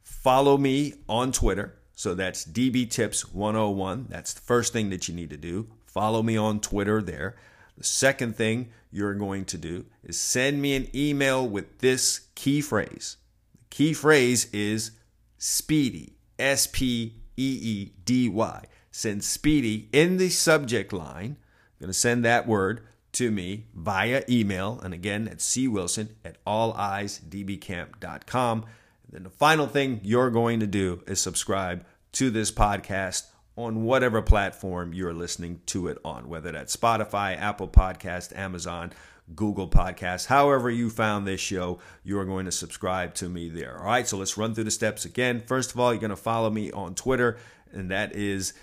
follow 0.01 0.57
me 0.57 0.95
on 1.07 1.31
Twitter. 1.31 1.78
So 1.99 2.15
that's 2.15 2.45
DB 2.45 2.89
Tips 2.89 3.33
101. 3.33 4.05
That's 4.07 4.33
the 4.33 4.39
first 4.39 4.71
thing 4.71 4.89
that 4.89 5.09
you 5.09 5.13
need 5.13 5.31
to 5.31 5.37
do. 5.37 5.67
Follow 5.85 6.23
me 6.23 6.37
on 6.37 6.61
Twitter 6.61 7.01
there. 7.01 7.35
The 7.77 7.83
second 7.83 8.37
thing 8.37 8.69
you're 8.89 9.15
going 9.15 9.43
to 9.43 9.57
do 9.57 9.85
is 10.01 10.17
send 10.17 10.61
me 10.61 10.77
an 10.77 10.87
email 10.95 11.45
with 11.45 11.79
this 11.79 12.29
key 12.35 12.61
phrase. 12.61 13.17
The 13.51 13.57
key 13.69 13.91
phrase 13.91 14.47
is 14.53 14.91
speedy. 15.39 16.13
S 16.39 16.67
P 16.67 17.15
E 17.35 17.59
E 17.61 17.91
D 18.05 18.29
Y. 18.29 18.63
Send 18.91 19.21
speedy 19.21 19.89
in 19.91 20.15
the 20.15 20.29
subject 20.29 20.93
line. 20.93 21.35
I'm 21.35 21.81
going 21.81 21.89
to 21.89 21.93
send 21.93 22.23
that 22.23 22.47
word 22.47 22.79
to 23.11 23.29
me 23.29 23.65
via 23.75 24.23
email. 24.29 24.79
And 24.81 24.93
again, 24.93 25.27
at 25.27 25.39
cwilson 25.39 26.11
at 26.23 26.41
alleyesdbcamp.com. 26.45 28.65
Then 29.11 29.23
the 29.23 29.29
final 29.29 29.67
thing 29.67 30.01
you're 30.03 30.29
going 30.29 30.59
to 30.59 30.67
do 30.67 31.03
is 31.07 31.19
subscribe 31.19 31.83
to 32.13 32.29
this 32.29 32.51
podcast 32.51 33.23
on 33.55 33.83
whatever 33.83 34.21
platform 34.21 34.93
you're 34.93 35.13
listening 35.13 35.61
to 35.65 35.87
it 35.87 35.97
on, 36.05 36.29
whether 36.29 36.51
that's 36.51 36.75
Spotify, 36.75 37.37
Apple 37.37 37.67
Podcast, 37.67 38.37
Amazon, 38.37 38.93
Google 39.35 39.67
Podcast, 39.67 40.27
however 40.27 40.69
you 40.69 40.89
found 40.89 41.27
this 41.27 41.41
show, 41.41 41.79
you 42.03 42.17
are 42.19 42.25
going 42.25 42.45
to 42.45 42.51
subscribe 42.51 43.13
to 43.15 43.29
me 43.29 43.49
there. 43.49 43.77
All 43.77 43.85
right, 43.85 44.07
so 44.07 44.17
let's 44.17 44.37
run 44.37 44.55
through 44.55 44.63
the 44.63 44.71
steps 44.71 45.05
again. 45.05 45.39
First 45.39 45.71
of 45.71 45.79
all, 45.79 45.91
you're 45.91 45.99
going 45.99 46.09
to 46.09 46.15
follow 46.15 46.49
me 46.49 46.71
on 46.71 46.95
Twitter, 46.95 47.37
and 47.71 47.91
that 47.91 48.15
is 48.15 48.53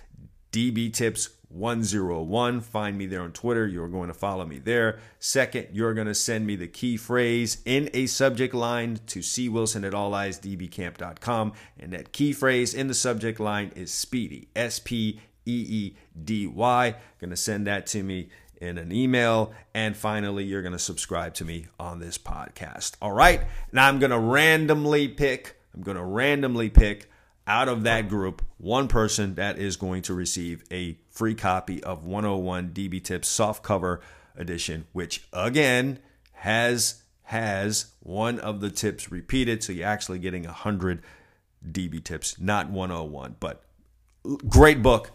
DB 0.51 0.93
Tips 0.93 1.29
101. 1.49 2.61
Find 2.61 2.99
me 2.99 3.07
there 3.07 3.23
on 3.23 3.33
Twitter. 3.33 3.67
You're 3.67 3.89
going 3.89 4.09
to 4.09 4.15
follow 4.15 4.45
me 4.45 4.59
there. 4.59 4.99
Second, 5.19 5.69
you're 5.73 5.95
going 5.95 6.07
to 6.07 6.15
send 6.15 6.47
me 6.47 6.57
the 6.57 6.67
key 6.67 6.97
phrase 6.97 7.59
in 7.65 7.91
a 7.95 8.07
subject 8.07 8.55
line 8.55 9.01
to 9.07 9.23
C 9.23 9.49
Wilson 9.49 9.85
at 9.85 9.93
alleyesdbcamp.com. 9.93 11.53
And 11.79 11.93
that 11.93 12.13
key 12.13 12.33
phrase 12.33 12.75
in 12.75 12.89
the 12.89 12.95
subject 12.95 13.41
line 13.41 13.73
is 13.77 13.93
Speedy. 13.93 14.49
S 14.57 14.79
P 14.79 15.21
E 15.47 15.67
E 15.69 15.97
D 16.25 16.47
Y. 16.47 16.95
Going 17.21 17.31
to 17.31 17.37
send 17.37 17.67
that 17.67 17.87
to 17.89 18.03
me 18.03 18.29
in 18.61 18.79
an 18.79 18.93
email. 18.93 19.53
And 19.75 19.97
finally, 19.97 20.45
you're 20.45 20.63
going 20.63 20.73
to 20.73 20.79
subscribe 20.79 21.35
to 21.35 21.45
me 21.45 21.67
on 21.79 22.01
this 22.01 22.19
podcast. 22.19 22.95
All 23.01 23.13
right. 23.13 23.43
Now 23.73 23.89
I'm 23.89 23.99
going 23.99 24.11
to 24.11 24.19
randomly 24.19 25.09
pick, 25.09 25.57
I'm 25.75 25.83
going 25.83 25.97
to 25.97 26.05
randomly 26.05 26.71
pick 26.71 27.11
out 27.47 27.69
of 27.69 27.85
that 27.85 28.09
group 28.09 28.43
one 28.59 28.89
person 28.89 29.35
that 29.37 29.59
is 29.59 29.77
going 29.77 30.03
to 30.03 30.15
receive 30.15 30.65
a 30.71 30.99
free 31.11 31.35
copy 31.35 31.83
of 31.85 32.05
101 32.05 32.71
DB 32.71 33.03
Tips 33.03 33.29
soft 33.29 33.63
cover 33.63 34.01
edition, 34.37 34.87
which 34.93 35.27
again 35.33 35.99
has 36.33 37.03
has 37.25 37.93
one 38.01 38.39
of 38.39 38.61
the 38.61 38.71
tips 38.71 39.11
repeated. 39.11 39.63
So 39.63 39.73
you're 39.73 39.87
actually 39.87 40.21
getting 40.21 40.45
100 40.45 41.03
DB 41.69 42.03
tips, 42.03 42.41
not 42.41 42.71
101. 42.71 43.37
But 43.41 43.65
great 44.49 44.81
book 44.81 45.11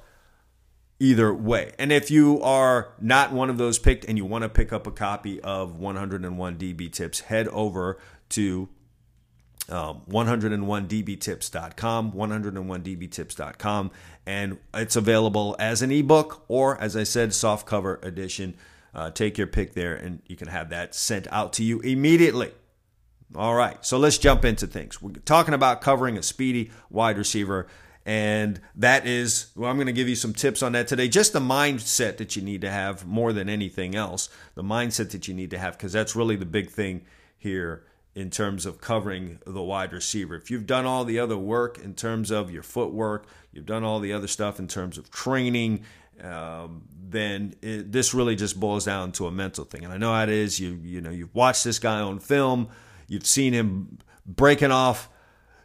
either 0.99 1.33
way. 1.33 1.71
And 1.79 1.91
if 1.91 2.11
you 2.11 2.41
are 2.41 2.93
not 2.99 3.31
one 3.31 3.49
of 3.49 3.57
those 3.57 3.79
picked 3.79 4.05
and 4.05 4.17
you 4.17 4.25
want 4.25 4.43
to 4.43 4.49
pick 4.49 4.73
up 4.73 4.85
a 4.87 4.91
copy 4.91 5.39
of 5.41 5.77
101 5.77 6.57
DB 6.57 6.91
Tips, 6.91 7.21
head 7.21 7.47
over 7.47 7.97
to 8.29 8.67
um, 9.71 10.01
101dbtips.com, 10.09 12.11
101dbtips.com, 12.11 13.91
and 14.25 14.57
it's 14.73 14.95
available 14.95 15.55
as 15.59 15.81
an 15.81 15.91
ebook 15.91 16.43
or, 16.47 16.79
as 16.79 16.95
I 16.95 17.03
said, 17.03 17.33
soft 17.33 17.65
cover 17.65 17.99
edition. 18.03 18.55
Uh, 18.93 19.09
take 19.09 19.37
your 19.37 19.47
pick 19.47 19.73
there, 19.73 19.95
and 19.95 20.21
you 20.27 20.35
can 20.35 20.49
have 20.49 20.69
that 20.69 20.93
sent 20.93 21.25
out 21.31 21.53
to 21.53 21.63
you 21.63 21.79
immediately. 21.79 22.51
All 23.35 23.55
right, 23.55 23.83
so 23.85 23.97
let's 23.97 24.17
jump 24.17 24.43
into 24.43 24.67
things. 24.67 25.01
We're 25.01 25.13
talking 25.23 25.53
about 25.53 25.81
covering 25.81 26.17
a 26.17 26.23
speedy 26.23 26.71
wide 26.89 27.17
receiver 27.17 27.67
and 28.05 28.59
that 28.75 29.05
is, 29.05 29.51
well, 29.55 29.69
I'm 29.69 29.77
going 29.77 29.87
to 29.87 29.93
give 29.93 30.09
you 30.09 30.15
some 30.15 30.33
tips 30.33 30.63
on 30.63 30.71
that 30.71 30.87
today. 30.87 31.07
Just 31.07 31.33
the 31.33 31.39
mindset 31.39 32.17
that 32.17 32.35
you 32.35 32.41
need 32.41 32.61
to 32.61 32.69
have 32.69 33.05
more 33.05 33.31
than 33.31 33.47
anything 33.47 33.95
else. 33.95 34.29
The 34.55 34.63
mindset 34.63 35.11
that 35.11 35.27
you 35.27 35.35
need 35.35 35.51
to 35.51 35.59
have, 35.59 35.77
because 35.77 35.93
that's 35.93 36.15
really 36.15 36.35
the 36.35 36.45
big 36.45 36.69
thing 36.69 37.05
here 37.37 37.83
in 38.13 38.29
terms 38.29 38.65
of 38.65 38.81
covering 38.81 39.39
the 39.45 39.61
wide 39.61 39.93
receiver. 39.93 40.35
If 40.35 40.51
you've 40.51 40.67
done 40.67 40.85
all 40.85 41.05
the 41.05 41.19
other 41.19 41.37
work 41.37 41.79
in 41.79 41.93
terms 41.93 42.29
of 42.29 42.51
your 42.51 42.63
footwork, 42.63 43.25
you've 43.51 43.65
done 43.65 43.83
all 43.83 43.99
the 43.99 44.11
other 44.11 44.27
stuff 44.27 44.59
in 44.59 44.67
terms 44.67 44.97
of 44.97 45.09
training, 45.09 45.83
um, 46.21 46.83
then 47.09 47.55
it, 47.61 47.91
this 47.91 48.13
really 48.13 48.35
just 48.35 48.59
boils 48.59 48.85
down 48.85 49.11
to 49.13 49.27
a 49.27 49.31
mental 49.31 49.63
thing. 49.63 49.83
And 49.83 49.93
I 49.93 49.97
know 49.97 50.13
how 50.13 50.23
it 50.23 50.29
is. 50.29 50.59
You 50.59 50.79
you 50.83 51.01
know 51.01 51.09
you've 51.09 51.33
watched 51.33 51.63
this 51.63 51.79
guy 51.79 51.99
on 51.99 52.19
film, 52.19 52.69
you've 53.07 53.25
seen 53.25 53.53
him 53.53 53.97
breaking 54.25 54.71
off 54.71 55.09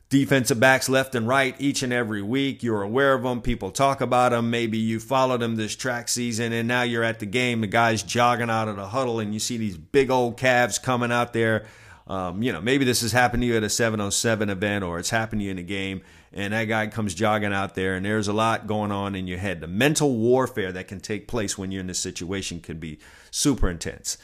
defensive 0.09 0.61
backs 0.61 0.88
left 0.88 1.14
and 1.14 1.26
right 1.26 1.56
each 1.59 1.82
and 1.82 1.92
every 1.92 2.22
week. 2.22 2.62
You're 2.62 2.82
aware 2.82 3.14
of 3.14 3.22
them. 3.22 3.42
People 3.42 3.70
talk 3.70 4.00
about 4.00 4.30
them. 4.30 4.50
Maybe 4.50 4.78
you 4.78 5.00
followed 5.00 5.40
them 5.40 5.56
this 5.56 5.74
track 5.74 6.09
season 6.09 6.52
and 6.52 6.68
now 6.68 6.82
you're 6.82 7.02
at 7.02 7.18
the 7.18 7.26
game. 7.26 7.61
The 7.61 7.66
guy's 7.66 8.02
jogging 8.02 8.50
out 8.50 8.68
of 8.68 8.76
the 8.76 8.87
huddle 8.87 9.18
and 9.18 9.35
you 9.35 9.40
see 9.40 9.56
these 9.56 9.76
big 9.76 10.11
old 10.11 10.37
calves 10.37 10.78
coming 10.78 11.11
out 11.11 11.32
there. 11.32 11.66
Um, 12.07 12.40
you 12.42 12.53
know, 12.53 12.61
maybe 12.61 12.85
this 12.85 13.01
has 13.01 13.11
happened 13.11 13.42
to 13.42 13.47
you 13.49 13.57
at 13.57 13.64
a 13.64 13.69
707 13.69 14.49
event 14.49 14.85
or 14.85 14.99
it's 14.99 15.11
happened 15.11 15.40
to 15.40 15.45
you 15.45 15.51
in 15.51 15.59
a 15.59 15.62
game 15.62 16.03
and 16.33 16.53
that 16.53 16.64
guy 16.64 16.87
comes 16.87 17.14
jogging 17.14 17.53
out 17.53 17.74
there 17.74 17.97
and 17.97 18.07
there's 18.07 18.28
a 18.28 18.33
lot 18.33 18.68
going 18.68 18.93
on 18.93 19.16
in 19.16 19.26
your 19.26 19.39
head. 19.39 19.61
The 19.61 19.66
mental 19.66 20.14
warfare 20.14 20.70
that 20.70 20.87
can 20.87 21.01
take 21.01 21.26
place 21.26 21.59
when 21.59 21.72
you're 21.72 21.80
in 21.80 21.89
this 21.89 21.99
situation 21.99 22.61
can 22.61 22.78
be 22.78 23.01
super 23.33 23.68
intense. 23.68 24.18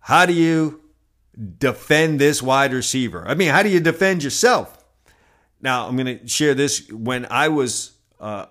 How 0.00 0.26
do 0.26 0.32
you 0.32 0.80
defend 1.58 2.20
this 2.20 2.40
wide 2.40 2.72
receiver? 2.72 3.26
I 3.26 3.34
mean, 3.34 3.48
how 3.48 3.62
do 3.62 3.68
you 3.68 3.80
defend 3.80 4.22
yourself? 4.22 4.84
Now, 5.60 5.88
I'm 5.88 5.96
going 5.96 6.20
to 6.20 6.28
share 6.28 6.54
this. 6.54 6.88
When 6.90 7.26
I 7.30 7.48
was 7.48 7.92
uh, 8.20 8.46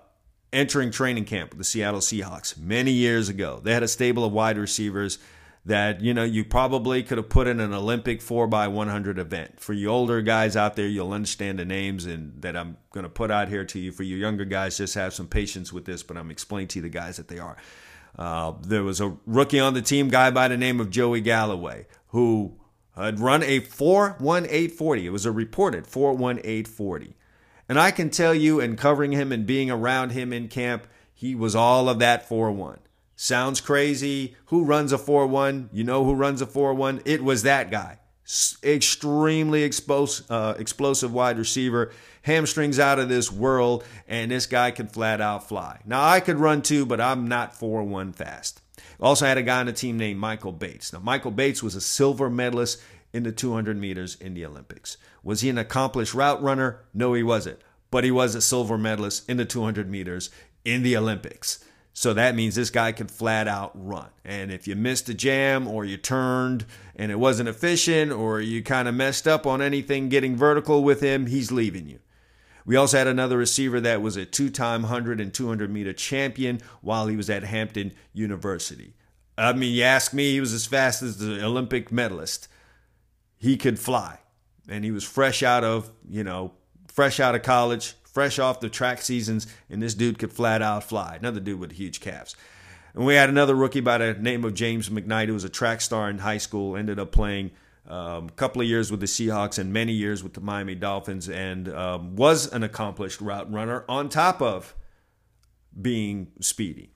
entering 0.52 0.90
training 0.90 1.24
camp 1.24 1.50
with 1.50 1.58
the 1.58 1.64
Seattle 1.64 2.00
Seahawks 2.00 2.58
many 2.58 2.92
years 2.92 3.28
ago, 3.28 3.60
they 3.62 3.72
had 3.72 3.82
a 3.82 3.88
stable 3.88 4.24
of 4.24 4.32
wide 4.32 4.58
receivers 4.58 5.18
that 5.64 6.00
you 6.00 6.14
know 6.14 6.24
you 6.24 6.44
probably 6.44 7.02
could 7.02 7.18
have 7.18 7.28
put 7.28 7.46
in 7.46 7.60
an 7.60 7.74
Olympic 7.74 8.20
4x100 8.20 9.18
event. 9.18 9.60
For 9.60 9.72
you 9.72 9.88
older 9.88 10.22
guys 10.22 10.56
out 10.56 10.76
there, 10.76 10.86
you'll 10.86 11.12
understand 11.12 11.58
the 11.58 11.64
names 11.64 12.06
and 12.06 12.40
that 12.42 12.56
I'm 12.56 12.76
going 12.92 13.04
to 13.04 13.10
put 13.10 13.30
out 13.30 13.48
here 13.48 13.64
to 13.64 13.78
you. 13.78 13.92
For 13.92 14.02
you 14.02 14.16
younger 14.16 14.44
guys, 14.44 14.78
just 14.78 14.94
have 14.94 15.12
some 15.12 15.28
patience 15.28 15.72
with 15.72 15.84
this, 15.84 16.02
but 16.02 16.16
I'm 16.16 16.30
explaining 16.30 16.68
to 16.68 16.78
you 16.78 16.82
the 16.82 16.88
guys 16.88 17.16
that 17.18 17.28
they 17.28 17.38
are. 17.38 17.56
Uh, 18.16 18.54
there 18.62 18.82
was 18.82 19.00
a 19.00 19.16
rookie 19.26 19.60
on 19.60 19.74
the 19.74 19.82
team, 19.82 20.08
guy 20.08 20.30
by 20.30 20.48
the 20.48 20.56
name 20.56 20.80
of 20.80 20.90
Joey 20.90 21.20
Galloway, 21.20 21.86
who 22.08 22.58
had 22.96 23.20
run 23.20 23.42
a 23.42 23.60
41840. 23.60 25.06
It 25.06 25.10
was 25.10 25.26
a 25.26 25.32
reported 25.32 25.86
41840. 25.86 27.14
And 27.68 27.78
I 27.78 27.90
can 27.90 28.10
tell 28.10 28.34
you, 28.34 28.60
in 28.60 28.76
covering 28.76 29.12
him 29.12 29.30
and 29.30 29.46
being 29.46 29.70
around 29.70 30.10
him 30.10 30.32
in 30.32 30.48
camp, 30.48 30.86
he 31.14 31.34
was 31.34 31.54
all 31.54 31.88
of 31.88 31.98
that 31.98 32.28
4 32.28 32.50
1. 32.50 32.78
Sounds 33.20 33.60
crazy. 33.60 34.36
Who 34.46 34.62
runs 34.62 34.92
a 34.92 34.96
4 34.96 35.26
1? 35.26 35.70
You 35.72 35.82
know 35.82 36.04
who 36.04 36.14
runs 36.14 36.40
a 36.40 36.46
4 36.46 36.72
1? 36.72 37.02
It 37.04 37.24
was 37.24 37.42
that 37.42 37.68
guy. 37.68 37.98
Extremely 38.62 39.64
explosive, 39.64 40.30
uh, 40.30 40.54
explosive 40.56 41.12
wide 41.12 41.36
receiver, 41.36 41.90
hamstrings 42.22 42.78
out 42.78 43.00
of 43.00 43.08
this 43.08 43.32
world, 43.32 43.82
and 44.06 44.30
this 44.30 44.46
guy 44.46 44.70
can 44.70 44.86
flat 44.86 45.20
out 45.20 45.48
fly. 45.48 45.80
Now, 45.84 46.06
I 46.06 46.20
could 46.20 46.36
run 46.36 46.62
too, 46.62 46.86
but 46.86 47.00
I'm 47.00 47.26
not 47.26 47.56
4 47.56 47.82
1 47.82 48.12
fast. 48.12 48.60
Also 49.00 49.26
had 49.26 49.36
a 49.36 49.42
guy 49.42 49.58
on 49.58 49.66
the 49.66 49.72
team 49.72 49.98
named 49.98 50.20
Michael 50.20 50.52
Bates. 50.52 50.92
Now, 50.92 51.00
Michael 51.00 51.32
Bates 51.32 51.60
was 51.60 51.74
a 51.74 51.80
silver 51.80 52.30
medalist 52.30 52.80
in 53.12 53.24
the 53.24 53.32
200 53.32 53.76
meters 53.76 54.14
in 54.20 54.34
the 54.34 54.46
Olympics. 54.46 54.96
Was 55.24 55.40
he 55.40 55.48
an 55.48 55.58
accomplished 55.58 56.14
route 56.14 56.40
runner? 56.40 56.84
No, 56.94 57.14
he 57.14 57.24
wasn't. 57.24 57.58
But 57.90 58.04
he 58.04 58.12
was 58.12 58.36
a 58.36 58.40
silver 58.40 58.78
medalist 58.78 59.28
in 59.28 59.38
the 59.38 59.44
200 59.44 59.90
meters 59.90 60.30
in 60.64 60.84
the 60.84 60.96
Olympics. 60.96 61.64
So 61.98 62.14
that 62.14 62.36
means 62.36 62.54
this 62.54 62.70
guy 62.70 62.92
can 62.92 63.08
flat 63.08 63.48
out 63.48 63.72
run. 63.74 64.06
And 64.24 64.52
if 64.52 64.68
you 64.68 64.76
missed 64.76 65.08
a 65.08 65.14
jam 65.14 65.66
or 65.66 65.84
you 65.84 65.96
turned 65.96 66.64
and 66.94 67.10
it 67.10 67.18
wasn't 67.18 67.48
efficient 67.48 68.12
or 68.12 68.40
you 68.40 68.62
kind 68.62 68.86
of 68.86 68.94
messed 68.94 69.26
up 69.26 69.48
on 69.48 69.60
anything 69.60 70.08
getting 70.08 70.36
vertical 70.36 70.84
with 70.84 71.00
him, 71.00 71.26
he's 71.26 71.50
leaving 71.50 71.88
you. 71.88 71.98
We 72.64 72.76
also 72.76 72.98
had 72.98 73.08
another 73.08 73.36
receiver 73.36 73.80
that 73.80 74.00
was 74.00 74.16
a 74.16 74.24
two 74.24 74.48
time 74.48 74.82
100 74.82 75.20
and 75.20 75.34
200 75.34 75.72
meter 75.72 75.92
champion 75.92 76.60
while 76.82 77.08
he 77.08 77.16
was 77.16 77.28
at 77.28 77.42
Hampton 77.42 77.92
University. 78.12 78.94
I 79.36 79.52
mean, 79.54 79.74
you 79.74 79.82
ask 79.82 80.14
me, 80.14 80.30
he 80.30 80.40
was 80.40 80.52
as 80.52 80.66
fast 80.66 81.02
as 81.02 81.18
the 81.18 81.44
Olympic 81.44 81.90
medalist. 81.90 82.46
He 83.38 83.56
could 83.56 83.80
fly. 83.80 84.20
And 84.68 84.84
he 84.84 84.92
was 84.92 85.02
fresh 85.02 85.42
out 85.42 85.64
of, 85.64 85.90
you 86.08 86.22
know, 86.22 86.52
fresh 86.86 87.18
out 87.18 87.34
of 87.34 87.42
college, 87.42 87.94
fresh 88.18 88.40
off 88.40 88.58
the 88.58 88.68
track 88.68 89.00
seasons, 89.00 89.46
and 89.70 89.80
this 89.80 89.94
dude 89.94 90.18
could 90.18 90.32
flat 90.32 90.60
out 90.60 90.82
fly. 90.82 91.14
Another 91.14 91.38
dude 91.38 91.60
with 91.60 91.70
huge 91.70 92.00
calves. 92.00 92.34
And 92.92 93.06
we 93.06 93.14
had 93.14 93.28
another 93.28 93.54
rookie 93.54 93.78
by 93.78 93.96
the 93.98 94.12
name 94.14 94.44
of 94.44 94.54
James 94.54 94.88
McKnight, 94.88 95.28
who 95.28 95.34
was 95.34 95.44
a 95.44 95.48
track 95.48 95.80
star 95.80 96.10
in 96.10 96.18
high 96.18 96.38
school, 96.38 96.76
ended 96.76 96.98
up 96.98 97.12
playing 97.12 97.52
um, 97.86 98.26
a 98.26 98.32
couple 98.32 98.60
of 98.60 98.66
years 98.66 98.90
with 98.90 98.98
the 98.98 99.06
Seahawks 99.06 99.56
and 99.56 99.72
many 99.72 99.92
years 99.92 100.24
with 100.24 100.34
the 100.34 100.40
Miami 100.40 100.74
Dolphins, 100.74 101.28
and 101.28 101.68
um, 101.68 102.16
was 102.16 102.52
an 102.52 102.64
accomplished 102.64 103.20
route 103.20 103.52
runner 103.52 103.84
on 103.88 104.08
top 104.08 104.42
of 104.42 104.74
being 105.80 106.32
speedy. 106.40 106.90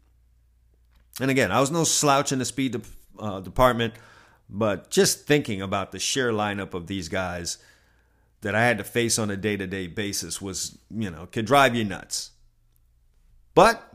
And 1.20 1.30
again, 1.30 1.52
I 1.52 1.60
was 1.60 1.70
no 1.70 1.84
slouch 1.84 2.32
in 2.32 2.40
the 2.40 2.44
speed 2.44 2.72
de- 2.72 3.22
uh, 3.22 3.38
department, 3.38 3.94
but 4.50 4.90
just 4.90 5.24
thinking 5.24 5.62
about 5.62 5.92
the 5.92 6.00
sheer 6.00 6.32
lineup 6.32 6.74
of 6.74 6.88
these 6.88 7.08
guys 7.08 7.58
that 8.42 8.54
I 8.54 8.64
had 8.64 8.78
to 8.78 8.84
face 8.84 9.18
on 9.18 9.30
a 9.30 9.36
day 9.36 9.56
to 9.56 9.66
day 9.66 9.86
basis 9.86 10.42
was, 10.42 10.78
you 10.90 11.10
know, 11.10 11.26
could 11.26 11.46
drive 11.46 11.74
you 11.74 11.84
nuts. 11.84 12.32
But 13.54 13.92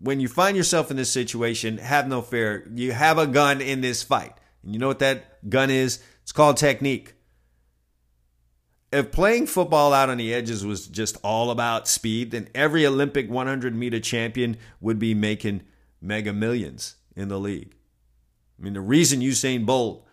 when 0.00 0.20
you 0.20 0.28
find 0.28 0.56
yourself 0.56 0.90
in 0.90 0.96
this 0.96 1.12
situation, 1.12 1.78
have 1.78 2.08
no 2.08 2.22
fear. 2.22 2.68
You 2.74 2.92
have 2.92 3.18
a 3.18 3.26
gun 3.26 3.60
in 3.60 3.80
this 3.80 4.02
fight. 4.02 4.34
And 4.62 4.72
you 4.72 4.78
know 4.78 4.88
what 4.88 5.00
that 5.00 5.48
gun 5.48 5.70
is? 5.70 6.02
It's 6.22 6.32
called 6.32 6.56
technique. 6.56 7.14
If 8.90 9.12
playing 9.12 9.48
football 9.48 9.92
out 9.92 10.08
on 10.08 10.16
the 10.16 10.32
edges 10.32 10.64
was 10.64 10.86
just 10.86 11.18
all 11.22 11.50
about 11.50 11.86
speed, 11.86 12.30
then 12.30 12.48
every 12.54 12.86
Olympic 12.86 13.28
100 13.28 13.74
meter 13.74 14.00
champion 14.00 14.56
would 14.80 14.98
be 14.98 15.14
making 15.14 15.62
mega 16.00 16.32
millions 16.32 16.96
in 17.14 17.28
the 17.28 17.38
league. 17.38 17.74
I 18.58 18.64
mean, 18.64 18.72
the 18.72 18.80
reason 18.80 19.20
Usain 19.20 19.66
Bolt 19.66 20.07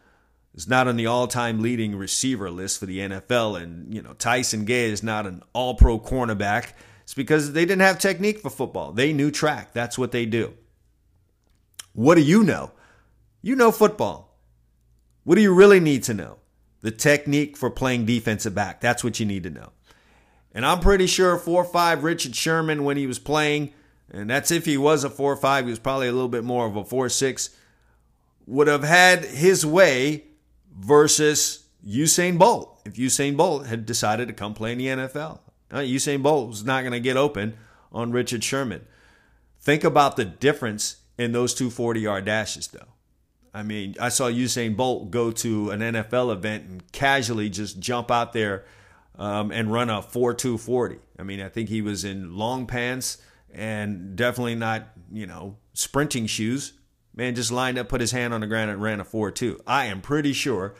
is 0.55 0.67
not 0.67 0.87
on 0.87 0.95
the 0.95 1.05
all-time 1.05 1.61
leading 1.61 1.95
receiver 1.95 2.49
list 2.49 2.79
for 2.79 2.85
the 2.85 2.99
NFL, 2.99 3.61
and 3.61 3.93
you 3.93 4.01
know 4.01 4.13
Tyson 4.13 4.65
Gay 4.65 4.85
is 4.89 5.03
not 5.03 5.27
an 5.27 5.43
All-Pro 5.53 5.99
cornerback, 5.99 6.71
it's 7.03 7.13
because 7.13 7.53
they 7.53 7.65
didn't 7.65 7.81
have 7.81 7.99
technique 7.99 8.39
for 8.39 8.49
football. 8.49 8.91
They 8.91 9.13
knew 9.13 9.29
track. 9.29 9.73
That's 9.73 9.97
what 9.97 10.11
they 10.11 10.25
do. 10.25 10.53
What 11.93 12.15
do 12.15 12.21
you 12.21 12.43
know? 12.43 12.71
You 13.43 13.55
know 13.55 13.71
football. 13.71 14.39
What 15.23 15.35
do 15.35 15.41
you 15.41 15.53
really 15.53 15.79
need 15.79 16.03
to 16.05 16.15
know? 16.15 16.37
The 16.81 16.91
technique 16.91 17.57
for 17.57 17.69
playing 17.69 18.05
defensive 18.05 18.55
back. 18.55 18.81
That's 18.81 19.03
what 19.03 19.19
you 19.19 19.25
need 19.25 19.43
to 19.43 19.49
know. 19.49 19.71
And 20.53 20.65
I'm 20.65 20.79
pretty 20.79 21.05
sure 21.05 21.37
4 21.37 21.63
5 21.63 22.03
Richard 22.03 22.35
Sherman, 22.35 22.83
when 22.83 22.97
he 22.97 23.05
was 23.05 23.19
playing, 23.19 23.73
and 24.09 24.29
that's 24.29 24.51
if 24.51 24.65
he 24.65 24.77
was 24.77 25.03
a 25.03 25.09
4 25.09 25.35
5, 25.35 25.65
he 25.65 25.69
was 25.69 25.79
probably 25.79 26.07
a 26.07 26.11
little 26.11 26.29
bit 26.29 26.43
more 26.43 26.65
of 26.65 26.75
a 26.75 26.83
4 26.83 27.09
6, 27.09 27.49
would 28.47 28.67
have 28.67 28.83
had 28.83 29.25
his 29.25 29.65
way 29.65 30.23
versus 30.75 31.65
Usain 31.85 32.37
Bolt. 32.37 32.81
If 32.85 32.95
Usain 32.95 33.37
Bolt 33.37 33.67
had 33.67 33.85
decided 33.85 34.27
to 34.27 34.33
come 34.33 34.53
play 34.53 34.71
in 34.73 34.77
the 34.77 34.87
NFL, 34.87 35.39
uh, 35.71 35.77
Usain 35.77 36.21
Bolt 36.21 36.49
was 36.49 36.63
not 36.63 36.81
going 36.81 36.93
to 36.93 36.99
get 36.99 37.17
open 37.17 37.57
on 37.91 38.11
Richard 38.11 38.43
Sherman. 38.43 38.85
Think 39.59 39.83
about 39.83 40.15
the 40.15 40.25
difference 40.25 40.97
in 41.17 41.31
those 41.31 41.53
two 41.53 41.69
40 41.69 42.01
yard 42.01 42.25
dashes, 42.25 42.67
though. 42.67 42.87
I 43.53 43.63
mean, 43.63 43.95
I 44.01 44.09
saw 44.09 44.29
Usain 44.29 44.75
Bolt 44.75 45.11
go 45.11 45.31
to 45.31 45.71
an 45.71 45.79
NFL 45.79 46.33
event 46.33 46.65
and 46.65 46.91
casually 46.91 47.49
just 47.49 47.79
jump 47.79 48.11
out 48.11 48.33
there 48.33 48.65
um, 49.17 49.51
and 49.51 49.71
run 49.71 49.89
a 49.89 50.01
4 50.01 50.33
2 50.33 50.57
40. 50.57 50.97
I 51.17 51.23
mean, 51.23 51.41
I 51.41 51.49
think 51.49 51.69
he 51.69 51.81
was 51.81 52.03
in 52.03 52.35
long 52.35 52.67
pants 52.67 53.17
and 53.53 54.15
definitely 54.15 54.55
not, 54.55 54.89
you 55.11 55.25
know, 55.25 55.55
sprinting 55.73 56.25
shoes. 56.25 56.73
Man 57.15 57.33
just 57.33 57.51
lined 57.51 57.77
up, 57.77 57.87
put 57.87 58.01
his 58.01 58.11
hand 58.11 58.33
on 58.33 58.41
the 58.41 58.47
ground, 58.47 58.69
and 58.69 58.81
ran 58.81 58.99
a 58.99 59.05
4 59.05 59.31
2. 59.31 59.61
I 59.65 59.85
am 59.85 60.01
pretty 60.01 60.33
sure 60.33 60.75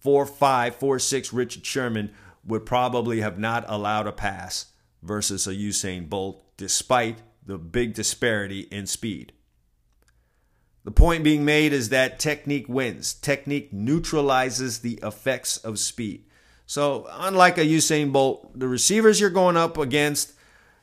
4 0.00 0.24
5, 0.24 0.76
4 0.76 0.98
6 0.98 1.32
Richard 1.32 1.66
Sherman 1.66 2.12
would 2.44 2.64
probably 2.64 3.20
have 3.20 3.38
not 3.38 3.64
allowed 3.68 4.06
a 4.06 4.12
pass 4.12 4.72
versus 5.02 5.46
a 5.46 5.54
Usain 5.54 6.08
Bolt, 6.08 6.42
despite 6.56 7.18
the 7.44 7.58
big 7.58 7.94
disparity 7.94 8.60
in 8.70 8.86
speed. 8.86 9.32
The 10.84 10.90
point 10.90 11.22
being 11.22 11.44
made 11.44 11.74
is 11.74 11.90
that 11.90 12.18
technique 12.18 12.68
wins. 12.68 13.12
Technique 13.12 13.72
neutralizes 13.72 14.78
the 14.78 14.98
effects 15.02 15.58
of 15.58 15.78
speed. 15.78 16.24
So, 16.64 17.06
unlike 17.10 17.58
a 17.58 17.64
Usain 17.64 18.12
Bolt, 18.12 18.58
the 18.58 18.68
receivers 18.68 19.20
you're 19.20 19.30
going 19.30 19.56
up 19.56 19.76
against, 19.76 20.32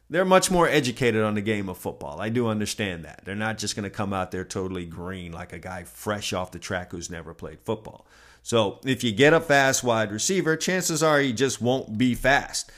they're 0.10 0.26
much 0.26 0.52
more 0.52 0.68
educated 0.68 1.24
on 1.24 1.34
the 1.34 1.42
game 1.42 1.68
of 1.68 1.78
football. 1.78 2.22
I 2.22 2.30
do 2.30 2.48
understand 2.48 3.06
that. 3.06 3.22
They're 3.26 3.36
not 3.36 3.58
just 3.58 3.76
going 3.76 3.86
to 3.86 3.90
come 3.90 4.14
out 4.14 4.32
there 4.32 4.46
totally 4.46 4.86
green 4.86 5.32
like 5.32 5.52
a 5.52 5.60
guy 5.60 5.84
fresh 5.84 6.32
off 6.32 6.52
the 6.52 6.60
track 6.60 6.92
who's 6.92 7.10
never 7.10 7.34
played 7.34 7.60
football. 7.62 8.06
So, 8.44 8.80
if 8.86 9.04
you 9.04 9.12
get 9.12 9.34
a 9.34 9.40
fast 9.40 9.84
wide 9.84 10.12
receiver, 10.12 10.56
chances 10.56 11.02
are 11.02 11.20
he 11.20 11.34
just 11.34 11.62
won't 11.62 11.98
be 11.98 12.14
fast. 12.14 12.72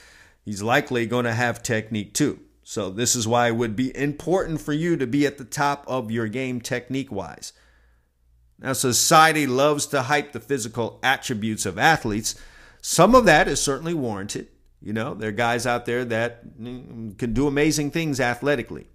He's 0.46 0.64
likely 0.64 1.06
going 1.06 1.26
to 1.26 1.34
have 1.34 1.62
technique 1.62 2.14
too. 2.14 2.40
So, 2.64 2.90
this 2.90 3.18
is 3.18 3.28
why 3.28 3.48
it 3.48 3.58
would 3.58 3.76
be 3.76 3.96
important 3.98 4.62
for 4.62 4.72
you 4.72 4.96
to 4.96 5.06
be 5.06 5.26
at 5.26 5.38
the 5.38 5.44
top 5.44 5.84
of 5.86 6.10
your 6.10 6.30
game 6.30 6.62
technique 6.62 7.12
wise. 7.12 7.52
Now, 8.60 8.72
society 8.72 9.46
loves 9.46 9.88
to 9.88 10.04
hype 10.04 10.32
the 10.32 10.40
physical 10.40 11.00
attributes 11.04 11.66
of 11.66 11.78
athletes. 11.78 12.36
Some 12.82 13.14
of 13.14 13.26
that 13.26 13.50
is 13.50 13.62
certainly 13.62 13.94
warranted. 13.94 14.48
You 14.82 14.94
know, 14.94 15.14
there 15.14 15.30
are 15.30 15.34
guys 15.34 15.66
out 15.66 15.86
there 15.86 16.06
that 16.06 16.60
mm, 16.60 17.18
can 17.18 17.34
do 17.34 17.48
amazing 17.48 17.92
things 17.92 18.20
athletically. 18.20 18.88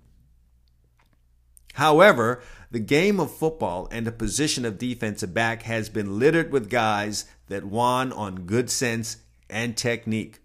However, 1.74 2.42
the 2.70 2.78
game 2.78 3.18
of 3.18 3.34
football 3.34 3.88
and 3.90 4.06
the 4.06 4.12
position 4.12 4.64
of 4.64 4.78
defensive 4.78 5.32
back 5.34 5.62
has 5.62 5.88
been 5.88 6.18
littered 6.18 6.52
with 6.52 6.70
guys 6.70 7.24
that 7.48 7.64
won 7.64 8.12
on 8.12 8.46
good 8.46 8.70
sense 8.70 9.18
and 9.48 9.76
technique. 9.76 10.38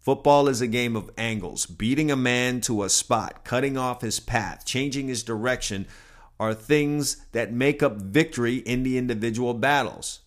Football 0.00 0.48
is 0.48 0.60
a 0.60 0.66
game 0.66 0.96
of 0.96 1.10
angles. 1.16 1.66
Beating 1.66 2.10
a 2.10 2.16
man 2.16 2.60
to 2.62 2.82
a 2.82 2.90
spot, 2.90 3.44
cutting 3.44 3.78
off 3.78 4.02
his 4.02 4.20
path, 4.20 4.66
changing 4.66 5.08
his 5.08 5.22
direction 5.22 5.86
are 6.38 6.52
things 6.52 7.24
that 7.32 7.52
make 7.52 7.82
up 7.82 7.96
victory 7.96 8.56
in 8.56 8.82
the 8.82 8.98
individual 8.98 9.54
battles, 9.54 10.20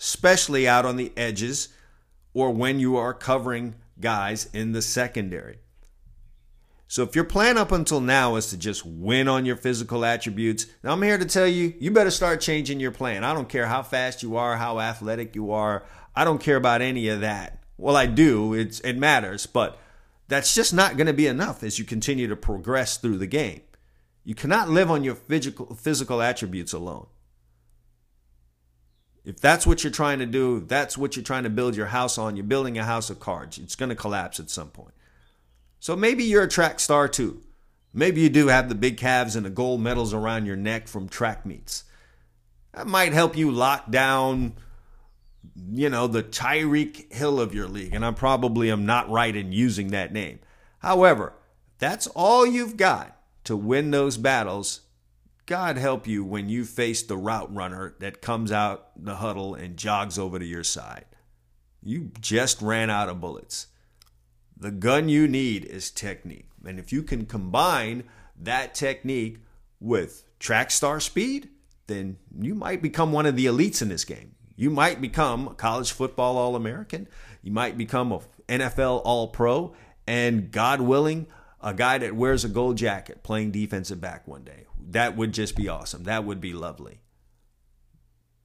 especially 0.00 0.66
out 0.66 0.84
on 0.84 0.96
the 0.96 1.12
edges 1.16 1.68
or 2.36 2.50
when 2.50 2.78
you 2.78 2.98
are 2.98 3.14
covering 3.14 3.74
guys 3.98 4.50
in 4.52 4.72
the 4.72 4.82
secondary. 4.82 5.56
So 6.86 7.02
if 7.02 7.16
your 7.16 7.24
plan 7.24 7.56
up 7.56 7.72
until 7.72 7.98
now 7.98 8.36
is 8.36 8.50
to 8.50 8.58
just 8.58 8.84
win 8.84 9.26
on 9.26 9.46
your 9.46 9.56
physical 9.56 10.04
attributes, 10.04 10.66
now 10.84 10.92
I'm 10.92 11.00
here 11.00 11.16
to 11.16 11.24
tell 11.24 11.46
you, 11.46 11.72
you 11.80 11.90
better 11.90 12.10
start 12.10 12.42
changing 12.42 12.78
your 12.78 12.90
plan. 12.92 13.24
I 13.24 13.32
don't 13.32 13.48
care 13.48 13.64
how 13.64 13.82
fast 13.82 14.22
you 14.22 14.36
are, 14.36 14.58
how 14.58 14.80
athletic 14.80 15.34
you 15.34 15.50
are. 15.50 15.86
I 16.14 16.24
don't 16.24 16.42
care 16.42 16.56
about 16.56 16.82
any 16.82 17.08
of 17.08 17.22
that. 17.22 17.64
Well, 17.78 17.96
I 17.96 18.04
do. 18.04 18.52
It's 18.52 18.80
it 18.80 18.98
matters, 18.98 19.46
but 19.46 19.78
that's 20.28 20.54
just 20.54 20.74
not 20.74 20.98
going 20.98 21.06
to 21.06 21.14
be 21.14 21.26
enough 21.26 21.62
as 21.62 21.78
you 21.78 21.86
continue 21.86 22.28
to 22.28 22.36
progress 22.36 22.98
through 22.98 23.16
the 23.16 23.26
game. 23.26 23.62
You 24.24 24.34
cannot 24.34 24.68
live 24.68 24.90
on 24.90 25.04
your 25.04 25.14
physical 25.14 25.74
physical 25.74 26.20
attributes 26.20 26.74
alone. 26.74 27.06
If 29.26 29.40
that's 29.40 29.66
what 29.66 29.84
you're 29.84 29.92
trying 29.92 30.20
to 30.20 30.26
do, 30.26 30.60
that's 30.60 30.96
what 30.96 31.16
you're 31.16 31.24
trying 31.24 31.42
to 31.42 31.50
build 31.50 31.76
your 31.76 31.86
house 31.86 32.16
on, 32.16 32.36
you're 32.36 32.44
building 32.44 32.78
a 32.78 32.84
house 32.84 33.10
of 33.10 33.20
cards. 33.20 33.58
It's 33.58 33.74
going 33.74 33.88
to 33.90 33.94
collapse 33.94 34.40
at 34.40 34.48
some 34.48 34.68
point. 34.68 34.94
So 35.80 35.94
maybe 35.94 36.24
you're 36.24 36.44
a 36.44 36.48
track 36.48 36.80
star 36.80 37.08
too. 37.08 37.42
Maybe 37.92 38.20
you 38.20 38.28
do 38.28 38.48
have 38.48 38.68
the 38.68 38.74
big 38.74 38.96
calves 38.96 39.36
and 39.36 39.44
the 39.44 39.50
gold 39.50 39.80
medals 39.80 40.14
around 40.14 40.46
your 40.46 40.56
neck 40.56 40.88
from 40.88 41.08
track 41.08 41.44
meets. 41.44 41.84
That 42.72 42.86
might 42.86 43.12
help 43.12 43.36
you 43.36 43.50
lock 43.50 43.90
down 43.90 44.54
you 45.70 45.88
know, 45.88 46.06
the 46.06 46.22
Tyreek 46.22 47.12
Hill 47.12 47.40
of 47.40 47.54
your 47.54 47.68
league. 47.68 47.94
And 47.94 48.04
I 48.04 48.10
probably 48.12 48.70
am 48.70 48.86
not 48.86 49.10
right 49.10 49.34
in 49.34 49.52
using 49.52 49.88
that 49.88 50.12
name. 50.12 50.40
However, 50.80 51.34
that's 51.78 52.06
all 52.08 52.46
you've 52.46 52.76
got 52.76 53.16
to 53.44 53.56
win 53.56 53.90
those 53.90 54.16
battles. 54.16 54.82
God 55.46 55.78
help 55.78 56.08
you 56.08 56.24
when 56.24 56.48
you 56.48 56.64
face 56.64 57.02
the 57.02 57.16
route 57.16 57.54
runner 57.54 57.94
that 58.00 58.20
comes 58.20 58.50
out 58.50 58.90
the 58.96 59.16
huddle 59.16 59.54
and 59.54 59.76
jogs 59.76 60.18
over 60.18 60.38
to 60.38 60.44
your 60.44 60.64
side. 60.64 61.04
You 61.82 62.10
just 62.20 62.60
ran 62.60 62.90
out 62.90 63.08
of 63.08 63.20
bullets. 63.20 63.68
The 64.56 64.72
gun 64.72 65.08
you 65.08 65.28
need 65.28 65.64
is 65.64 65.90
technique. 65.92 66.48
And 66.66 66.80
if 66.80 66.92
you 66.92 67.04
can 67.04 67.26
combine 67.26 68.04
that 68.36 68.74
technique 68.74 69.38
with 69.78 70.24
track 70.40 70.72
star 70.72 70.98
speed, 70.98 71.50
then 71.86 72.16
you 72.36 72.56
might 72.56 72.82
become 72.82 73.12
one 73.12 73.26
of 73.26 73.36
the 73.36 73.46
elites 73.46 73.80
in 73.82 73.88
this 73.88 74.04
game. 74.04 74.34
You 74.56 74.70
might 74.70 75.00
become 75.00 75.48
a 75.48 75.54
college 75.54 75.92
football 75.92 76.38
All 76.38 76.56
American. 76.56 77.06
You 77.42 77.52
might 77.52 77.78
become 77.78 78.10
a 78.10 78.20
NFL 78.48 79.02
All 79.04 79.28
Pro. 79.28 79.74
And 80.08 80.50
God 80.50 80.80
willing, 80.80 81.26
a 81.66 81.74
guy 81.74 81.98
that 81.98 82.14
wears 82.14 82.44
a 82.44 82.48
gold 82.48 82.76
jacket 82.76 83.24
playing 83.24 83.50
defensive 83.50 84.00
back 84.00 84.28
one 84.28 84.44
day. 84.44 84.66
That 84.90 85.16
would 85.16 85.32
just 85.32 85.56
be 85.56 85.68
awesome. 85.68 86.04
That 86.04 86.24
would 86.24 86.40
be 86.40 86.52
lovely. 86.52 87.00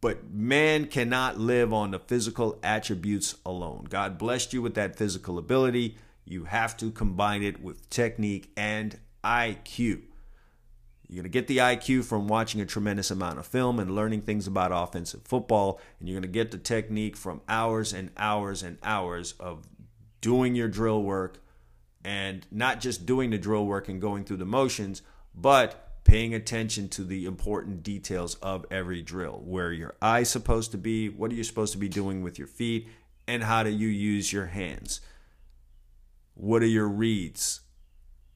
But 0.02 0.32
man 0.32 0.88
cannot 0.88 1.38
live 1.38 1.72
on 1.72 1.92
the 1.92 2.00
physical 2.00 2.58
attributes 2.64 3.36
alone. 3.46 3.86
God 3.88 4.18
blessed 4.18 4.54
you 4.54 4.64
with 4.64 4.74
that 4.74 4.96
physical 4.96 5.38
ability. 5.38 5.98
You 6.26 6.46
have 6.46 6.76
to 6.78 6.90
combine 6.90 7.44
it 7.44 7.62
with 7.62 7.88
technique 7.92 8.52
and 8.58 8.98
IQ. 9.24 10.02
You're 11.08 11.22
going 11.22 11.24
to 11.24 11.30
get 11.30 11.46
the 11.46 11.60
IQ 11.60 12.06
from 12.06 12.28
watching 12.28 12.60
a 12.60 12.66
tremendous 12.66 13.12
amount 13.12 13.38
of 13.38 13.46
film 13.46 13.80
and 13.80 13.94
learning 13.94 14.22
things 14.22 14.48
about 14.48 14.72
offensive 14.74 15.22
football. 15.26 15.80
And 16.00 16.10
you're 16.10 16.16
going 16.16 16.24
to 16.24 16.28
get 16.28 16.50
the 16.50 16.58
technique 16.58 17.16
from 17.16 17.42
hours 17.48 17.94
and 17.94 18.10
hours 18.18 18.64
and 18.64 18.80
hours 18.82 19.36
of 19.40 19.68
doing 20.22 20.56
your 20.56 20.70
drill 20.70 21.04
work 21.04 21.38
and 22.04 22.46
not 22.52 22.80
just 22.80 23.06
doing 23.06 23.30
the 23.30 23.38
drill 23.38 23.66
work 23.66 23.88
and 23.90 24.02
going 24.02 24.24
through 24.24 24.38
the 24.38 24.46
motions, 24.46 25.02
but 25.36 26.04
paying 26.04 26.34
attention 26.34 26.90
to 26.90 27.04
the 27.04 27.26
important 27.26 27.84
details 27.84 28.36
of 28.36 28.66
every 28.72 29.02
drill 29.02 29.42
where 29.46 29.72
your 29.72 29.96
eye's 30.02 30.30
supposed 30.30 30.72
to 30.72 30.78
be, 30.78 31.10
what 31.10 31.32
are 31.32 31.36
you 31.36 31.44
supposed 31.44 31.74
to 31.74 31.80
be 31.80 31.90
doing 31.90 32.24
with 32.24 32.40
your 32.40 32.48
feet, 32.48 32.88
and 33.28 33.44
how 33.44 33.64
do 33.64 33.70
you 33.70 33.88
use 33.88 34.34
your 34.34 34.48
hands. 34.48 35.00
What 36.34 36.64
are 36.64 36.68
your 36.68 36.88
reads? 36.88 37.62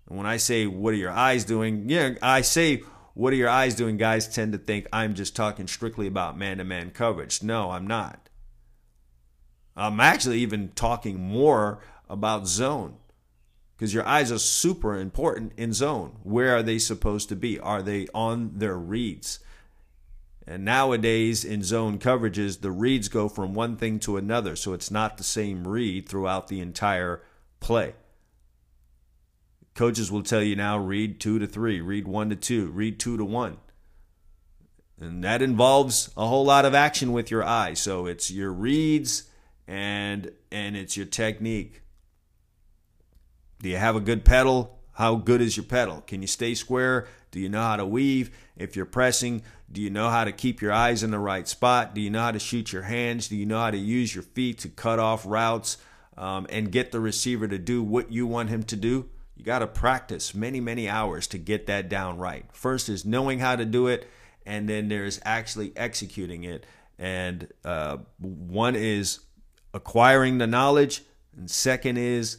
And 0.07 0.17
when 0.17 0.27
I 0.27 0.37
say, 0.37 0.67
what 0.67 0.93
are 0.93 0.97
your 0.97 1.11
eyes 1.11 1.43
doing? 1.43 1.89
Yeah, 1.89 2.11
I 2.21 2.41
say, 2.41 2.83
what 3.15 3.33
are 3.33 3.37
your 3.37 3.49
eyes 3.49 3.73
doing? 3.73 3.97
Guys 3.97 4.27
tend 4.27 4.51
to 4.53 4.59
think 4.59 4.87
I'm 4.93 5.15
just 5.15 5.35
talking 5.35 5.67
strictly 5.67 6.05
about 6.05 6.37
man 6.37 6.59
to 6.59 6.63
man 6.63 6.91
coverage. 6.91 7.41
No, 7.41 7.71
I'm 7.71 7.87
not. 7.87 8.29
I'm 9.75 9.99
actually 9.99 10.39
even 10.39 10.69
talking 10.75 11.19
more 11.19 11.79
about 12.07 12.47
zone 12.47 12.97
because 13.75 13.93
your 13.93 14.05
eyes 14.05 14.31
are 14.31 14.39
super 14.39 14.97
important 14.97 15.53
in 15.57 15.73
zone. 15.73 16.17
Where 16.23 16.55
are 16.55 16.63
they 16.63 16.79
supposed 16.79 17.29
to 17.29 17.35
be? 17.35 17.59
Are 17.59 17.81
they 17.81 18.07
on 18.13 18.51
their 18.55 18.77
reads? 18.77 19.39
And 20.47 20.63
nowadays 20.63 21.43
in 21.43 21.63
zone 21.63 21.97
coverages, 21.97 22.61
the 22.61 22.71
reads 22.71 23.09
go 23.09 23.27
from 23.27 23.53
one 23.53 23.77
thing 23.77 23.99
to 24.01 24.17
another, 24.17 24.55
so 24.55 24.73
it's 24.73 24.91
not 24.91 25.17
the 25.17 25.23
same 25.23 25.67
read 25.67 26.07
throughout 26.07 26.47
the 26.47 26.59
entire 26.59 27.23
play. 27.59 27.95
Coaches 29.73 30.11
will 30.11 30.23
tell 30.23 30.43
you 30.43 30.55
now 30.55 30.77
read 30.77 31.19
two 31.19 31.39
to 31.39 31.47
three, 31.47 31.81
read 31.81 32.07
one 32.07 32.29
to 32.29 32.35
two, 32.35 32.67
read 32.67 32.99
two 32.99 33.17
to 33.17 33.25
one. 33.25 33.57
And 35.01 35.23
that 35.23 35.41
involves 35.41 36.11
a 36.15 36.25
whole 36.25 36.45
lot 36.45 36.63
of 36.63 36.73
action 36.73 37.11
with 37.11 37.29
your 37.29 37.43
eyes. 37.43 37.79
So 37.79 38.05
it's 38.05 38.31
your 38.31 38.53
reads 38.53 39.23
and 39.67 40.31
and 40.51 40.77
it's 40.77 40.95
your 40.95 41.05
technique. 41.05 41.81
Do 43.65 43.71
you 43.71 43.77
have 43.77 43.95
a 43.95 43.99
good 43.99 44.23
pedal? 44.23 44.77
How 44.91 45.15
good 45.15 45.41
is 45.41 45.57
your 45.57 45.63
pedal? 45.63 46.01
Can 46.05 46.21
you 46.21 46.27
stay 46.27 46.53
square? 46.53 47.07
Do 47.31 47.39
you 47.39 47.49
know 47.49 47.63
how 47.63 47.77
to 47.77 47.85
weave? 47.87 48.29
If 48.55 48.75
you're 48.75 48.85
pressing, 48.85 49.41
do 49.71 49.81
you 49.81 49.89
know 49.89 50.11
how 50.11 50.23
to 50.23 50.31
keep 50.31 50.61
your 50.61 50.71
eyes 50.71 51.01
in 51.01 51.09
the 51.09 51.17
right 51.17 51.47
spot? 51.47 51.95
Do 51.95 52.01
you 52.01 52.11
know 52.11 52.21
how 52.21 52.31
to 52.31 52.37
shoot 52.37 52.71
your 52.71 52.83
hands? 52.83 53.27
Do 53.27 53.35
you 53.35 53.47
know 53.47 53.57
how 53.57 53.71
to 53.71 53.77
use 53.77 54.13
your 54.13 54.21
feet 54.21 54.59
to 54.59 54.69
cut 54.69 54.99
off 54.99 55.25
routes 55.25 55.79
um, 56.15 56.45
and 56.51 56.71
get 56.71 56.91
the 56.91 56.99
receiver 56.99 57.47
to 57.47 57.57
do 57.57 57.81
what 57.81 58.11
you 58.11 58.27
want 58.27 58.49
him 58.49 58.61
to 58.65 58.75
do? 58.75 59.09
You 59.35 59.43
got 59.43 59.59
to 59.59 59.67
practice 59.67 60.35
many, 60.35 60.59
many 60.59 60.87
hours 60.87 61.25
to 61.29 61.39
get 61.39 61.65
that 61.65 61.89
down 61.89 62.19
right. 62.19 62.45
First 62.51 62.87
is 62.87 63.03
knowing 63.03 63.39
how 63.39 63.55
to 63.55 63.65
do 63.65 63.87
it, 63.87 64.07
and 64.45 64.69
then 64.69 64.89
there's 64.89 65.19
actually 65.25 65.73
executing 65.75 66.43
it. 66.43 66.67
And 66.99 67.47
uh, 67.63 67.97
one 68.19 68.75
is 68.75 69.21
acquiring 69.73 70.37
the 70.37 70.45
knowledge, 70.45 71.01
and 71.35 71.49
second 71.49 71.97
is 71.97 72.37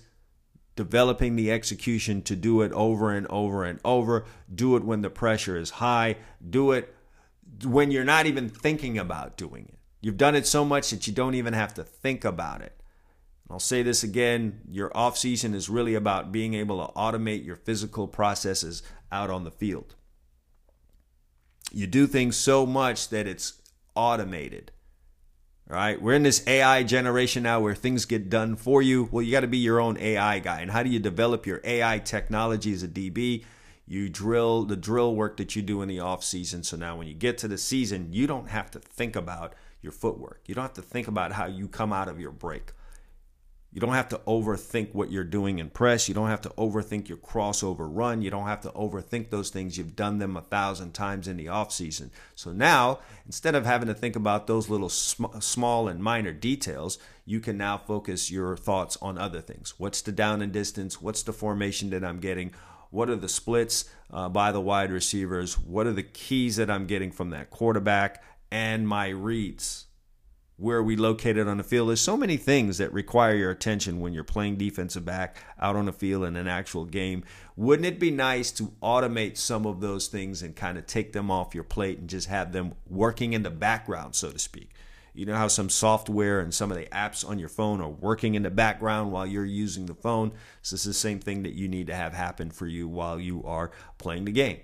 developing 0.76 1.34
the 1.34 1.50
execution 1.50 2.22
to 2.22 2.36
do 2.36 2.60
it 2.60 2.72
over 2.72 3.10
and 3.10 3.26
over 3.28 3.64
and 3.64 3.80
over. 3.84 4.24
Do 4.54 4.76
it 4.76 4.84
when 4.84 5.00
the 5.00 5.10
pressure 5.10 5.56
is 5.56 5.70
high. 5.70 6.16
Do 6.48 6.72
it 6.72 6.94
when 7.64 7.90
you're 7.90 8.04
not 8.04 8.26
even 8.26 8.48
thinking 8.48 8.98
about 8.98 9.36
doing 9.36 9.66
it. 9.68 9.78
You've 10.00 10.16
done 10.16 10.36
it 10.36 10.46
so 10.46 10.64
much 10.64 10.90
that 10.90 11.06
you 11.06 11.12
don't 11.12 11.34
even 11.34 11.54
have 11.54 11.74
to 11.74 11.82
think 11.82 12.24
about 12.24 12.60
it. 12.60 12.80
I'll 13.48 13.58
say 13.58 13.82
this 13.82 14.02
again 14.02 14.60
your 14.68 14.94
off 14.96 15.16
season 15.16 15.54
is 15.54 15.68
really 15.68 15.94
about 15.94 16.32
being 16.32 16.54
able 16.54 16.84
to 16.84 16.92
automate 16.94 17.44
your 17.44 17.56
physical 17.56 18.06
processes 18.06 18.82
out 19.10 19.30
on 19.30 19.44
the 19.44 19.50
field. 19.50 19.94
You 21.72 21.86
do 21.86 22.06
things 22.06 22.36
so 22.36 22.66
much 22.66 23.08
that 23.10 23.26
it's 23.26 23.60
automated. 23.94 24.72
All 25.68 25.74
right, 25.74 26.00
we're 26.00 26.14
in 26.14 26.22
this 26.22 26.46
AI 26.46 26.84
generation 26.84 27.42
now 27.42 27.58
where 27.58 27.74
things 27.74 28.04
get 28.04 28.30
done 28.30 28.54
for 28.54 28.80
you. 28.82 29.08
Well, 29.10 29.22
you 29.22 29.32
got 29.32 29.40
to 29.40 29.48
be 29.48 29.58
your 29.58 29.80
own 29.80 29.98
AI 29.98 30.38
guy. 30.38 30.60
And 30.60 30.70
how 30.70 30.84
do 30.84 30.90
you 30.90 31.00
develop 31.00 31.44
your 31.44 31.60
AI 31.64 31.98
technology 31.98 32.72
as 32.72 32.84
a 32.84 32.88
DB? 32.88 33.44
You 33.84 34.08
drill 34.08 34.62
the 34.62 34.76
drill 34.76 35.16
work 35.16 35.38
that 35.38 35.56
you 35.56 35.62
do 35.62 35.82
in 35.82 35.88
the 35.88 35.98
off 35.98 36.22
season. 36.22 36.62
So 36.62 36.76
now 36.76 36.96
when 36.96 37.08
you 37.08 37.14
get 37.14 37.36
to 37.38 37.48
the 37.48 37.58
season, 37.58 38.12
you 38.12 38.28
don't 38.28 38.48
have 38.48 38.70
to 38.72 38.78
think 38.78 39.16
about 39.16 39.54
your 39.82 39.90
footwork. 39.90 40.42
You 40.46 40.54
don't 40.54 40.62
have 40.62 40.74
to 40.74 40.82
think 40.82 41.08
about 41.08 41.32
how 41.32 41.46
you 41.46 41.66
come 41.66 41.92
out 41.92 42.06
of 42.06 42.20
your 42.20 42.30
break. 42.30 42.70
You 43.76 43.80
don't 43.80 43.92
have 43.92 44.08
to 44.08 44.20
overthink 44.26 44.94
what 44.94 45.12
you're 45.12 45.22
doing 45.22 45.58
in 45.58 45.68
press. 45.68 46.08
You 46.08 46.14
don't 46.14 46.30
have 46.30 46.40
to 46.40 46.48
overthink 46.56 47.10
your 47.10 47.18
crossover 47.18 47.80
run. 47.80 48.22
You 48.22 48.30
don't 48.30 48.46
have 48.46 48.62
to 48.62 48.70
overthink 48.70 49.28
those 49.28 49.50
things. 49.50 49.76
You've 49.76 49.94
done 49.94 50.18
them 50.18 50.34
a 50.34 50.40
thousand 50.40 50.94
times 50.94 51.28
in 51.28 51.36
the 51.36 51.44
offseason. 51.44 52.08
So 52.34 52.52
now, 52.52 53.00
instead 53.26 53.54
of 53.54 53.66
having 53.66 53.88
to 53.88 53.92
think 53.92 54.16
about 54.16 54.46
those 54.46 54.70
little 54.70 54.88
sm- 54.88 55.26
small 55.40 55.88
and 55.88 56.02
minor 56.02 56.32
details, 56.32 56.98
you 57.26 57.38
can 57.38 57.58
now 57.58 57.76
focus 57.76 58.30
your 58.30 58.56
thoughts 58.56 58.96
on 59.02 59.18
other 59.18 59.42
things. 59.42 59.74
What's 59.76 60.00
the 60.00 60.10
down 60.10 60.40
and 60.40 60.52
distance? 60.52 61.02
What's 61.02 61.22
the 61.22 61.34
formation 61.34 61.90
that 61.90 62.02
I'm 62.02 62.18
getting? 62.18 62.54
What 62.88 63.10
are 63.10 63.16
the 63.16 63.28
splits 63.28 63.90
uh, 64.10 64.30
by 64.30 64.52
the 64.52 64.60
wide 64.62 64.90
receivers? 64.90 65.58
What 65.58 65.86
are 65.86 65.92
the 65.92 66.02
keys 66.02 66.56
that 66.56 66.70
I'm 66.70 66.86
getting 66.86 67.12
from 67.12 67.28
that 67.28 67.50
quarterback? 67.50 68.24
And 68.50 68.88
my 68.88 69.08
reads 69.08 69.85
where 70.58 70.82
we 70.82 70.96
located 70.96 71.46
on 71.46 71.58
the 71.58 71.62
field. 71.62 71.88
There's 71.88 72.00
so 72.00 72.16
many 72.16 72.38
things 72.38 72.78
that 72.78 72.92
require 72.92 73.34
your 73.34 73.50
attention 73.50 74.00
when 74.00 74.14
you're 74.14 74.24
playing 74.24 74.56
defensive 74.56 75.04
back 75.04 75.36
out 75.60 75.76
on 75.76 75.84
the 75.84 75.92
field 75.92 76.24
in 76.24 76.36
an 76.36 76.48
actual 76.48 76.86
game. 76.86 77.24
Wouldn't 77.56 77.86
it 77.86 78.00
be 78.00 78.10
nice 78.10 78.50
to 78.52 78.72
automate 78.82 79.36
some 79.36 79.66
of 79.66 79.80
those 79.80 80.08
things 80.08 80.42
and 80.42 80.56
kind 80.56 80.78
of 80.78 80.86
take 80.86 81.12
them 81.12 81.30
off 81.30 81.54
your 81.54 81.64
plate 81.64 81.98
and 81.98 82.08
just 82.08 82.28
have 82.28 82.52
them 82.52 82.74
working 82.88 83.34
in 83.34 83.42
the 83.42 83.50
background, 83.50 84.14
so 84.14 84.30
to 84.30 84.38
speak? 84.38 84.70
You 85.12 85.24
know 85.24 85.34
how 85.34 85.48
some 85.48 85.70
software 85.70 86.40
and 86.40 86.52
some 86.52 86.70
of 86.70 86.76
the 86.76 86.86
apps 86.86 87.26
on 87.26 87.38
your 87.38 87.48
phone 87.48 87.80
are 87.80 87.88
working 87.88 88.34
in 88.34 88.42
the 88.42 88.50
background 88.50 89.12
while 89.12 89.26
you're 89.26 89.46
using 89.46 89.86
the 89.86 89.94
phone? 89.94 90.32
So 90.62 90.74
this 90.74 90.86
is 90.86 90.94
the 90.94 90.94
same 90.94 91.20
thing 91.20 91.42
that 91.42 91.54
you 91.54 91.68
need 91.68 91.86
to 91.86 91.94
have 91.94 92.12
happen 92.12 92.50
for 92.50 92.66
you 92.66 92.86
while 92.86 93.18
you 93.18 93.42
are 93.44 93.70
playing 93.98 94.26
the 94.26 94.32
game. 94.32 94.60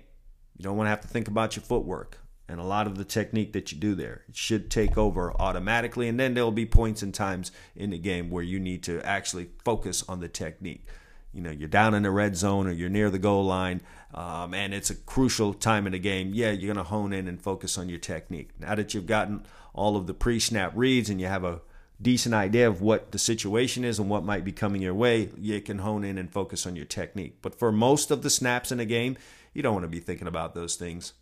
You 0.57 0.63
don't 0.63 0.77
want 0.77 0.85
to 0.85 0.91
have 0.91 1.01
to 1.01 1.07
think 1.07 1.27
about 1.27 1.55
your 1.55 1.63
footwork 1.63 2.19
and 2.47 2.59
a 2.59 2.63
lot 2.63 2.87
of 2.87 2.97
the 2.97 3.05
technique 3.05 3.53
that 3.53 3.71
you 3.71 3.77
do 3.77 3.95
there. 3.95 4.23
It 4.27 4.35
should 4.35 4.69
take 4.69 4.97
over 4.97 5.33
automatically, 5.39 6.07
and 6.07 6.19
then 6.19 6.33
there'll 6.33 6.51
be 6.51 6.65
points 6.65 7.01
and 7.01 7.13
times 7.13 7.51
in 7.75 7.91
the 7.91 7.97
game 7.97 8.29
where 8.29 8.43
you 8.43 8.59
need 8.59 8.83
to 8.83 9.01
actually 9.05 9.49
focus 9.63 10.03
on 10.07 10.19
the 10.19 10.27
technique. 10.27 10.85
You 11.33 11.41
know, 11.41 11.51
you're 11.51 11.67
down 11.67 11.95
in 11.95 12.03
the 12.03 12.11
red 12.11 12.35
zone 12.35 12.67
or 12.67 12.71
you're 12.71 12.89
near 12.89 13.09
the 13.09 13.17
goal 13.17 13.45
line, 13.45 13.81
um, 14.13 14.53
and 14.53 14.73
it's 14.73 14.89
a 14.89 14.95
crucial 14.95 15.53
time 15.53 15.87
in 15.87 15.93
the 15.93 15.99
game. 15.99 16.31
Yeah, 16.33 16.51
you're 16.51 16.73
going 16.73 16.83
to 16.83 16.89
hone 16.89 17.13
in 17.13 17.27
and 17.27 17.41
focus 17.41 17.77
on 17.77 17.89
your 17.89 17.97
technique. 17.97 18.49
Now 18.59 18.75
that 18.75 18.93
you've 18.93 19.07
gotten 19.07 19.45
all 19.73 19.97
of 19.97 20.05
the 20.05 20.13
pre 20.13 20.39
snap 20.39 20.73
reads 20.75 21.09
and 21.09 21.19
you 21.19 21.27
have 21.27 21.43
a 21.43 21.61
decent 22.01 22.35
idea 22.35 22.67
of 22.67 22.81
what 22.81 23.11
the 23.11 23.17
situation 23.17 23.83
is 23.83 23.97
and 23.97 24.09
what 24.09 24.23
might 24.23 24.43
be 24.43 24.51
coming 24.51 24.81
your 24.81 24.93
way, 24.93 25.29
you 25.37 25.59
can 25.61 25.79
hone 25.79 26.03
in 26.03 26.17
and 26.17 26.31
focus 26.31 26.67
on 26.67 26.75
your 26.75 26.85
technique. 26.85 27.37
But 27.41 27.55
for 27.57 27.71
most 27.71 28.11
of 28.11 28.21
the 28.21 28.29
snaps 28.29 28.71
in 28.71 28.79
a 28.79 28.85
game, 28.85 29.17
you 29.53 29.63
don't 29.63 29.73
want 29.73 29.85
to 29.85 29.89
be 29.89 29.99
thinking 29.99 30.27
about 30.27 30.53
those 30.53 30.75
things. 30.75 31.13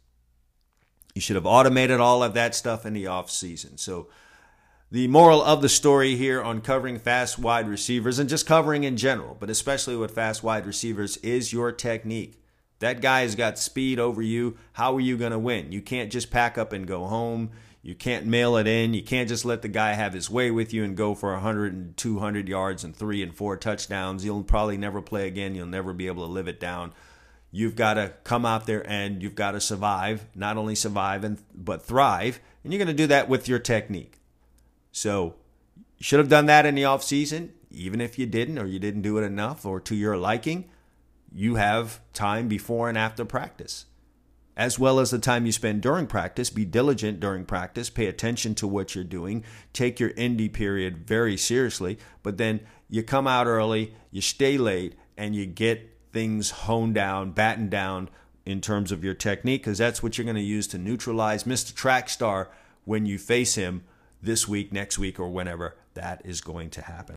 You 1.13 1.21
should 1.21 1.35
have 1.35 1.45
automated 1.45 1.99
all 1.99 2.23
of 2.23 2.33
that 2.33 2.55
stuff 2.55 2.85
in 2.85 2.93
the 2.93 3.07
off 3.07 3.29
season. 3.29 3.77
So 3.77 4.07
the 4.91 5.07
moral 5.07 5.41
of 5.41 5.61
the 5.61 5.69
story 5.69 6.15
here 6.15 6.41
on 6.41 6.61
covering 6.61 6.99
fast 6.99 7.39
wide 7.39 7.67
receivers 7.67 8.19
and 8.19 8.29
just 8.29 8.45
covering 8.45 8.83
in 8.83 8.97
general, 8.97 9.37
but 9.39 9.49
especially 9.49 9.95
with 9.95 10.15
fast 10.15 10.43
wide 10.43 10.65
receivers, 10.65 11.17
is 11.17 11.53
your 11.53 11.71
technique. 11.71 12.37
that 12.79 12.99
guy 12.99 13.21
has 13.21 13.35
got 13.35 13.59
speed 13.59 13.99
over 13.99 14.21
you. 14.23 14.57
How 14.73 14.95
are 14.95 14.99
you 14.99 15.15
going 15.15 15.31
to 15.31 15.39
win? 15.39 15.71
You 15.71 15.81
can't 15.81 16.11
just 16.11 16.31
pack 16.31 16.57
up 16.57 16.73
and 16.73 16.87
go 16.87 17.05
home. 17.05 17.51
You 17.83 17.95
can't 17.95 18.25
mail 18.25 18.57
it 18.57 18.67
in. 18.67 18.93
You 18.93 19.03
can't 19.03 19.29
just 19.29 19.45
let 19.45 19.61
the 19.61 19.67
guy 19.67 19.93
have 19.93 20.13
his 20.13 20.29
way 20.29 20.51
with 20.51 20.73
you 20.73 20.83
and 20.83 20.97
go 20.97 21.15
for 21.15 21.31
100 21.31 21.73
and 21.73 21.97
200 21.97 22.49
yards 22.49 22.83
and 22.83 22.95
three 22.95 23.23
and 23.23 23.35
four 23.35 23.55
touchdowns. 23.55 24.25
You'll 24.25 24.43
probably 24.43 24.77
never 24.77 25.01
play 25.01 25.27
again. 25.27 25.55
You'll 25.55 25.67
never 25.67 25.93
be 25.93 26.07
able 26.07 26.25
to 26.25 26.31
live 26.31 26.47
it 26.47 26.59
down. 26.59 26.93
You've 27.51 27.75
got 27.75 27.95
to 27.95 28.13
come 28.23 28.45
out 28.45 28.65
there 28.65 28.87
and 28.89 29.21
you've 29.21 29.35
got 29.35 29.51
to 29.51 29.61
survive, 29.61 30.25
not 30.35 30.57
only 30.57 30.75
survive 30.75 31.23
and 31.23 31.41
but 31.53 31.83
thrive. 31.83 32.39
And 32.63 32.71
you're 32.71 32.83
going 32.83 32.95
to 32.95 33.03
do 33.03 33.07
that 33.07 33.27
with 33.27 33.47
your 33.47 33.59
technique. 33.59 34.19
So, 34.91 35.35
you 35.97 36.03
should 36.03 36.19
have 36.19 36.29
done 36.29 36.45
that 36.47 36.65
in 36.65 36.75
the 36.75 36.85
off 36.85 37.03
season, 37.03 37.53
even 37.69 38.01
if 38.01 38.17
you 38.17 38.25
didn't 38.25 38.57
or 38.57 38.65
you 38.65 38.79
didn't 38.79 39.01
do 39.01 39.17
it 39.17 39.23
enough 39.23 39.65
or 39.65 39.79
to 39.81 39.95
your 39.95 40.17
liking. 40.17 40.69
You 41.33 41.55
have 41.55 42.01
time 42.13 42.47
before 42.47 42.89
and 42.89 42.97
after 42.97 43.25
practice 43.25 43.85
as 44.57 44.77
well 44.77 44.99
as 44.99 45.11
the 45.11 45.19
time 45.19 45.45
you 45.45 45.51
spend 45.51 45.81
during 45.81 46.07
practice. 46.07 46.49
Be 46.49 46.65
diligent 46.65 47.19
during 47.19 47.45
practice, 47.45 47.89
pay 47.89 48.07
attention 48.07 48.55
to 48.55 48.67
what 48.67 48.93
you're 48.93 49.03
doing, 49.03 49.43
take 49.73 49.99
your 49.99 50.11
indie 50.11 50.51
period 50.51 51.07
very 51.07 51.37
seriously, 51.37 51.97
but 52.21 52.37
then 52.37 52.61
you 52.89 53.03
come 53.03 53.27
out 53.27 53.47
early, 53.47 53.95
you 54.11 54.21
stay 54.21 54.57
late, 54.57 54.95
and 55.17 55.35
you 55.35 55.45
get 55.45 55.90
things 56.11 56.51
honed 56.51 56.95
down, 56.95 57.31
battened 57.31 57.71
down 57.71 58.09
in 58.45 58.61
terms 58.61 58.91
of 58.91 59.03
your 59.03 59.13
technique, 59.13 59.61
because 59.61 59.77
that's 59.77 60.01
what 60.01 60.17
you're 60.17 60.25
going 60.25 60.35
to 60.35 60.41
use 60.41 60.67
to 60.67 60.77
neutralize 60.77 61.43
Mr. 61.43 61.73
Track 61.73 62.09
Star 62.09 62.49
when 62.85 63.05
you 63.05 63.17
face 63.17 63.55
him 63.55 63.83
this 64.21 64.47
week, 64.47 64.71
next 64.71 64.97
week, 64.97 65.19
or 65.19 65.29
whenever 65.29 65.75
that 65.93 66.21
is 66.25 66.41
going 66.41 66.69
to 66.71 66.81
happen. 66.81 67.15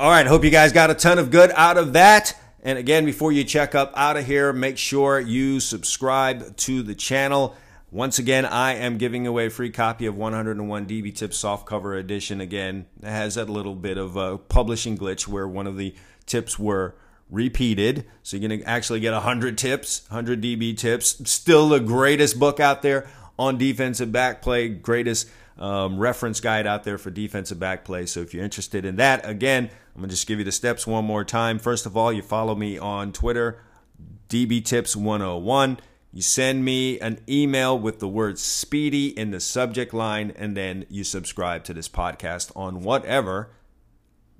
All 0.00 0.10
right, 0.10 0.26
hope 0.26 0.44
you 0.44 0.50
guys 0.50 0.72
got 0.72 0.90
a 0.90 0.94
ton 0.94 1.18
of 1.18 1.30
good 1.30 1.50
out 1.54 1.76
of 1.76 1.92
that. 1.94 2.36
And 2.62 2.78
again, 2.78 3.04
before 3.04 3.32
you 3.32 3.44
check 3.44 3.74
up 3.74 3.92
out 3.96 4.16
of 4.16 4.26
here, 4.26 4.52
make 4.52 4.78
sure 4.78 5.18
you 5.20 5.60
subscribe 5.60 6.56
to 6.58 6.82
the 6.82 6.94
channel. 6.94 7.56
Once 7.90 8.18
again, 8.18 8.44
I 8.44 8.74
am 8.74 8.98
giving 8.98 9.26
away 9.26 9.46
a 9.46 9.50
free 9.50 9.70
copy 9.70 10.06
of 10.06 10.16
101 10.16 10.86
DB 10.86 11.14
Tips 11.14 11.38
Soft 11.38 11.66
Cover 11.66 11.94
Edition. 11.94 12.40
Again, 12.40 12.86
it 13.02 13.08
has 13.08 13.36
that 13.36 13.48
little 13.48 13.74
bit 13.74 13.96
of 13.96 14.16
a 14.16 14.36
publishing 14.38 14.98
glitch 14.98 15.26
where 15.26 15.48
one 15.48 15.66
of 15.66 15.76
the 15.76 15.94
tips 16.26 16.58
were 16.58 16.94
repeated. 17.30 18.06
So 18.22 18.36
you're 18.36 18.48
going 18.48 18.60
to 18.60 18.68
actually 18.68 19.00
get 19.00 19.12
100 19.12 19.58
tips, 19.58 20.02
100 20.08 20.42
DB 20.42 20.76
tips. 20.76 21.30
Still 21.30 21.68
the 21.68 21.80
greatest 21.80 22.38
book 22.38 22.60
out 22.60 22.82
there 22.82 23.08
on 23.38 23.58
defensive 23.58 24.10
back 24.10 24.42
play, 24.42 24.68
greatest 24.68 25.28
um, 25.58 25.98
reference 25.98 26.40
guide 26.40 26.66
out 26.66 26.84
there 26.84 26.98
for 26.98 27.10
defensive 27.10 27.58
back 27.58 27.84
play. 27.84 28.06
So 28.06 28.20
if 28.20 28.32
you're 28.32 28.44
interested 28.44 28.84
in 28.84 28.96
that, 28.96 29.28
again, 29.28 29.70
I'm 29.94 30.00
going 30.00 30.08
to 30.08 30.14
just 30.14 30.26
give 30.26 30.38
you 30.38 30.44
the 30.44 30.52
steps 30.52 30.86
one 30.86 31.04
more 31.04 31.24
time. 31.24 31.58
First 31.58 31.86
of 31.86 31.96
all, 31.96 32.12
you 32.12 32.22
follow 32.22 32.54
me 32.54 32.78
on 32.78 33.12
Twitter, 33.12 33.60
DBTips101. 34.28 35.78
You 36.12 36.22
send 36.22 36.64
me 36.64 36.98
an 37.00 37.20
email 37.28 37.78
with 37.78 37.98
the 37.98 38.08
word 38.08 38.38
speedy 38.38 39.08
in 39.08 39.30
the 39.30 39.40
subject 39.40 39.92
line, 39.92 40.32
and 40.36 40.56
then 40.56 40.86
you 40.88 41.04
subscribe 41.04 41.64
to 41.64 41.74
this 41.74 41.88
podcast 41.88 42.50
on 42.56 42.82
whatever 42.82 43.50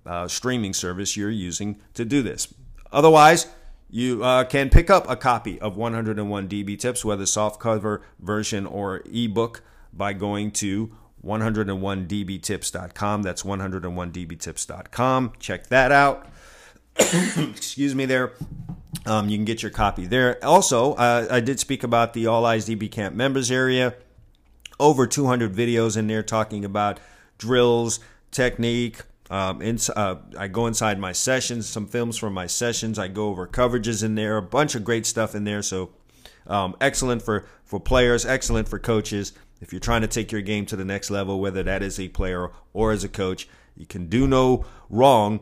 uh, 0.06 0.26
streaming 0.28 0.72
service 0.72 1.16
you're 1.16 1.30
using 1.30 1.80
to 1.94 2.04
do 2.04 2.22
this. 2.22 2.52
Otherwise, 2.92 3.46
you 3.90 4.22
uh, 4.22 4.44
can 4.44 4.68
pick 4.70 4.90
up 4.90 5.08
a 5.08 5.16
copy 5.16 5.60
of 5.60 5.76
101 5.76 6.48
DB 6.48 6.78
Tips, 6.78 7.04
whether 7.04 7.24
softcover 7.24 8.02
version 8.18 8.66
or 8.66 9.02
ebook, 9.12 9.62
by 9.92 10.12
going 10.12 10.50
to 10.52 10.92
101dbtips.com. 11.24 13.22
That's 13.22 13.42
101dbtips.com. 13.42 15.32
Check 15.38 15.66
that 15.68 15.92
out. 15.92 16.26
Excuse 16.98 17.94
me 17.94 18.04
there. 18.06 18.32
Um, 19.06 19.28
you 19.28 19.36
can 19.36 19.44
get 19.44 19.62
your 19.62 19.70
copy 19.70 20.06
there. 20.06 20.42
Also, 20.44 20.94
uh, 20.94 21.28
I 21.30 21.40
did 21.40 21.60
speak 21.60 21.82
about 21.82 22.14
the 22.14 22.26
All 22.26 22.44
Eyes 22.44 22.68
DB 22.68 22.90
Camp 22.90 23.14
members 23.14 23.50
area. 23.50 23.94
Over 24.80 25.06
200 25.06 25.54
videos 25.54 25.96
in 25.96 26.06
there 26.06 26.22
talking 26.22 26.64
about 26.64 27.00
drills, 27.38 28.00
technique. 28.30 29.02
Um, 29.30 29.60
in, 29.60 29.78
uh, 29.94 30.16
I 30.38 30.48
go 30.48 30.66
inside 30.66 30.98
my 30.98 31.12
sessions, 31.12 31.68
some 31.68 31.86
films 31.86 32.16
from 32.16 32.32
my 32.32 32.46
sessions. 32.46 32.98
I 32.98 33.08
go 33.08 33.28
over 33.28 33.46
coverages 33.46 34.02
in 34.02 34.14
there, 34.14 34.36
a 34.36 34.42
bunch 34.42 34.74
of 34.74 34.84
great 34.84 35.06
stuff 35.06 35.34
in 35.34 35.44
there. 35.44 35.62
So, 35.62 35.90
um, 36.46 36.76
excellent 36.80 37.22
for, 37.22 37.46
for 37.64 37.78
players, 37.78 38.24
excellent 38.24 38.68
for 38.68 38.78
coaches. 38.78 39.32
If 39.60 39.72
you're 39.72 39.80
trying 39.80 40.02
to 40.02 40.08
take 40.08 40.32
your 40.32 40.40
game 40.40 40.66
to 40.66 40.76
the 40.76 40.84
next 40.84 41.10
level, 41.10 41.40
whether 41.40 41.62
that 41.62 41.82
is 41.82 42.00
a 42.00 42.08
player 42.08 42.50
or 42.72 42.92
as 42.92 43.04
a 43.04 43.08
coach, 43.08 43.48
you 43.76 43.86
can 43.86 44.08
do 44.08 44.26
no 44.26 44.64
wrong 44.88 45.40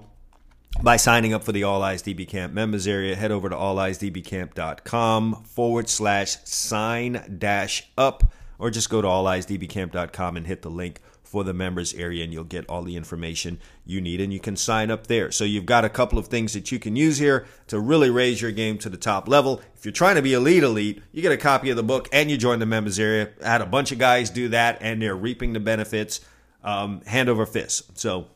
by 0.82 0.96
signing 0.96 1.32
up 1.32 1.44
for 1.44 1.52
the 1.52 1.62
All 1.62 1.82
Eyes 1.82 2.02
DB 2.02 2.26
Camp 2.26 2.52
members 2.52 2.86
area. 2.86 3.14
Head 3.14 3.30
over 3.30 3.48
to 3.48 3.54
alleyesdbcamp.com 3.56 5.44
forward 5.44 5.88
slash 5.88 6.36
sign 6.44 7.36
dash 7.38 7.88
up, 7.96 8.32
or 8.58 8.70
just 8.70 8.90
go 8.90 9.00
to 9.00 9.08
alleyesdbcamp.com 9.08 10.36
and 10.36 10.46
hit 10.46 10.62
the 10.62 10.70
link 10.70 11.00
for 11.26 11.44
the 11.44 11.52
members 11.52 11.92
area 11.94 12.22
and 12.22 12.32
you'll 12.32 12.44
get 12.44 12.64
all 12.68 12.82
the 12.82 12.96
information 12.96 13.58
you 13.84 14.00
need 14.00 14.20
and 14.20 14.32
you 14.32 14.40
can 14.40 14.56
sign 14.56 14.90
up 14.90 15.08
there. 15.08 15.30
So 15.30 15.44
you've 15.44 15.66
got 15.66 15.84
a 15.84 15.88
couple 15.88 16.18
of 16.18 16.28
things 16.28 16.52
that 16.52 16.70
you 16.70 16.78
can 16.78 16.94
use 16.94 17.18
here 17.18 17.46
to 17.66 17.80
really 17.80 18.10
raise 18.10 18.40
your 18.40 18.52
game 18.52 18.78
to 18.78 18.88
the 18.88 18.96
top 18.96 19.28
level. 19.28 19.60
If 19.74 19.84
you're 19.84 19.92
trying 19.92 20.16
to 20.16 20.22
be 20.22 20.34
elite 20.34 20.62
elite, 20.62 21.02
you 21.12 21.22
get 21.22 21.32
a 21.32 21.36
copy 21.36 21.70
of 21.70 21.76
the 21.76 21.82
book 21.82 22.08
and 22.12 22.30
you 22.30 22.38
join 22.38 22.60
the 22.60 22.66
members 22.66 22.98
area. 22.98 23.30
I 23.44 23.48
had 23.48 23.60
a 23.60 23.66
bunch 23.66 23.90
of 23.92 23.98
guys 23.98 24.30
do 24.30 24.48
that 24.50 24.78
and 24.80 25.02
they're 25.02 25.16
reaping 25.16 25.52
the 25.52 25.60
benefits 25.60 26.20
um, 26.62 27.02
hand 27.02 27.28
over 27.28 27.44
fist. 27.44 27.98
So 27.98 28.28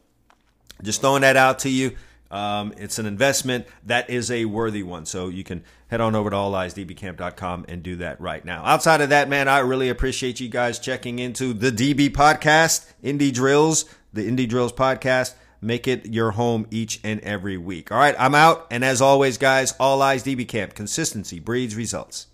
just 0.82 1.00
throwing 1.00 1.22
that 1.22 1.36
out 1.36 1.60
to 1.60 1.68
you. 1.68 1.96
Um, 2.30 2.72
it's 2.76 2.98
an 2.98 3.06
investment 3.06 3.66
that 3.86 4.08
is 4.08 4.30
a 4.30 4.44
worthy 4.44 4.82
one. 4.82 5.04
So 5.06 5.28
you 5.28 5.42
can 5.42 5.64
head 5.88 6.00
on 6.00 6.14
over 6.14 6.30
to 6.30 6.36
alleyesdbcamp.com 6.36 7.66
and 7.68 7.82
do 7.82 7.96
that 7.96 8.20
right 8.20 8.44
now. 8.44 8.64
Outside 8.64 9.00
of 9.00 9.08
that, 9.08 9.28
man, 9.28 9.48
I 9.48 9.58
really 9.58 9.88
appreciate 9.88 10.38
you 10.40 10.48
guys 10.48 10.78
checking 10.78 11.18
into 11.18 11.52
the 11.52 11.72
DB 11.72 12.10
podcast, 12.10 12.86
Indie 13.02 13.32
Drills, 13.32 13.84
the 14.12 14.28
Indie 14.28 14.48
Drills 14.48 14.72
podcast. 14.72 15.34
Make 15.62 15.86
it 15.86 16.06
your 16.06 16.30
home 16.30 16.66
each 16.70 17.00
and 17.04 17.20
every 17.20 17.58
week. 17.58 17.92
All 17.92 17.98
right, 17.98 18.14
I'm 18.18 18.34
out. 18.34 18.66
And 18.70 18.82
as 18.82 19.02
always, 19.02 19.36
guys, 19.36 19.74
All 19.78 20.00
Eyes 20.00 20.24
DB 20.24 20.48
Camp. 20.48 20.74
Consistency 20.74 21.38
breeds 21.38 21.76
results. 21.76 22.28